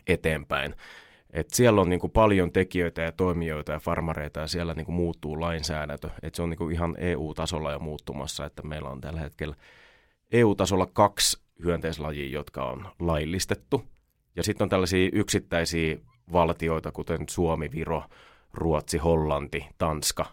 eteenpäin. 0.08 0.76
Et 1.34 1.50
siellä 1.50 1.82
on 1.82 1.89
niin 1.89 2.00
kuin 2.00 2.12
paljon 2.12 2.52
tekijöitä 2.52 3.02
ja 3.02 3.12
toimijoita 3.12 3.72
ja 3.72 3.80
farmareita 3.80 4.39
ja 4.39 4.48
siellä 4.48 4.74
niin 4.74 4.86
kuin 4.86 4.96
muuttuu 4.96 5.41
lainsäädäntö. 5.41 6.10
Et 6.22 6.36
se 6.36 6.41
on 6.41 6.50
niin 6.50 6.58
kuin 6.58 6.74
ihan 6.74 6.96
EU-tasolla 6.98 7.72
jo 7.72 7.80
muuttumassa, 7.80 8.46
että 8.46 8.63
meillä 8.63 8.89
on 8.89 9.02
tällä 9.02 9.20
hetkellä 9.20 9.56
EU-tasolla 10.32 10.86
kaksi 10.94 11.39
hyönteislajia, 11.63 12.30
jotka 12.30 12.65
on 12.65 12.88
laillistettu. 13.00 13.84
Ja 14.36 14.44
sitten 14.44 14.65
on 14.65 14.70
tällaisia 14.70 15.10
yksittäisiä 15.13 15.98
valtioita, 16.32 16.91
kuten 16.91 17.20
Suomi, 17.30 17.72
Viro, 17.72 18.04
Ruotsi, 18.56 18.98
Hollanti, 18.98 19.65
Tanska, 19.78 20.26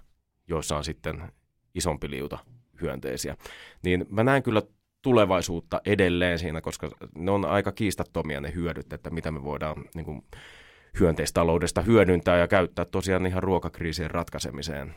joissa 0.49 0.77
on 0.77 0.85
sitten 0.85 1.33
isompi 1.75 2.11
liuta 2.11 2.39
hyönteisiä. 2.81 3.37
Niin 3.85 4.07
mä 4.11 4.25
näen 4.25 4.43
kyllä 4.43 4.63
tulevaisuutta 5.03 5.81
edelleen 5.87 6.39
siinä, 6.39 6.61
koska 6.61 6.91
ne 7.15 7.31
on 7.31 7.45
aika 7.45 7.73
kiistattomia 7.73 8.41
ne 8.41 8.55
hyödyt, 8.55 8.93
että 8.93 9.11
mitä 9.11 9.31
me 9.31 9.45
voidaan 9.45 9.85
niin 9.95 10.05
kuin, 10.05 10.23
hyönteistaloudesta 11.01 11.83
hyödyntää 11.83 12.39
ja 12.39 12.49
käyttää 12.49 12.85
tosiaan 12.85 13.27
ihan 13.27 13.43
ruokakriisien 13.43 14.11
ratkaisemiseen 14.11 14.95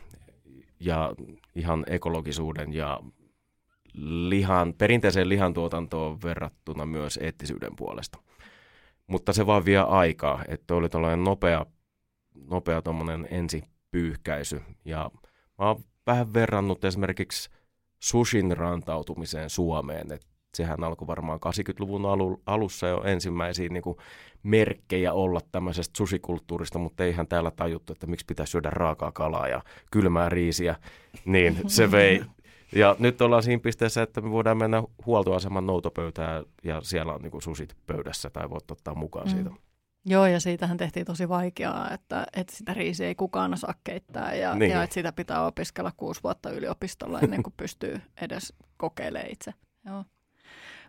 ja 0.80 1.14
ihan 1.54 1.84
ekologisuuden 1.86 2.72
ja 2.72 3.00
lihan, 4.28 4.74
perinteiseen 4.78 5.28
lihantuotantoon 5.28 6.22
verrattuna 6.22 6.86
myös 6.86 7.18
eettisyyden 7.22 7.76
puolesta. 7.76 8.18
Mutta 9.06 9.32
se 9.32 9.46
vaan 9.46 9.64
vie 9.64 9.78
aikaa, 9.78 10.44
että 10.48 10.74
oli 10.74 10.88
tällainen 10.88 11.24
nopea, 11.24 11.66
nopea 12.50 12.82
ensipyyhkäisy. 13.30 14.62
Ja 14.84 15.10
mä 15.58 15.66
oon 15.68 15.84
vähän 16.06 16.34
verrannut 16.34 16.84
esimerkiksi 16.84 17.50
sushin 17.98 18.56
rantautumiseen 18.56 19.50
Suomeen, 19.50 20.12
että 20.12 20.26
sehän 20.54 20.84
alkoi 20.84 21.06
varmaan 21.06 21.40
80-luvun 21.46 22.02
alussa 22.46 22.86
jo 22.86 23.02
ensimmäisiä 23.04 23.68
niin 23.68 23.82
kuin 23.82 23.96
merkkejä 24.42 25.12
olla 25.12 25.40
tämmöisestä 25.52 25.96
susikulttuurista, 25.96 26.78
mutta 26.78 27.04
eihän 27.04 27.26
täällä 27.26 27.50
tajuttu, 27.50 27.92
että 27.92 28.06
miksi 28.06 28.26
pitäisi 28.26 28.50
syödä 28.50 28.70
raakaa 28.70 29.12
kalaa 29.12 29.48
ja 29.48 29.62
kylmää 29.90 30.28
riisiä, 30.28 30.76
niin 31.24 31.58
se 31.66 31.90
vei. 31.92 32.22
Ja 32.72 32.96
nyt 32.98 33.20
ollaan 33.20 33.42
siinä 33.42 33.60
pisteessä, 33.60 34.02
että 34.02 34.20
me 34.20 34.30
voidaan 34.30 34.56
mennä 34.56 34.82
huoltoaseman 35.06 35.66
noutopöytään 35.66 36.44
ja 36.64 36.80
siellä 36.80 37.14
on 37.14 37.22
niin 37.22 37.30
kuin 37.30 37.42
susit 37.42 37.76
pöydässä 37.86 38.30
tai 38.30 38.50
voit 38.50 38.70
ottaa 38.70 38.94
mukaan 38.94 39.26
mm. 39.26 39.30
siitä. 39.30 39.50
Joo, 40.08 40.26
ja 40.26 40.40
siitähän 40.40 40.76
tehtiin 40.76 41.06
tosi 41.06 41.28
vaikeaa, 41.28 41.90
että, 41.90 42.26
että 42.36 42.56
sitä 42.56 42.74
riisiä 42.74 43.06
ei 43.06 43.14
kukaan 43.14 43.52
osaa 43.52 43.74
keittää 43.84 44.34
ja, 44.34 44.54
niin. 44.54 44.70
ja 44.70 44.82
että 44.82 44.94
sitä 44.94 45.12
pitää 45.12 45.46
opiskella 45.46 45.92
kuusi 45.96 46.22
vuotta 46.22 46.50
yliopistolla 46.50 47.20
ennen 47.20 47.42
kuin 47.42 47.54
pystyy 47.56 48.00
edes 48.20 48.52
kokeilemaan 48.76 49.30
itse. 49.30 49.54
Joo. 49.86 50.04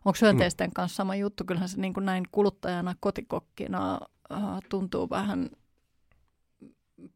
Onko 0.05 0.17
hyönteisten 0.21 0.73
kanssa 0.73 0.95
sama 0.95 1.15
juttu? 1.15 1.43
Kyllähän 1.45 1.69
se 1.69 1.81
niin 1.81 1.93
kuin 1.93 2.05
näin 2.05 2.23
kuluttajana, 2.31 2.95
kotikokkina 2.99 3.99
äh, 4.31 4.39
tuntuu 4.69 5.09
vähän, 5.09 5.49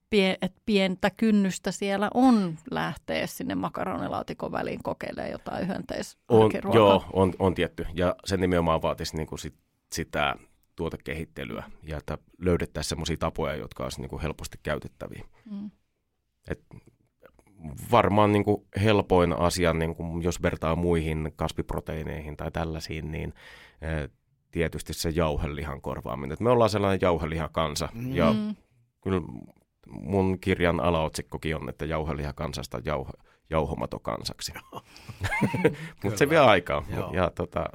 pie, 0.09 0.37
että 0.41 0.61
pientä 0.65 1.09
kynnystä 1.09 1.71
siellä 1.71 2.09
on 2.13 2.57
lähteä 2.71 3.27
sinne 3.27 3.55
makaronilaatikon 3.55 4.51
väliin 4.51 4.83
kokeilemaan 4.83 5.31
jotain 5.31 5.67
hyönteisruokaa. 5.67 6.61
On, 6.65 6.75
joo, 6.75 7.05
on, 7.13 7.33
on 7.39 7.53
tietty. 7.53 7.85
Ja 7.93 8.15
se 8.25 8.37
nimenomaan 8.37 8.81
vaatisi 8.81 9.17
niin 9.17 9.27
kuin 9.27 9.39
sit, 9.39 9.55
sitä 9.91 10.35
tuotekehittelyä 10.81 11.63
ja 11.83 11.97
että 11.97 12.17
löydettäisiin 12.37 12.89
sellaisia 12.89 13.17
tapoja, 13.17 13.55
jotka 13.55 13.83
olisivat 13.83 14.01
niin 14.01 14.09
kuin 14.09 14.21
helposti 14.21 14.57
käytettäviä. 14.63 15.23
Mm. 15.51 15.71
Et 16.49 16.65
varmaan 17.91 18.31
niin 18.31 18.43
kuin 18.43 18.67
helpoin 18.83 19.39
asia, 19.39 19.73
niin 19.73 19.95
kuin 19.95 20.23
jos 20.23 20.41
vertaa 20.41 20.75
muihin 20.75 21.33
kasviproteiineihin 21.35 22.37
tai 22.37 22.51
tällaisiin, 22.51 23.11
niin 23.11 23.33
ä, 23.83 24.09
tietysti 24.51 24.93
se 24.93 25.09
jauhelihan 25.09 25.81
korvaaminen. 25.81 26.33
Et 26.33 26.39
me 26.39 26.49
ollaan 26.49 26.69
sellainen 26.69 26.99
jauhelihakansa 27.01 27.89
mm. 27.93 28.15
ja 28.15 28.35
kyllä 29.01 29.21
mun 29.87 30.39
kirjan 30.39 30.79
alaotsikkokin 30.79 31.55
on, 31.55 31.69
että 31.69 31.85
jauhelihakansasta 31.85 32.81
jauho, 32.85 33.11
jauhomatokansaksi. 33.49 34.53
Mutta 36.03 36.17
se 36.17 36.29
vie 36.29 36.39
aikaa. 36.39 36.85
Joo. 36.95 37.11
Ja 37.13 37.31
tota, 37.35 37.65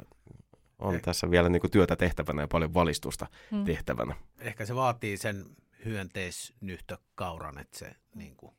on 0.79 0.95
eh. 0.95 1.03
tässä 1.03 1.31
vielä 1.31 1.49
niin 1.49 1.61
kuin 1.61 1.71
työtä 1.71 1.97
tehtävänä 1.97 2.43
ja 2.43 2.49
paljon 2.49 2.75
valistusta 2.75 3.27
mm. 3.51 3.65
tehtävänä. 3.65 4.15
Ehkä 4.41 4.67
se 4.67 4.75
vaatii 4.75 5.17
sen 5.17 5.45
hyönteisnyhtökauran, 5.85 7.59
että 7.59 7.79
se 7.79 7.93
niin 8.15 8.37
kuin 8.37 8.55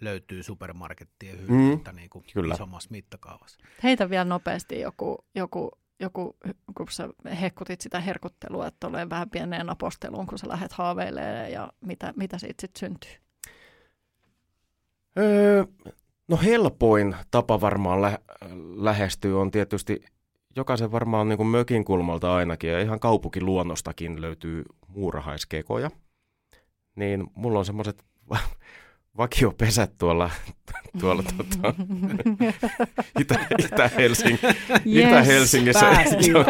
löytyy 0.00 0.42
supermarkettien 0.42 1.38
hyödyntä 1.38 1.92
mm, 1.92 1.96
niin 1.96 2.10
kuin 2.10 2.24
kyllä. 2.34 2.54
isommassa 2.54 2.90
mittakaavassa. 2.90 3.58
Heitä 3.82 4.10
vielä 4.10 4.24
nopeasti 4.24 4.80
joku, 4.80 5.24
joku, 5.34 5.70
joku, 6.00 6.36
kun 6.76 6.86
sä 6.90 7.08
hekkutit 7.40 7.80
sitä 7.80 8.00
herkuttelua, 8.00 8.66
että 8.66 8.86
tulee 8.88 9.10
vähän 9.10 9.30
pieneen 9.30 9.70
aposteluun, 9.70 10.26
kun 10.26 10.38
sä 10.38 10.48
lähdet 10.48 10.72
haaveilemaan 10.72 11.52
ja 11.52 11.72
mitä, 11.80 12.12
mitä 12.16 12.38
siitä 12.38 12.60
sitten 12.60 12.80
syntyy? 12.80 13.10
Öö, 15.18 15.64
no 16.28 16.38
helpoin 16.44 17.16
tapa 17.30 17.60
varmaan 17.60 18.02
lä- 18.02 18.18
lähestyy 18.76 19.40
on 19.40 19.50
tietysti 19.50 20.04
jokaisen 20.58 20.92
varmaan 20.92 21.28
niin 21.28 21.36
kuin 21.36 21.46
mökin 21.46 21.84
kulmalta 21.84 22.34
ainakin 22.34 22.70
ja 22.70 22.80
ihan 22.80 23.00
kaupunkiluonnostakin 23.00 24.20
löytyy 24.20 24.64
muurahaiskekoja. 24.88 25.90
Niin 26.96 27.26
mulla 27.34 27.58
on 27.58 27.64
semmoiset 27.64 28.04
vakiopesät 29.18 29.92
tuolla, 29.98 30.30
tuolla 31.00 31.22
tota, 31.22 31.74
Itä, 33.20 33.38
Itä-Helsing, 33.58 34.38
yes, 34.44 34.56
Itä-Helsingissä. 34.86 35.86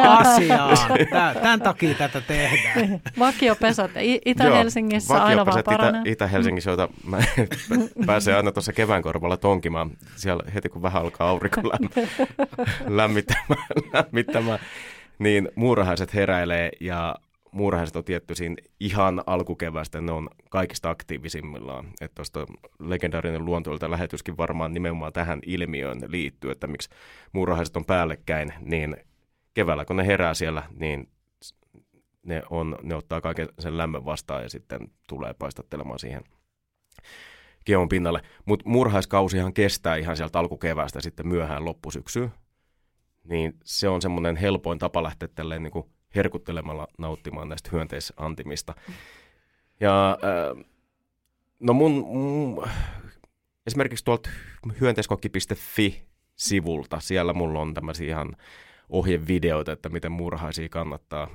asiaan. 0.00 0.78
Tämän 1.34 1.60
takia 1.60 1.94
tätä 1.94 2.20
tehdään. 2.20 3.00
Vakiopesät 3.18 3.90
Itä-Helsingissä 4.24 5.14
Joo, 5.14 5.22
aina 5.22 5.46
vaan 5.46 5.62
paranee. 5.64 6.00
Itä, 6.00 6.10
Itä-Helsingissä, 6.10 6.70
joita 6.70 6.88
mä 7.04 7.18
pääsee 8.06 8.36
aina 8.36 8.52
tuossa 8.52 8.72
kevään 8.72 9.02
korvalla 9.02 9.36
tonkimaan. 9.36 9.90
Siellä 10.16 10.42
heti 10.54 10.68
kun 10.68 10.82
vähän 10.82 11.02
alkaa 11.02 11.28
aurinko 11.28 11.60
lämmittämään, 12.98 13.66
lämmittämään, 13.92 14.58
niin 15.18 15.48
muurahaiset 15.54 16.14
heräilee 16.14 16.70
ja 16.80 17.14
muurahaiset 17.58 17.96
on 17.96 18.04
tietty 18.04 18.34
siinä 18.34 18.56
ihan 18.80 19.22
alkukevästä, 19.26 20.00
ne 20.00 20.12
on 20.12 20.28
kaikista 20.50 20.90
aktiivisimmillaan. 20.90 21.86
Että 22.00 22.14
tuosta 22.14 22.46
legendaarinen 22.78 23.44
luontoilta 23.44 23.90
lähetyskin 23.90 24.36
varmaan 24.36 24.74
nimenomaan 24.74 25.12
tähän 25.12 25.40
ilmiöön 25.46 26.00
liittyy, 26.06 26.50
että 26.50 26.66
miksi 26.66 26.90
muurahaiset 27.32 27.76
on 27.76 27.84
päällekkäin, 27.84 28.52
niin 28.60 28.96
keväällä 29.54 29.84
kun 29.84 29.96
ne 29.96 30.06
herää 30.06 30.34
siellä, 30.34 30.62
niin 30.74 31.08
ne, 32.22 32.42
on, 32.50 32.78
ne 32.82 32.94
ottaa 32.94 33.20
kaiken 33.20 33.48
sen 33.58 33.78
lämmön 33.78 34.04
vastaan 34.04 34.42
ja 34.42 34.48
sitten 34.48 34.80
tulee 35.08 35.34
paistattelemaan 35.34 35.98
siihen 35.98 36.24
keon 37.64 37.88
pinnalle. 37.88 38.22
Mutta 38.44 38.68
murhaiskausihan 38.68 39.52
kestää 39.52 39.96
ihan 39.96 40.16
sieltä 40.16 40.38
alkukeväästä 40.38 41.00
sitten 41.00 41.28
myöhään 41.28 41.64
loppusyksyyn. 41.64 42.32
Niin 43.24 43.54
se 43.64 43.88
on 43.88 44.02
semmoinen 44.02 44.36
helpoin 44.36 44.78
tapa 44.78 45.02
lähteä 45.02 45.28
tälleen 45.28 45.62
niin 45.62 45.72
kuin 45.72 45.86
herkuttelemalla 46.14 46.88
nauttimaan 46.98 47.48
näistä 47.48 47.70
hyönteisantimista. 47.72 48.74
Ja 49.80 50.10
äh, 50.10 50.18
no 51.60 51.72
mun, 51.72 51.92
mun 51.92 52.68
esimerkiksi 53.66 54.04
tuolta 54.04 54.30
hyönteiskokki.fi-sivulta, 54.80 57.00
siellä 57.00 57.32
mulla 57.32 57.60
on 57.60 57.74
tämmöisiä 57.74 58.08
ihan 58.08 58.36
ohjevideoita, 58.88 59.72
että 59.72 59.88
miten 59.88 60.12
murhaisia 60.12 60.68
kannattaa 60.68 61.28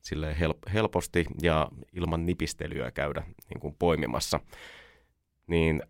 sille 0.00 0.36
help- 0.40 0.70
helposti 0.72 1.26
ja 1.42 1.68
ilman 1.92 2.26
nipistelyä 2.26 2.90
käydä 2.90 3.22
niin 3.50 3.60
kuin 3.60 3.76
poimimassa. 3.78 4.40
Niin 5.46 5.82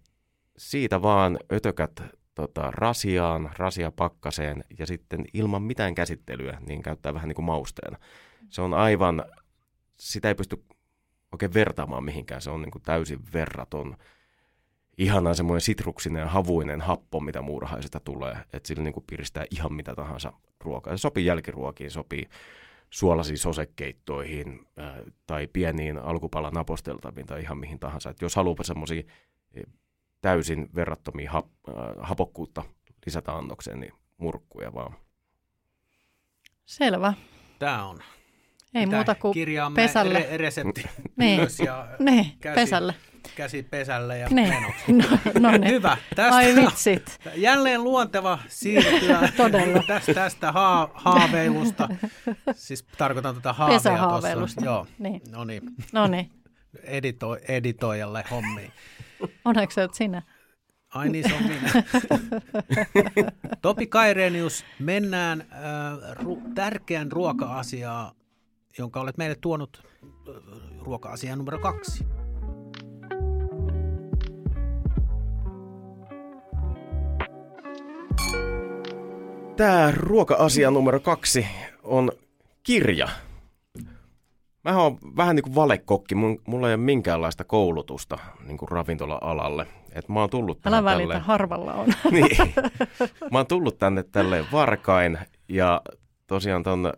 siitä 0.59 1.03
vaan 1.03 1.38
ötökät 1.53 2.03
tota, 2.35 2.70
rasiaan, 2.70 3.51
rasia 3.59 3.90
pakkaseen 3.90 4.64
ja 4.79 4.87
sitten 4.87 5.25
ilman 5.33 5.62
mitään 5.62 5.94
käsittelyä, 5.94 6.59
niin 6.66 6.83
käyttää 6.83 7.14
vähän 7.14 7.29
niin 7.29 7.37
kuin 7.37 7.46
mausteena 7.46 7.99
se 8.48 8.62
on 8.62 8.74
aivan, 8.74 9.24
sitä 9.96 10.28
ei 10.28 10.35
pysty 10.35 10.64
oikein 11.32 11.54
vertaamaan 11.54 12.04
mihinkään. 12.04 12.42
Se 12.42 12.50
on 12.50 12.62
niin 12.62 12.70
kuin 12.70 12.82
täysin 12.82 13.20
verraton. 13.32 13.96
Ihana 14.98 15.35
semmoinen 15.35 15.61
sitruksinen 15.61 16.20
ja 16.20 16.28
havuinen 16.28 16.80
happo, 16.80 17.20
mitä 17.20 17.42
muurahaisesta 17.42 18.00
tulee. 18.00 18.37
Että 18.52 18.66
sillä 18.66 18.82
niin 18.82 18.94
kuin 18.94 19.04
piristää 19.06 19.44
ihan 19.50 19.72
mitä 19.72 19.94
tahansa 19.94 20.32
ruokaa. 20.61 20.96
Se 20.96 21.00
sopii 21.00 21.24
jälkiruokiin, 21.24 21.90
sopii 21.90 22.28
suolaisiin 22.90 23.38
sosekeittoihin 23.38 24.66
äh, 24.78 24.94
tai 25.26 25.46
pieniin 25.46 25.98
alkupalan 25.98 26.59
aposteltaviin 26.59 27.26
tai 27.26 27.42
ihan 27.42 27.59
mihin 27.59 27.78
tahansa. 27.78 28.11
Et 28.11 28.22
jos 28.22 28.37
haluaa 28.37 28.62
semmoisia 28.62 29.02
eh, 29.54 29.64
täysin 30.20 30.68
verrattomia 30.74 31.30
hap, 31.30 31.46
äh, 31.68 31.74
hapokkuutta 31.98 32.62
lisätä 33.06 33.32
annokseen, 33.32 33.80
niin 33.80 33.92
murkkuja 34.16 34.74
vaan. 34.74 34.96
Selvä. 36.64 37.14
Tämä 37.59 37.85
on 37.85 37.98
ei 38.74 38.87
muuta 38.87 39.14
kuin 39.14 39.35
pesälle. 39.74 40.18
Re- 40.33 40.37
resepti 40.37 40.83
niin. 41.16 41.40
ja 41.64 41.88
niin, 41.98 42.33
käsi, 42.40 42.55
pesälle. 42.55 42.94
Käsi 43.37 43.62
pesälle 43.62 44.18
ja 44.18 44.29
niin. 44.31 44.55
No, 44.88 45.05
no 45.40 45.50
niin. 45.50 45.68
Hyvä. 45.72 45.96
Tästä 46.16 46.37
Ai 46.37 46.55
vitsit. 46.57 47.18
Jälleen 47.35 47.85
luonteva 47.85 48.38
siirtyä 48.48 49.29
Todella. 49.37 49.83
tästä, 49.87 50.14
tästä 50.14 50.52
haa, 50.52 50.90
haaveilusta. 50.94 51.88
Siis 52.55 52.87
tarkoitan 52.98 53.35
tätä 53.35 53.52
haavea 53.52 53.76
Pesähaaveilusta. 53.79 54.64
Joo. 54.64 54.87
Niin. 54.98 55.20
No 55.31 55.44
niin. 55.44 55.62
No 55.92 56.07
niin. 56.07 56.31
edito- 56.83 57.38
editoijalle 57.48 58.24
hommiin. 58.31 58.72
Onneksi 59.44 59.74
se 59.74 59.88
sinä. 59.92 60.22
Ai 60.94 61.09
niin, 61.09 61.29
se 61.29 61.35
on 61.35 61.42
minä. 61.42 61.83
Topi 63.62 63.87
Kairenius, 63.87 64.64
mennään 64.79 65.40
äh, 65.40 66.16
ru- 66.16 66.52
tärkeän 66.55 67.12
ruoka-asiaa, 67.12 68.12
jonka 68.79 69.01
olet 69.01 69.17
meille 69.17 69.37
tuonut 69.41 69.83
äh, 70.29 70.35
ruoka-asiaan 70.83 71.39
numero 71.39 71.59
kaksi. 71.59 72.05
Tämä 79.57 79.93
ruoka-asia 79.97 80.71
numero 80.71 81.01
kaksi 81.01 81.47
on 81.83 82.12
kirja. 82.62 83.09
Mä 84.65 84.79
oon 84.83 84.99
vähän 85.17 85.37
niin 85.37 85.43
kuin 85.45 85.55
valekokki. 85.55 86.15
Mun, 86.15 86.39
mulla 86.47 86.69
ei 86.69 86.75
ole 86.75 86.83
minkäänlaista 86.83 87.45
koulutusta 87.45 88.19
niin 88.47 88.59
kuin 88.59 88.69
ravintola-alalle. 88.69 89.67
Et 89.93 90.09
mä 90.09 90.21
oon 90.21 90.31
tullut 90.31 90.67
Älä 90.67 90.85
välitä, 90.85 91.03
tälleen- 91.03 91.21
harvalla 91.23 91.75
on. 91.75 91.87
niin. 92.12 92.37
Mä 93.33 93.39
oon 93.39 93.47
tullut 93.47 93.79
tänne 93.79 94.03
tälleen 94.03 94.47
varkain 94.53 95.19
ja 95.49 95.81
tosiaan 96.27 96.62
ton 96.62 96.93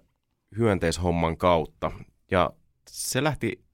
hyönteishomman 0.56 1.36
kautta. 1.36 1.92
Ja 2.30 2.50
se 2.88 3.24
lähti 3.24 3.64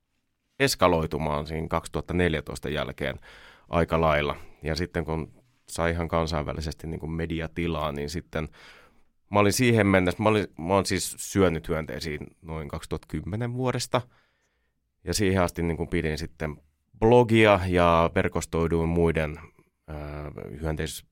eskaloitumaan 0.58 1.46
siinä 1.46 1.68
2014 1.68 2.68
jälkeen 2.68 3.20
aika 3.68 4.00
lailla. 4.00 4.36
Ja 4.62 4.76
sitten 4.76 5.04
kun 5.04 5.32
sai 5.68 5.90
ihan 5.90 6.08
kansainvälisesti 6.08 6.86
niin 6.86 7.10
mediatilaa, 7.10 7.92
niin 7.92 8.10
sitten 8.10 8.48
mä 9.30 9.38
olin 9.40 9.52
siihen 9.52 9.86
mennessä, 9.86 10.22
mä, 10.22 10.28
olin, 10.28 10.46
mä 10.58 10.74
oon 10.74 10.86
siis 10.86 11.14
syönyt 11.18 11.68
hyönteisiin 11.68 12.26
noin 12.42 12.68
2010 12.68 13.54
vuodesta. 13.54 14.00
Ja 15.04 15.14
siihen 15.14 15.42
asti 15.42 15.62
niin 15.62 15.76
kuin 15.76 15.88
pidin 15.88 16.18
sitten 16.18 16.56
blogia 16.98 17.60
ja 17.66 18.10
verkostoiduin 18.14 18.88
muiden 18.88 19.38
äh, 19.90 21.06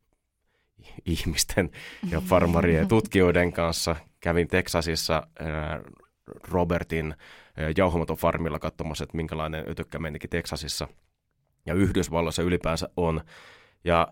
hyönteisihmisten 0.82 1.70
ja 2.10 2.20
farmarien 2.20 2.82
ja 2.82 2.88
tutkijoiden 2.88 3.52
kanssa. 3.52 3.96
Kävin 4.20 4.48
Teksasissa 4.48 5.26
äh, 5.40 5.46
Robertin 6.48 7.14
äh, 7.14 7.72
jauhomotofarmilla 7.76 8.58
katsomassa, 8.58 9.04
että 9.04 9.16
minkälainen 9.16 9.64
ötökkä 9.70 9.98
menikin 9.98 10.30
Teksasissa 10.30 10.88
ja 11.66 11.74
Yhdysvalloissa 11.74 12.42
ylipäänsä 12.42 12.88
on. 12.96 13.20
Ja 13.84 14.08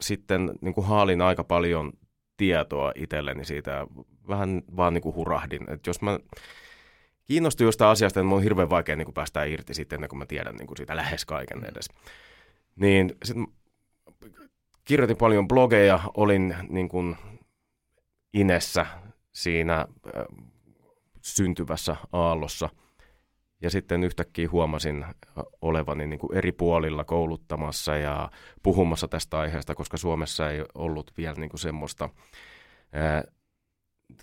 sitten 0.00 0.52
niin 0.60 0.74
kuin 0.74 0.86
haalin 0.86 1.22
aika 1.22 1.44
paljon 1.44 1.92
tietoa 2.36 2.92
itselleni 2.94 3.44
siitä 3.44 3.86
vähän 4.28 4.62
vaan 4.76 4.94
niin 4.94 5.02
kuin 5.02 5.14
hurahdin. 5.14 5.70
Että 5.70 5.90
jos 5.90 6.02
mä 6.02 6.18
kiinnostuin 7.24 7.66
jostain 7.66 7.90
asiasta, 7.90 8.20
niin 8.20 8.26
mun 8.26 8.36
on 8.36 8.42
hirveän 8.42 8.70
vaikea 8.70 8.96
niin 8.96 9.14
kuin 9.14 9.50
irti 9.52 9.74
sitten 9.74 9.96
ennen 9.96 10.08
kuin 10.08 10.18
mä 10.18 10.26
tiedän 10.26 10.54
niin 10.54 10.66
kuin 10.66 10.76
siitä 10.76 10.96
lähes 10.96 11.24
kaiken 11.24 11.64
edes. 11.64 11.88
Niin 12.76 13.12
sitten 13.24 13.46
kirjoitin 14.84 15.16
paljon 15.16 15.48
blogeja, 15.48 16.00
olin 16.16 16.56
niin 16.68 16.88
kuin 16.88 17.16
Inessä 18.32 18.86
siinä 19.32 19.78
äh, 19.78 20.24
syntyvässä 21.20 21.96
aallossa. 22.12 22.68
Ja 23.62 23.70
sitten 23.70 24.04
yhtäkkiä 24.04 24.48
huomasin 24.50 25.04
olevani 25.60 26.06
niin 26.06 26.18
kuin 26.18 26.36
eri 26.36 26.52
puolilla 26.52 27.04
kouluttamassa 27.04 27.96
ja 27.96 28.30
puhumassa 28.62 29.08
tästä 29.08 29.38
aiheesta, 29.38 29.74
koska 29.74 29.96
Suomessa 29.96 30.50
ei 30.50 30.64
ollut 30.74 31.12
vielä 31.16 31.34
niin 31.34 31.50
kuin 31.50 31.60
semmoista 31.60 32.08
ää, 32.92 33.24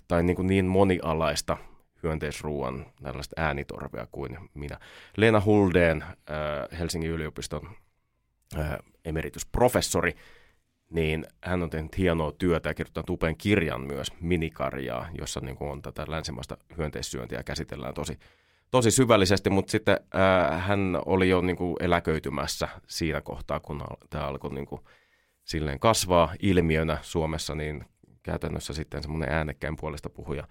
tai 0.08 0.22
niin, 0.22 0.36
kuin 0.36 0.46
niin 0.46 0.66
monialaista 0.66 1.56
hyönteisruuan 2.02 2.86
tällaista 3.02 3.40
äänitorvea 3.42 4.06
kuin 4.12 4.38
minä. 4.54 4.78
Leena 5.16 5.42
Huldeen, 5.44 6.04
Helsingin 6.78 7.10
yliopiston 7.10 7.70
ää, 8.56 8.78
emeritusprofessori, 9.04 10.16
niin 10.90 11.24
hän 11.44 11.62
on 11.62 11.70
tehnyt 11.70 11.98
hienoa 11.98 12.32
työtä 12.32 12.68
ja 12.68 12.74
kirjoittanut 12.74 13.10
upean 13.10 13.36
kirjan 13.36 13.80
myös, 13.80 14.12
minikarjaa, 14.20 15.08
jossa 15.18 15.40
niin 15.40 15.56
kuin 15.56 15.70
on 15.70 15.82
tätä 15.82 16.04
länsimaista 16.08 16.56
hyönteissyöntiä 16.78 17.42
käsitellään 17.42 17.94
tosi, 17.94 18.18
tosi 18.70 18.90
syvällisesti, 18.90 19.50
mutta 19.50 19.70
sitten 19.70 20.00
ää, 20.14 20.58
hän 20.58 20.98
oli 21.06 21.28
jo 21.28 21.40
niin 21.40 21.56
kuin 21.56 21.76
eläköitymässä 21.80 22.68
siinä 22.86 23.20
kohtaa, 23.20 23.60
kun 23.60 23.84
tämä 24.10 24.26
alkoi 24.26 24.54
niin 24.54 24.66
kuin 24.66 24.80
silleen 25.44 25.80
kasvaa 25.80 26.34
ilmiönä 26.42 26.98
Suomessa, 27.02 27.54
niin 27.54 27.84
käytännössä 28.22 28.72
sitten 28.72 29.02
semmoinen 29.02 29.32
äänekkäin 29.32 29.76
puolesta 29.76 30.10
puhuja, 30.10 30.48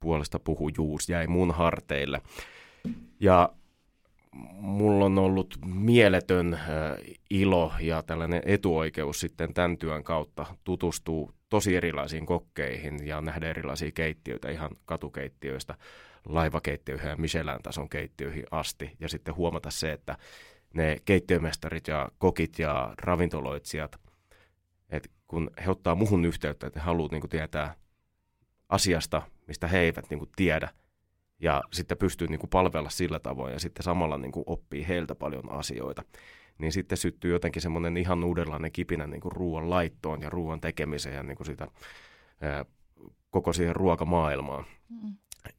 puolesta 0.00 0.38
puhujuus 0.38 1.08
jäi 1.08 1.26
mun 1.26 1.54
harteille. 1.54 2.22
Ja 3.20 3.52
mulla 4.60 5.04
on 5.04 5.18
ollut 5.18 5.58
mieletön 5.64 6.54
äh, 6.54 6.60
ilo 7.30 7.72
ja 7.80 8.02
tällainen 8.02 8.42
etuoikeus 8.44 9.20
sitten 9.20 9.54
tämän 9.54 9.78
työn 9.78 10.04
kautta 10.04 10.46
tutustua 10.64 11.32
tosi 11.48 11.76
erilaisiin 11.76 12.26
kokkeihin 12.26 13.06
ja 13.06 13.20
nähdä 13.20 13.50
erilaisia 13.50 13.90
keittiöitä 13.92 14.50
ihan 14.50 14.70
katukeittiöistä 14.84 15.74
laivakeittiöihin 16.24 17.08
ja 17.08 17.16
Michelin-tason 17.16 17.88
keittiöihin 17.88 18.44
asti. 18.50 18.96
Ja 19.00 19.08
sitten 19.08 19.34
huomata 19.34 19.70
se, 19.70 19.92
että 19.92 20.16
ne 20.74 20.96
keittiömestarit 21.04 21.88
ja 21.88 22.08
kokit 22.18 22.58
ja 22.58 22.94
ravintoloitsijat, 22.98 24.00
että 24.90 25.08
kun 25.26 25.50
he 25.64 25.70
ottaa 25.70 25.94
muhun 25.94 26.24
yhteyttä, 26.24 26.66
että 26.66 26.80
he 26.80 26.84
haluavat 26.84 27.12
niin 27.12 27.28
tietää 27.28 27.74
asiasta, 28.68 29.22
mistä 29.46 29.68
he 29.68 29.78
eivät 29.78 30.10
niin 30.10 30.28
tiedä, 30.36 30.68
ja 31.42 31.62
sitten 31.72 31.98
pystyy 31.98 32.28
niin 32.28 32.38
kuin 32.38 32.50
palvella 32.50 32.90
sillä 32.90 33.18
tavoin 33.18 33.52
ja 33.52 33.58
sitten 33.58 33.82
samalla 33.82 34.18
niin 34.18 34.32
kuin 34.32 34.44
oppii 34.46 34.88
heiltä 34.88 35.14
paljon 35.14 35.52
asioita. 35.52 36.04
Niin 36.58 36.72
sitten 36.72 36.98
syttyy 36.98 37.32
jotenkin 37.32 37.62
semmoinen 37.62 37.96
ihan 37.96 38.24
uudenlainen 38.24 38.72
kipinä 38.72 39.06
niin 39.06 39.20
kuin 39.20 39.32
ruoan 39.32 39.70
laittoon 39.70 40.22
ja 40.22 40.30
ruoan 40.30 40.60
tekemiseen 40.60 41.16
ja 41.16 41.22
niin 41.22 41.36
kuin 41.36 41.46
sitä, 41.46 41.68
ää, 42.40 42.64
koko 43.30 43.52
siihen 43.52 43.76
ruokamaailmaan. 43.76 44.64
Mm. 44.88 45.14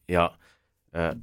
Ja 0.08 0.38
ää, 0.94 1.16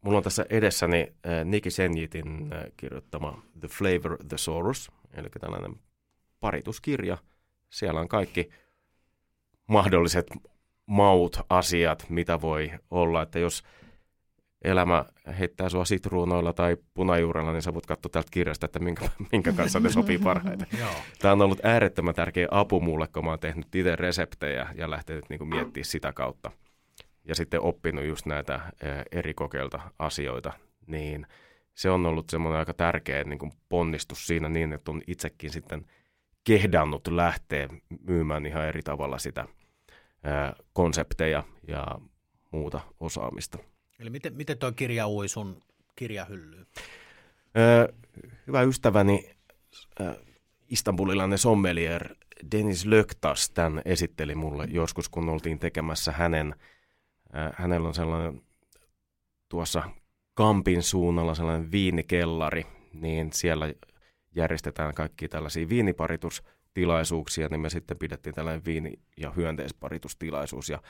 mulla 0.00 0.16
on 0.18 0.24
tässä 0.24 0.46
edessäni 0.50 1.12
ää, 1.24 1.44
Niki 1.44 1.70
Senjitin 1.70 2.52
ää, 2.52 2.66
kirjoittama 2.76 3.42
The 3.60 3.68
Flavor 3.68 4.18
Thesaurus, 4.28 4.92
eli 5.14 5.28
tällainen 5.40 5.74
parituskirja. 6.40 7.18
Siellä 7.70 8.00
on 8.00 8.08
kaikki 8.08 8.50
mahdolliset 9.66 10.26
maut, 10.86 11.40
asiat, 11.48 12.06
mitä 12.08 12.40
voi 12.40 12.70
olla, 12.90 13.22
että 13.22 13.38
jos 13.38 13.62
elämä 14.64 15.04
heittää 15.38 15.68
sua 15.68 15.84
sitruunoilla 15.84 16.52
tai 16.52 16.76
punajuurella, 16.94 17.52
niin 17.52 17.62
sä 17.62 17.74
voit 17.74 17.86
katsoa 17.86 18.10
täältä 18.10 18.28
kirjasta, 18.30 18.66
että 18.66 18.78
minkä, 18.78 19.08
minkä 19.32 19.52
kanssa 19.52 19.80
ne 19.80 19.90
sopii 19.90 20.18
parhaiten. 20.18 20.66
Tämä 21.20 21.32
on 21.32 21.42
ollut 21.42 21.64
äärettömän 21.64 22.14
tärkeä 22.14 22.48
apu 22.50 22.80
mulle, 22.80 23.08
kun 23.08 23.24
mä 23.24 23.30
oon 23.30 23.38
tehnyt 23.38 23.74
itse 23.74 23.96
reseptejä 23.96 24.68
ja 24.74 24.90
lähtenyt 24.90 25.24
niin 25.28 25.48
miettimään 25.48 25.84
sitä 25.84 26.12
kautta. 26.12 26.50
Ja 27.24 27.34
sitten 27.34 27.60
oppinut 27.60 28.04
just 28.04 28.26
näitä 28.26 28.60
eri 29.12 29.34
kokeilta 29.34 29.80
asioita, 29.98 30.52
niin 30.86 31.26
se 31.74 31.90
on 31.90 32.06
ollut 32.06 32.30
semmoinen 32.30 32.58
aika 32.58 32.74
tärkeä 32.74 33.24
niin 33.24 33.38
kuin 33.38 33.52
ponnistus 33.68 34.26
siinä 34.26 34.48
niin, 34.48 34.72
että 34.72 34.90
on 34.90 35.02
itsekin 35.06 35.50
sitten 35.50 35.86
kehdannut 36.44 37.08
lähteä 37.08 37.68
myymään 38.00 38.46
ihan 38.46 38.66
eri 38.66 38.82
tavalla 38.82 39.18
sitä 39.18 39.46
konsepteja 40.72 41.42
ja 41.68 41.86
muuta 42.50 42.80
osaamista. 43.00 43.58
Eli 43.98 44.10
miten, 44.10 44.36
miten 44.36 44.58
tuo 44.58 44.72
kirja 44.72 45.08
ui 45.08 45.28
sun 45.28 45.62
kirjahyllyyn? 45.96 46.66
Ö, 47.56 47.94
hyvä 48.46 48.62
ystäväni, 48.62 49.30
ö, 50.00 50.14
istanbulilainen 50.68 51.38
sommelier 51.38 52.14
Denis 52.52 52.86
Löktas 52.86 53.50
tämän 53.50 53.82
esitteli 53.84 54.34
mulle 54.34 54.64
joskus, 54.70 55.08
kun 55.08 55.28
oltiin 55.28 55.58
tekemässä 55.58 56.12
hänen, 56.12 56.54
ö, 57.26 57.52
hänellä 57.54 57.88
on 57.88 57.94
sellainen 57.94 58.42
tuossa 59.48 59.82
Kampin 60.34 60.82
suunnalla 60.82 61.34
sellainen 61.34 61.72
viinikellari, 61.72 62.66
niin 62.92 63.32
siellä 63.32 63.74
järjestetään 64.34 64.94
kaikki 64.94 65.28
tällaisia 65.28 65.68
viiniparitustilaisuuksia, 65.68 67.48
niin 67.48 67.60
me 67.60 67.70
sitten 67.70 67.98
pidettiin 67.98 68.34
tällainen 68.34 68.64
viini- 68.64 68.98
ja 69.16 69.30
hyönteisparitustilaisuus 69.30 70.68
ja 70.68 70.82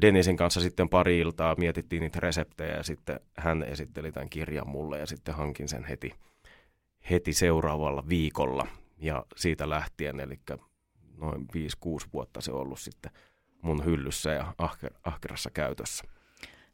Denisin 0.00 0.36
kanssa 0.36 0.60
sitten 0.60 0.88
pari 0.88 1.18
iltaa 1.18 1.54
mietittiin 1.58 2.00
niitä 2.00 2.20
reseptejä 2.20 2.76
ja 2.76 2.82
sitten 2.82 3.20
hän 3.36 3.62
esitteli 3.62 4.12
tämän 4.12 4.30
kirjan 4.30 4.68
mulle 4.68 4.98
ja 4.98 5.06
sitten 5.06 5.34
hankin 5.34 5.68
sen 5.68 5.84
heti, 5.84 6.14
heti 7.10 7.32
seuraavalla 7.32 8.08
viikolla 8.08 8.66
ja 8.98 9.24
siitä 9.36 9.70
lähtien, 9.70 10.20
eli 10.20 10.38
noin 11.18 11.48
5-6 11.86 12.08
vuotta 12.12 12.40
se 12.40 12.52
on 12.52 12.60
ollut 12.60 12.80
sitten 12.80 13.12
mun 13.62 13.84
hyllyssä 13.84 14.30
ja 14.30 14.54
ahker, 14.58 14.92
ahkerassa 15.04 15.50
käytössä. 15.50 16.04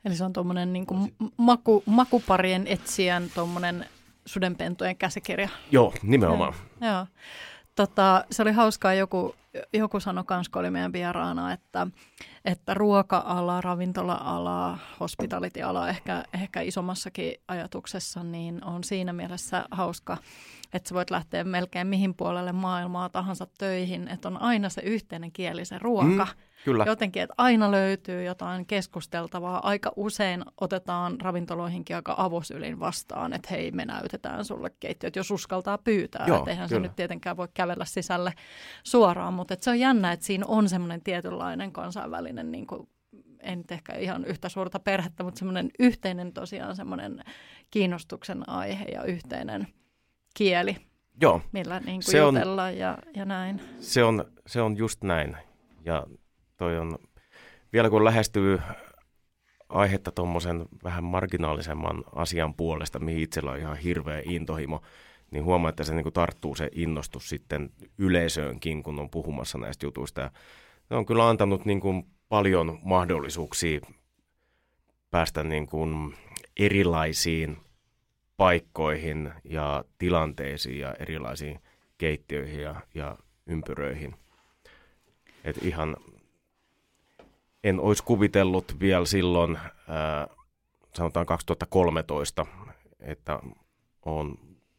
Eli 0.04 0.14
se 0.14 0.24
on 0.24 0.32
tuommoinen 0.32 0.72
niin 0.72 0.86
kuin 0.86 1.14
maku, 1.36 1.82
makuparien 1.86 2.66
etsijän 2.66 3.30
tuommoinen 3.34 3.86
sudenpentujen 4.26 4.96
käsikirja. 4.96 5.48
Joo, 5.70 5.94
nimenomaan. 6.02 6.54
Joo. 6.80 7.06
Tota, 7.74 8.24
se 8.30 8.42
oli 8.42 8.52
hauskaa 8.52 8.94
joku 8.94 9.34
joku 9.72 10.00
sanoi 10.00 10.24
kans, 10.26 10.48
kun 10.48 10.60
oli 10.60 10.70
meidän 10.70 10.92
vieraana, 10.92 11.52
että, 11.52 11.86
että 12.44 12.74
ruoka-ala, 12.74 13.60
ravintola-ala, 13.60 14.78
hospitality-ala 15.00 15.88
ehkä, 15.88 16.24
ehkä 16.34 16.60
isommassakin 16.60 17.32
ajatuksessa, 17.48 18.22
niin 18.22 18.64
on 18.64 18.84
siinä 18.84 19.12
mielessä 19.12 19.64
hauska, 19.70 20.16
että 20.72 20.88
sä 20.88 20.94
voit 20.94 21.10
lähteä 21.10 21.44
melkein 21.44 21.86
mihin 21.86 22.14
puolelle 22.14 22.52
maailmaa 22.52 23.08
tahansa 23.08 23.46
töihin, 23.58 24.08
että 24.08 24.28
on 24.28 24.42
aina 24.42 24.68
se 24.68 24.80
yhteinen 24.80 25.32
kieli, 25.32 25.64
se 25.64 25.78
ruoka. 25.78 26.24
Mm 26.24 26.49
Kyllä. 26.64 26.84
Jotenkin, 26.86 27.22
että 27.22 27.34
aina 27.38 27.70
löytyy 27.70 28.24
jotain 28.24 28.66
keskusteltavaa. 28.66 29.68
Aika 29.68 29.92
usein 29.96 30.44
otetaan 30.60 31.20
ravintoloihinkin 31.20 31.96
aika 31.96 32.14
avosylin 32.18 32.80
vastaan, 32.80 33.32
että 33.32 33.48
hei, 33.50 33.70
me 33.70 33.84
näytetään 33.84 34.44
sulle 34.44 34.70
keittiöt, 34.80 35.16
jos 35.16 35.30
uskaltaa 35.30 35.78
pyytää. 35.78 36.26
Joo, 36.26 36.38
että 36.38 36.50
eihän 36.50 36.68
kyllä. 36.68 36.82
se 36.82 36.88
nyt 36.88 36.96
tietenkään 36.96 37.36
voi 37.36 37.48
kävellä 37.54 37.84
sisälle 37.84 38.32
suoraan, 38.84 39.34
mutta 39.34 39.54
että 39.54 39.64
se 39.64 39.70
on 39.70 39.80
jännä, 39.80 40.12
että 40.12 40.26
siinä 40.26 40.46
on 40.48 40.68
semmoinen 40.68 41.02
tietynlainen 41.02 41.72
kansainvälinen, 41.72 42.52
niin 42.52 42.66
kuin, 42.66 42.88
en 43.40 43.58
nyt 43.58 43.72
ehkä 43.72 43.94
ihan 43.94 44.24
yhtä 44.24 44.48
suurta 44.48 44.80
perhettä, 44.80 45.22
mutta 45.22 45.38
semmoinen 45.38 45.70
yhteinen 45.78 46.32
tosiaan 46.32 46.76
semmoinen 46.76 47.24
kiinnostuksen 47.70 48.48
aihe 48.48 48.84
ja 48.84 49.04
yhteinen 49.04 49.66
kieli. 50.34 50.76
Joo. 51.20 51.40
Millä 51.52 51.80
niin 51.80 51.96
kuin 51.96 52.12
se 52.12 52.18
jutellaan 52.18 52.72
on, 52.72 52.78
ja, 52.78 52.98
ja 53.16 53.24
näin. 53.24 53.60
Se 53.80 54.04
on, 54.04 54.24
se 54.46 54.62
on 54.62 54.76
just 54.76 55.04
näin. 55.04 55.36
Ja 55.84 56.06
toi 56.60 56.78
on, 56.78 56.98
vielä 57.72 57.90
kun 57.90 58.04
lähestyy 58.04 58.60
aihetta 59.68 60.12
tuommoisen 60.12 60.66
vähän 60.84 61.04
marginaalisemman 61.04 62.04
asian 62.14 62.54
puolesta, 62.54 62.98
mihin 62.98 63.22
itsellä 63.22 63.50
on 63.50 63.58
ihan 63.58 63.76
hirveä 63.76 64.22
intohimo, 64.24 64.82
niin 65.30 65.44
huomaa, 65.44 65.68
että 65.68 65.84
se 65.84 65.94
niin 65.94 66.12
tarttuu 66.12 66.54
se 66.54 66.68
innostus 66.72 67.28
sitten 67.28 67.70
yleisöönkin, 67.98 68.82
kun 68.82 69.00
on 69.00 69.10
puhumassa 69.10 69.58
näistä 69.58 69.86
jutuista. 69.86 70.20
Ja 70.20 70.30
ne 70.90 70.96
on 70.96 71.06
kyllä 71.06 71.28
antanut 71.28 71.64
niin 71.64 71.80
kuin 71.80 72.06
paljon 72.28 72.78
mahdollisuuksia 72.82 73.80
päästä 75.10 75.44
niin 75.44 75.66
kuin 75.66 76.14
erilaisiin 76.56 77.56
paikkoihin 78.36 79.32
ja 79.44 79.84
tilanteisiin 79.98 80.78
ja 80.78 80.94
erilaisiin 80.98 81.60
keittiöihin 81.98 82.60
ja, 82.60 82.80
ja 82.94 83.16
ympyröihin. 83.46 84.14
Et 85.44 85.56
ihan 85.62 85.96
en 87.64 87.80
olisi 87.80 88.04
kuvitellut 88.04 88.80
vielä 88.80 89.06
silloin, 89.06 89.58
ää, 89.88 90.26
sanotaan 90.94 91.26
2013, 91.26 92.46
että 93.00 93.40
on 94.02 94.38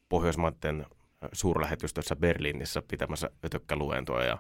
Pohjoismaiden 0.09 0.86
suurlähetystössä 1.34 2.15
Berliinissä 2.15 2.82
pitämässä 2.88 3.29
ötökkäluentoa 3.45 4.23
ja, 4.23 4.38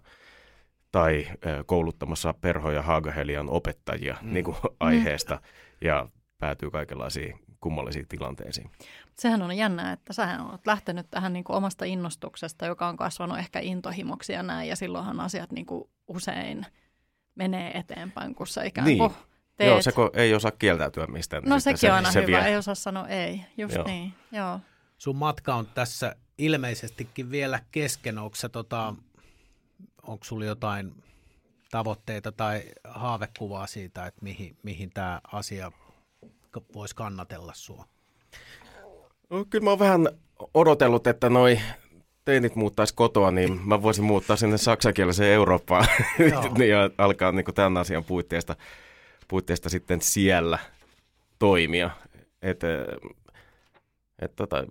tai 0.91 1.27
ää, 1.45 1.63
kouluttamassa 1.63 2.33
Perho 2.33 2.71
ja 2.71 2.81
Haagahelian 2.81 3.49
opettajia 3.49 4.17
mm. 4.21 4.33
niin 4.33 4.45
kuin 4.45 4.57
aiheesta 4.79 5.35
mm. 5.35 5.41
ja 5.81 6.09
päätyy 6.37 6.71
kaikenlaisiin 6.71 7.39
kummallisiin 7.59 8.07
tilanteisiin. 8.07 8.71
Sehän 9.19 9.41
on 9.41 9.57
jännää, 9.57 9.91
että 9.91 10.13
sähän 10.13 10.49
olet 10.49 10.67
lähtenyt 10.67 11.07
tähän 11.11 11.33
niin 11.33 11.43
kuin 11.43 11.57
omasta 11.57 11.85
innostuksesta, 11.85 12.65
joka 12.65 12.87
on 12.87 12.97
kasvanut 12.97 13.37
ehkä 13.37 13.59
intohimoksi 13.59 14.33
ja 14.33 14.43
näin, 14.43 14.69
ja 14.69 14.75
silloinhan 14.75 15.19
asiat 15.19 15.51
niin 15.51 15.65
kuin 15.65 15.89
usein– 16.07 16.65
menee 17.35 17.77
eteenpäin, 17.77 18.35
kun 18.35 18.47
sä 18.47 18.63
ikään 18.63 18.85
kuin 18.85 18.97
niin. 18.97 19.11
teet. 19.57 19.69
Joo, 19.69 19.81
se 19.81 19.91
ei 20.13 20.33
osaa 20.33 20.51
kieltäytyä 20.51 21.07
mistään. 21.07 21.43
No 21.45 21.59
sekin 21.59 21.77
se, 21.77 21.89
on 21.89 21.95
aina 21.95 22.11
se 22.11 22.21
hyvä, 22.21 22.37
vie. 22.37 22.47
ei 22.47 22.57
osaa 22.57 22.75
sanoa 22.75 23.07
ei, 23.07 23.41
just 23.57 23.75
Joo. 23.75 23.85
niin. 23.85 24.13
Joo. 24.31 24.59
Sun 24.97 25.15
matka 25.15 25.55
on 25.55 25.67
tässä 25.67 26.15
ilmeisestikin 26.37 27.31
vielä 27.31 27.59
kesken, 27.71 28.17
onko 28.17 28.35
tota, 28.51 28.95
onko 30.03 30.23
sulla 30.23 30.45
jotain 30.45 31.03
tavoitteita 31.71 32.31
tai 32.31 32.63
haavekuvaa 32.83 33.67
siitä, 33.67 34.05
että 34.05 34.21
mihin, 34.23 34.57
mihin 34.63 34.91
tämä 34.93 35.21
asia 35.31 35.71
voisi 36.73 36.95
kannatella 36.95 37.53
sua? 37.55 37.85
No, 39.29 39.45
kyllä 39.49 39.63
mä 39.63 39.69
oon 39.69 39.79
vähän 39.79 40.07
odotellut, 40.53 41.07
että 41.07 41.29
noi 41.29 41.59
teinit 42.25 42.55
muuttaisi 42.55 42.95
kotoa, 42.95 43.31
niin 43.31 43.67
mä 43.67 43.81
voisin 43.81 44.03
muuttaa 44.03 44.35
sinne 44.35 44.57
saksakieliseen 44.57 45.33
Eurooppaan 45.33 45.85
niin, 46.57 46.69
ja 46.69 46.89
alkaa 46.97 47.31
niin 47.31 47.45
tämän 47.55 47.77
asian 47.77 48.03
puitteista, 48.03 48.55
puitteista 49.27 49.69
sitten 49.69 50.01
siellä 50.01 50.59
toimia. 51.39 51.89
Et, 52.41 52.61
et, 54.19 54.35
tota, 54.35 54.63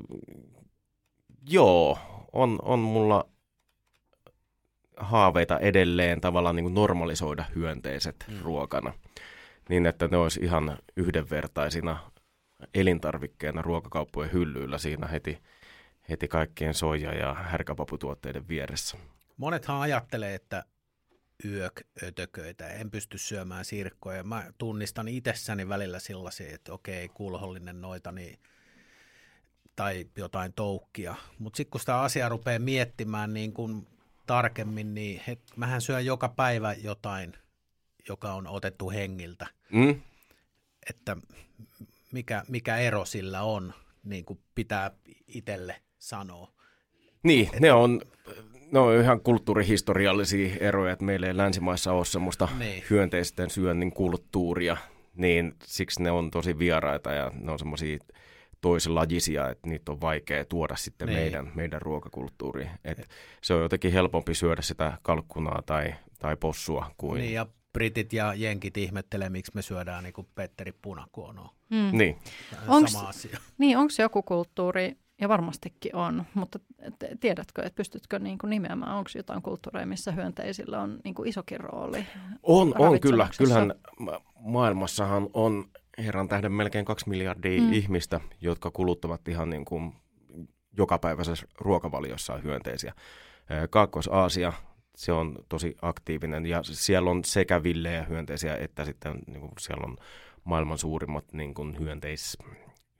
joo, 1.51 1.98
on, 2.32 2.59
on 2.62 2.78
mulla 2.78 3.28
haaveita 4.96 5.59
edelleen 5.59 6.20
tavallaan 6.20 6.57
niin 6.57 6.64
kuin 6.64 6.74
normalisoida 6.74 7.44
hyönteiset 7.55 8.24
mm. 8.28 8.38
ruokana, 8.42 8.92
niin 9.68 9.86
että 9.86 10.09
ne 10.11 10.16
olisi 10.16 10.40
ihan 10.40 10.78
yhdenvertaisina 10.96 12.11
elintarvikkeena 12.74 13.62
ruokakauppojen 13.62 14.32
hyllyillä 14.32 14.78
siinä 14.78 15.07
heti– 15.07 15.38
heti 16.09 16.28
kaikkien 16.28 16.74
soija- 16.74 17.14
ja 17.14 17.34
härkäpaputuotteiden 17.34 18.48
vieressä. 18.48 18.96
Monethan 19.36 19.80
ajattelee, 19.80 20.34
että 20.34 20.64
yök 21.44 21.80
ötököitä, 22.03 22.68
en 22.68 22.90
pysty 22.90 23.18
syömään 23.18 23.64
sirkkoja. 23.64 24.24
Mä 24.24 24.53
tunnistan 24.59 25.09
itsessäni 25.09 25.68
välillä 25.68 25.98
sellaisia, 25.98 26.55
että 26.55 26.72
okei, 26.72 27.09
kulhollinen 27.09 27.80
noita, 27.80 28.12
niin, 28.12 28.38
tai 29.76 30.07
jotain 30.16 30.53
toukkia. 30.53 31.14
Mutta 31.38 31.57
sitten 31.57 31.70
kun 31.70 31.80
sitä 31.80 32.01
asiaa 32.01 32.28
rupeaa 32.28 32.59
miettimään 32.59 33.34
niin 33.34 33.53
kun 33.53 33.86
tarkemmin, 34.26 34.94
niin 34.94 35.22
het, 35.26 35.40
mähän 35.57 35.80
syön 35.80 36.07
joka 36.07 36.28
päivä 36.28 36.72
jotain, 36.72 37.32
joka 38.09 38.32
on 38.32 38.46
otettu 38.46 38.90
hengiltä. 38.90 39.46
Mm. 39.72 40.01
Että 40.90 41.16
mikä, 42.12 42.44
mikä 42.48 42.76
ero 42.76 43.05
sillä 43.05 43.42
on, 43.42 43.74
niin 44.05 44.24
kuin 44.24 44.40
pitää 44.55 44.90
itselle 45.26 45.82
sanoo. 46.01 46.48
Niin, 47.22 47.46
että... 47.46 47.61
ne 47.61 47.72
on, 47.72 48.01
ne 48.72 48.78
on 48.78 49.01
ihan 49.01 49.20
kulttuurihistoriallisia 49.20 50.57
eroja, 50.61 50.92
että 50.92 51.05
meillä 51.05 51.26
ei 51.26 51.36
länsimaissa 51.36 51.92
ole 51.92 52.05
semmoista 52.05 52.48
niin. 52.59 52.84
hyönteisten 52.90 53.51
syönnin 53.51 53.92
kulttuuria, 53.92 54.76
niin 55.14 55.55
siksi 55.64 56.03
ne 56.03 56.11
on 56.11 56.30
tosi 56.30 56.59
vieraita 56.59 57.12
ja 57.12 57.30
ne 57.40 57.53
on 57.53 57.59
semmoisia 57.59 57.98
toisenlajisia, 58.61 59.48
että 59.48 59.68
niitä 59.68 59.92
on 59.92 60.01
vaikea 60.01 60.44
tuoda 60.44 60.76
sitten 60.76 61.09
niin. 61.09 61.18
meidän, 61.18 61.53
meidän 61.55 61.82
ruokakulttuuriin. 61.82 62.70
Et 62.84 63.09
se 63.42 63.55
on 63.55 63.62
jotenkin 63.62 63.92
helpompi 63.92 64.34
syödä 64.34 64.62
sitä 64.62 64.98
kalkkunaa 65.03 65.62
tai, 65.66 65.94
tai 66.18 66.36
possua 66.36 66.90
kuin... 66.96 67.20
Niin, 67.20 67.32
ja 67.32 67.46
britit 67.72 68.12
ja 68.12 68.34
jenkit 68.34 68.76
ihmettelee, 68.76 69.28
miksi 69.28 69.53
me 69.55 69.62
syödään 69.62 70.05
niin 70.05 70.12
kuin 70.12 70.28
Petteri 70.34 70.72
Punakuonoa. 70.72 71.55
Mm. 71.70 71.98
Niin. 71.98 72.18
Onks, 72.68 72.94
Niin, 73.59 73.78
onko 73.78 73.92
joku 73.98 74.22
kulttuuri, 74.22 74.96
ja 75.20 75.28
varmastikin 75.28 75.96
on, 75.96 76.24
mutta 76.34 76.58
tiedätkö, 77.20 77.62
että 77.62 77.76
pystytkö 77.76 78.18
niin 78.18 78.38
kuin 78.38 78.50
nimeämään, 78.50 78.96
onko 78.96 79.10
jotain 79.14 79.42
kulttuureja, 79.42 79.86
missä 79.86 80.12
hyönteisillä 80.12 80.80
on 80.80 81.00
niin 81.04 81.14
kuin 81.14 81.28
isokin 81.28 81.60
rooli? 81.60 82.06
On, 82.42 82.74
on 82.78 83.00
kyllä. 83.00 83.28
Kyllähän 83.38 83.74
maailmassahan 84.38 85.28
on 85.34 85.64
herran 85.98 86.28
tähden 86.28 86.52
melkein 86.52 86.84
kaksi 86.84 87.08
miljardia 87.08 87.60
mm. 87.60 87.72
ihmistä, 87.72 88.20
jotka 88.40 88.70
kuluttavat 88.70 89.28
ihan 89.28 89.50
niin 89.50 89.64
kuin 89.64 89.92
jokapäiväisessä 90.76 91.46
ruokavaliossa 91.58 92.38
hyönteisiä. 92.38 92.94
Kaakkois-Aasia, 93.70 94.52
se 94.96 95.12
on 95.12 95.36
tosi 95.48 95.76
aktiivinen 95.82 96.46
ja 96.46 96.62
siellä 96.62 97.10
on 97.10 97.24
sekä 97.24 97.62
villejä 97.62 98.02
hyönteisiä 98.02 98.56
että 98.56 98.84
sitten 98.84 99.18
niin 99.26 99.40
kuin 99.40 99.52
siellä 99.60 99.84
on 99.86 99.96
maailman 100.44 100.78
suurimmat 100.78 101.32
niin 101.32 101.54
kuin 101.54 101.78
hyönteis, 101.78 102.38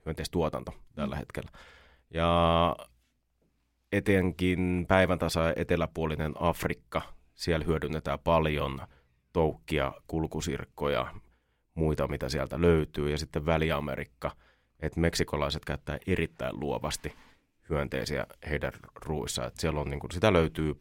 hyönteistuotanto 0.07 0.75
tällä 0.95 1.17
mm. 1.17 1.23
Ja 2.15 2.77
etenkin 3.93 4.85
päivän 4.89 5.19
tasa 5.19 5.53
eteläpuolinen 5.57 6.33
Afrikka, 6.41 7.03
siellä 7.35 7.67
hyödynnetään 7.67 8.19
paljon 8.19 8.81
toukkia, 9.33 9.93
kulkusirkkoja, 10.07 11.15
muita 11.75 12.09
mitä 12.09 12.29
sieltä 12.29 12.61
löytyy. 12.61 13.11
Ja 13.11 13.19
sitten 13.19 13.47
Väli-Amerikka, 13.47 14.31
että 14.81 15.01
meksikolaiset 15.01 15.65
käyttää 15.65 15.99
erittäin 16.07 16.61
luovasti 16.61 17.15
hyönteisiä 17.71 18.27
heidän 18.51 18.73
ruuissa. 19.05 19.47
Että 19.47 19.61
siellä 19.61 19.81
on, 19.81 19.91
niin 19.91 20.01
kuin, 20.01 20.11
sitä 20.11 20.33
löytyy 20.33 20.81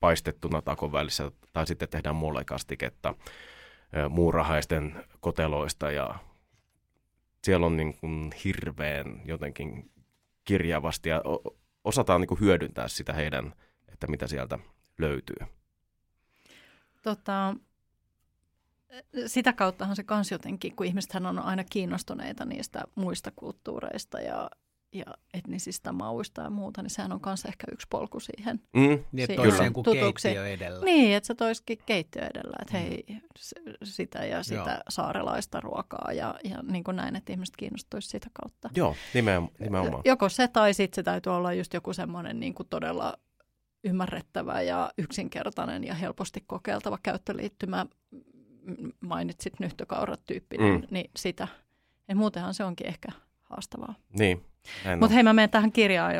paistettuna 0.00 0.62
takon 0.62 0.92
välissä 0.92 1.32
tai 1.52 1.66
sitten 1.66 1.88
tehdään 1.88 2.16
molekastiketta 2.16 3.14
muurahaisten 4.08 5.04
koteloista 5.20 5.90
ja 5.90 6.14
siellä 7.44 7.66
on 7.66 7.76
niin 7.76 7.98
kuin 7.98 8.32
hirveän 8.44 9.20
jotenkin 9.24 9.90
kirjavasti 10.48 11.08
ja 11.08 11.22
osataan 11.84 12.20
niin 12.20 12.28
kuin 12.28 12.40
hyödyntää 12.40 12.88
sitä 12.88 13.12
heidän, 13.12 13.52
että 13.92 14.06
mitä 14.06 14.26
sieltä 14.26 14.58
löytyy. 14.98 15.36
Tota, 17.02 17.54
sitä 19.26 19.52
kauttahan 19.52 19.96
se 19.96 20.02
kans 20.02 20.30
jotenkin, 20.30 20.76
kun 20.76 20.86
ihmisethän 20.86 21.26
on 21.26 21.38
aina 21.38 21.64
kiinnostuneita 21.64 22.44
niistä 22.44 22.84
muista 22.94 23.30
kulttuureista 23.36 24.20
ja, 24.20 24.50
ja 24.92 25.04
etnisistä 25.34 25.92
mauista 25.92 26.42
ja 26.42 26.50
muuta, 26.50 26.82
niin 26.82 26.90
sehän 26.90 27.12
on 27.12 27.20
myös 27.26 27.44
ehkä 27.44 27.66
yksi 27.72 27.86
polku 27.90 28.20
siihen. 28.20 28.60
Mm. 28.72 28.80
Niin, 28.82 29.04
että 29.30 29.36
toisi 29.36 29.50
Kyllä. 29.52 29.64
jonkun 29.64 29.84
tutuksi. 29.84 30.22
keittiö 30.28 30.48
edellä. 30.48 30.84
Niin, 30.84 31.16
että 31.16 31.26
se 31.26 31.34
toisikin 31.34 31.78
keittiö 31.86 32.22
edellä, 32.22 32.56
että 32.62 32.78
hei, 32.78 33.04
s- 33.38 33.54
sitä 33.84 34.24
ja 34.24 34.42
sitä 34.42 34.70
Joo. 34.70 34.82
saarelaista 34.88 35.60
ruokaa 35.60 36.12
ja, 36.12 36.34
ja 36.44 36.62
niin 36.62 36.84
kuin 36.84 36.96
näin, 36.96 37.16
että 37.16 37.32
ihmiset 37.32 37.56
kiinnostuisi 37.56 38.08
sitä 38.08 38.26
kautta. 38.42 38.70
Joo, 38.74 38.96
nimenomaan. 39.14 39.52
nimenomaan. 39.60 40.02
Joko 40.04 40.28
se 40.28 40.48
tai 40.48 40.74
sitten 40.74 40.96
se 40.96 41.02
täytyy 41.02 41.32
olla 41.34 41.52
just 41.52 41.74
joku 41.74 41.92
semmoinen 41.92 42.40
niin 42.40 42.54
kuin 42.54 42.66
todella 42.70 43.14
ymmärrettävä 43.84 44.62
ja 44.62 44.92
yksinkertainen 44.98 45.84
ja 45.84 45.94
helposti 45.94 46.44
kokeiltava 46.46 46.98
käyttöliittymä. 47.02 47.86
Mainitsit 49.00 49.60
nyhtökaurat 49.60 50.20
tyyppinen, 50.26 50.72
Mm. 50.74 50.80
mm. 50.80 50.86
niin 50.90 51.10
sitä. 51.16 51.48
Ja 52.08 52.16
muutenhan 52.16 52.54
se 52.54 52.64
onkin 52.64 52.86
ehkä 52.86 53.08
haastavaa. 53.42 53.94
Niin, 54.18 54.44
Mutta 55.00 55.14
hei, 55.14 55.22
mä 55.22 55.32
menen 55.32 55.50
tähän 55.50 55.72
kirjaan, 55.72 56.12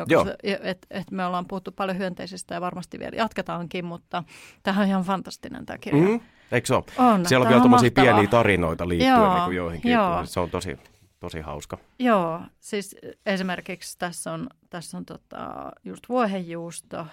että 0.43 0.87
et 0.89 1.11
me 1.11 1.25
ollaan 1.25 1.45
puhuttu 1.47 1.71
paljon 1.71 1.97
hyönteisistä 1.97 2.53
ja 2.53 2.61
varmasti 2.61 2.99
vielä 2.99 3.15
jatketaankin, 3.17 3.85
mutta 3.85 4.23
tämähän 4.63 4.83
on 4.83 4.89
ihan 4.89 5.03
fantastinen 5.03 5.65
tämä 5.65 5.77
kirja. 5.77 6.07
Mm. 6.07 6.19
Eikö 6.51 6.67
se 6.67 6.75
ole? 6.75 6.83
On, 6.97 7.25
Siellä 7.25 7.43
on 7.43 7.49
vielä 7.49 7.67
mahtavaa. 7.67 8.03
pieniä 8.03 8.27
tarinoita 8.29 8.87
liittyen 8.87 9.11
Joo, 9.15 9.33
niin 9.33 9.43
kuin 9.45 9.55
joihinkin. 9.57 9.91
joo. 9.91 10.25
Se 10.25 10.39
on 10.39 10.49
tosi, 10.49 10.77
tosi 11.19 11.39
hauska. 11.41 11.77
Joo, 11.99 12.41
siis 12.59 12.95
esimerkiksi 13.25 13.97
tässä 13.97 14.31
on, 14.33 14.49
tässä 14.69 14.97
on 14.97 15.05
tota, 15.05 15.71
just 15.83 16.09
vuohenjuusto, 16.09 17.05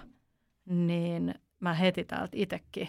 niin 0.67 1.35
mä 1.61 1.75
heti 1.75 2.05
täältä 2.05 2.33
itsekin 2.33 2.89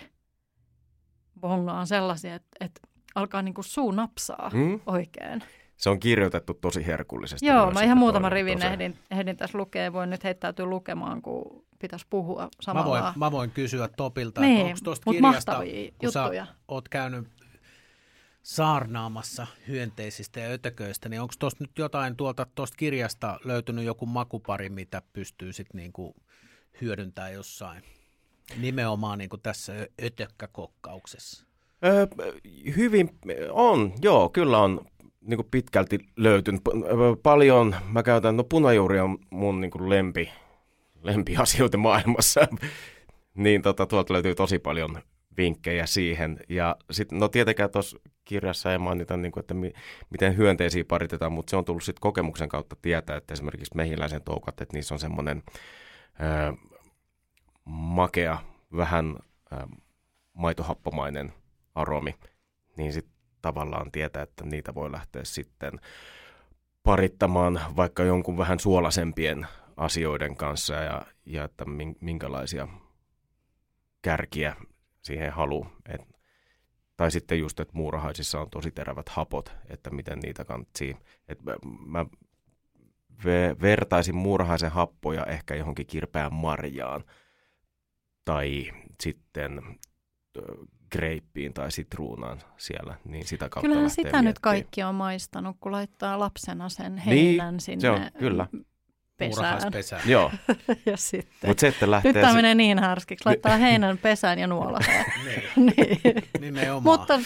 bongaan 1.39 1.87
sellaisia, 1.87 2.35
että, 2.35 2.47
että 2.59 2.81
alkaa 3.15 3.41
niinku 3.41 3.63
suu 3.63 3.91
napsaa. 3.91 4.51
Mm. 4.53 4.79
oikein. 4.85 5.43
Se 5.77 5.89
on 5.89 5.99
kirjoitettu 5.99 6.53
tosi 6.53 6.85
herkullisesti. 6.85 7.45
Joo, 7.45 7.71
mä 7.71 7.81
ihan 7.81 7.97
muutaman 7.97 8.31
rivin 8.31 8.57
tosi- 8.59 8.67
ehdin, 8.67 8.97
ehdin 9.11 9.37
tässä 9.37 9.57
lukea. 9.57 9.93
Voin 9.93 10.09
nyt 10.09 10.23
heittäytyä 10.23 10.65
lukemaan, 10.65 11.21
kun 11.21 11.65
pitäisi 11.79 12.05
puhua 12.09 12.41
Mä 12.41 12.49
samalla. 12.61 12.85
voin, 12.89 13.03
mä 13.15 13.31
voin 13.31 13.51
kysyä 13.51 13.87
Topilta, 13.87 14.41
Niin, 14.41 14.57
että 14.59 14.67
onko 14.67 14.79
tuosta 14.83 15.11
kirjasta, 15.11 15.61
kun 15.99 16.11
sä 16.11 16.47
oot 16.67 16.89
käynyt 16.89 17.27
saarnaamassa 18.43 19.47
hyönteisistä 19.67 20.39
ja 20.39 20.49
ötököistä, 20.49 21.09
niin 21.09 21.21
onko 21.21 21.33
tuosta 21.39 21.63
nyt 21.63 21.71
jotain 21.79 22.15
tuolta 22.15 22.45
tuosta 22.55 22.75
kirjasta 22.77 23.39
löytynyt 23.43 23.85
joku 23.85 24.05
makupari, 24.05 24.69
mitä 24.69 25.01
pystyy 25.13 25.53
sitten 25.53 25.77
niinku 25.79 26.15
hyödyntämään 26.81 27.33
jossain? 27.33 27.83
Nimenomaan 28.57 29.17
niinku 29.17 29.37
tässä 29.37 29.73
ötökkäkokkauksessa. 30.03 31.45
Öö, 31.85 32.07
hyvin 32.75 33.09
on, 33.51 33.93
joo, 34.01 34.29
kyllä 34.29 34.57
on 34.57 34.85
niin 35.27 35.37
kuin 35.37 35.47
pitkälti 35.51 35.99
löytynyt. 36.15 36.61
Paljon, 37.23 37.75
mä 37.91 38.03
käytän, 38.03 38.37
no 38.37 38.43
punajuuri 38.43 38.99
on 38.99 39.17
mun 39.29 39.61
niin 39.61 39.71
kuin 39.71 39.89
lempi, 39.89 40.31
lempiasioita 41.03 41.77
maailmassa. 41.87 42.47
niin 43.33 43.61
tota, 43.61 43.85
tuolta 43.85 44.13
löytyy 44.13 44.35
tosi 44.35 44.59
paljon 44.59 45.01
vinkkejä 45.37 45.85
siihen. 45.85 46.39
Ja 46.49 46.75
sitten, 46.91 47.19
no 47.19 47.27
tietenkään 47.27 47.69
tuossa 47.69 47.97
kirjassa 48.25 48.71
ei 48.71 48.77
mainita, 48.77 49.17
niin 49.17 49.31
kuin, 49.31 49.41
että 49.41 49.53
mi- 49.53 49.73
miten 50.09 50.37
hyönteisiä 50.37 50.85
paritetaan, 50.85 51.31
mutta 51.31 51.49
se 51.49 51.57
on 51.57 51.65
tullut 51.65 51.83
sitten 51.83 52.01
kokemuksen 52.01 52.49
kautta 52.49 52.75
tietää, 52.81 53.17
että 53.17 53.33
esimerkiksi 53.33 53.75
mehiläisen 53.75 54.23
toukat, 54.23 54.61
että 54.61 54.77
niissä 54.77 54.95
on 54.95 54.99
semmoinen 54.99 55.43
makea, 57.65 58.37
vähän 58.77 59.15
ö, 59.53 59.55
maitohappomainen 60.33 61.33
aromi, 61.75 62.15
niin 62.77 62.93
sitten 62.93 63.16
tavallaan 63.47 63.91
tietää, 63.91 64.23
että 64.23 64.45
niitä 64.45 64.75
voi 64.75 64.91
lähteä 64.91 65.23
sitten 65.23 65.79
parittamaan 66.83 67.59
vaikka 67.75 68.03
jonkun 68.03 68.37
vähän 68.37 68.59
suolasempien 68.59 69.47
asioiden 69.77 70.35
kanssa 70.35 70.73
ja, 70.73 71.05
ja 71.25 71.43
että 71.43 71.65
min- 71.65 71.97
minkälaisia 72.01 72.67
kärkiä 74.01 74.55
siihen 75.01 75.31
haluu. 75.31 75.67
Et, 75.89 76.01
tai 76.97 77.11
sitten 77.11 77.39
just, 77.39 77.59
että 77.59 77.77
muurahaisissa 77.77 78.39
on 78.39 78.49
tosi 78.49 78.71
terävät 78.71 79.09
hapot, 79.09 79.51
että 79.69 79.89
miten 79.89 80.19
niitä 80.19 80.45
kantsii. 80.45 80.97
Et 81.27 81.41
mä, 81.43 81.55
mä 81.85 82.05
ve- 83.23 83.61
vertaisin 83.61 84.15
muurahaisen 84.15 84.71
happoja 84.71 85.25
ehkä 85.25 85.55
johonkin 85.55 85.87
kirpeään 85.87 86.33
marjaan 86.33 87.03
tai 88.25 88.71
sitten 89.01 89.61
greippiin 90.91 91.53
tai 91.53 91.71
sitruunaan 91.71 92.39
siellä, 92.57 92.95
niin 93.05 93.27
sitä 93.27 93.49
kautta 93.49 93.67
Kyllähän 93.67 93.89
sitä 93.89 94.01
nyt 94.07 94.13
miettimään. 94.13 94.35
kaikki 94.41 94.83
on 94.83 94.95
maistanut, 94.95 95.57
kun 95.59 95.71
laittaa 95.71 96.19
lapsena 96.19 96.69
sen 96.69 96.97
heinän 96.97 97.59
sinne 97.59 97.89
Niin, 97.89 98.01
se 98.01 98.05
on, 98.05 98.11
kyllä. 98.19 98.47
pesään. 99.17 100.01
Joo, 100.05 100.31
ja 100.85 100.97
sitten. 100.97 101.49
mutta 101.49 101.61
se, 101.61 101.67
että 101.67 101.91
lähtee... 101.91 102.11
Nyt 102.13 102.21
tämä 102.21 102.31
si- 102.31 102.35
menee 102.35 102.55
niin 102.55 102.79
härskiksi, 102.79 103.25
laittaa 103.25 103.57
heinän 103.57 103.97
pesään 103.97 104.39
ja 104.39 104.47
nuolaseen. 104.47 105.05
Niin, 105.25 105.43
niin. 105.77 106.23
nimenomaan. 106.39 106.83
Mutta 106.99 107.19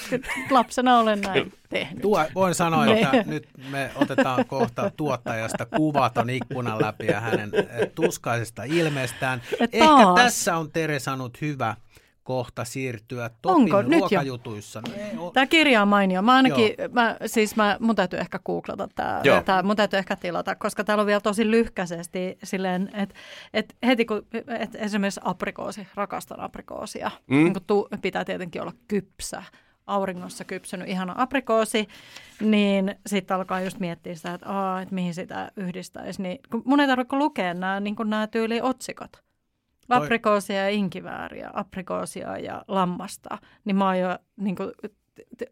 lapsena 0.49 0.99
olen 0.99 1.22
näin 1.22 1.53
tehnyt. 1.70 2.01
Tuo, 2.01 2.26
voin 2.36 2.55
sanoa, 2.55 2.86
että 2.86 3.12
Niin. 3.12 3.30
nyt 3.30 3.47
me 3.70 3.91
otetaan 3.95 4.45
kohta 4.45 4.91
tuottajasta 4.97 5.66
kuvat 5.66 6.18
on 6.18 6.30
ikkunan 6.30 6.82
läpi 6.82 7.05
ja 7.05 7.20
hänen 7.20 7.51
eh, 7.55 7.89
tuskaisesta 7.95 8.64
ilmeestään. 8.64 9.41
Ehkä 9.59 9.86
tässä 10.16 10.57
on 10.57 10.72
Tere 10.72 10.99
saanut 10.99 11.41
hyvä 11.41 11.76
kohta 12.32 12.65
siirtyä 12.65 13.29
Topin 13.41 13.55
Onko? 13.63 13.82
Nyt 13.82 13.91
jo? 13.91 13.99
ruokajutuissa. 13.99 14.82
No 15.13 15.32
Tämä 15.32 15.45
kirja 15.45 15.82
on 15.82 15.88
mainio. 15.88 16.21
Mä 16.21 16.34
ainakin, 16.36 16.75
mä, 16.91 17.17
siis 17.25 17.55
mä, 17.55 17.77
mun 17.79 17.95
täytyy 17.95 18.19
ehkä 18.19 18.39
googlata 18.39 18.88
tämä, 18.95 19.21
tää, 19.45 19.63
mun 19.63 19.75
täytyy 19.75 19.99
ehkä 19.99 20.15
tilata, 20.15 20.55
koska 20.55 20.84
täällä 20.84 21.01
on 21.01 21.07
vielä 21.07 21.21
tosi 21.21 21.51
lyhkäisesti 21.51 22.38
silleen, 22.43 22.89
että 22.93 23.15
et 23.53 23.75
heti 23.86 24.05
kun, 24.05 24.25
et 24.59 24.75
esimerkiksi 24.75 25.19
aprikoosi, 25.23 25.88
rakastan 25.95 26.39
aprikoosia, 26.39 27.11
Mm. 27.27 27.36
niin 27.43 27.53
kun 27.53 27.61
tu, 27.67 27.88
pitää 28.01 28.25
tietenkin 28.25 28.61
olla 28.61 28.73
kypsä, 28.88 29.43
auringossa 29.88 30.43
kypsynyt 30.43 30.88
ihana 30.89 31.13
aprikoosi, 31.17 31.88
niin 32.41 32.95
sitten 33.07 33.38
alkaa 33.38 33.61
just 33.61 33.79
miettiä 33.79 34.15
sitä, 34.15 34.34
että, 34.34 34.49
aa, 34.49 34.82
että 34.82 34.95
mihin 34.95 35.13
sitä 35.13 35.51
yhdistäisi. 35.55 36.21
Niin, 36.21 36.39
kun 36.51 36.61
mun 36.65 36.79
ei 36.79 36.88
tarvitse 36.88 37.15
lukea 37.15 37.53
nämä, 37.53 37.79
niin 37.79 37.95
nämä 38.05 38.27
tyyli 38.27 38.61
otsikot. 38.61 39.11
Toi- 39.11 39.30
Aprikoosia 39.97 40.55
ja 40.55 40.69
inkivääriä, 40.69 41.49
aprikoosia 41.53 42.37
ja 42.37 42.65
lammasta, 42.67 43.37
niin 43.65 43.75
mä 43.75 43.85
oon 43.85 43.99
jo 43.99 44.17
niin 44.37 44.55
kuin, 44.55 44.71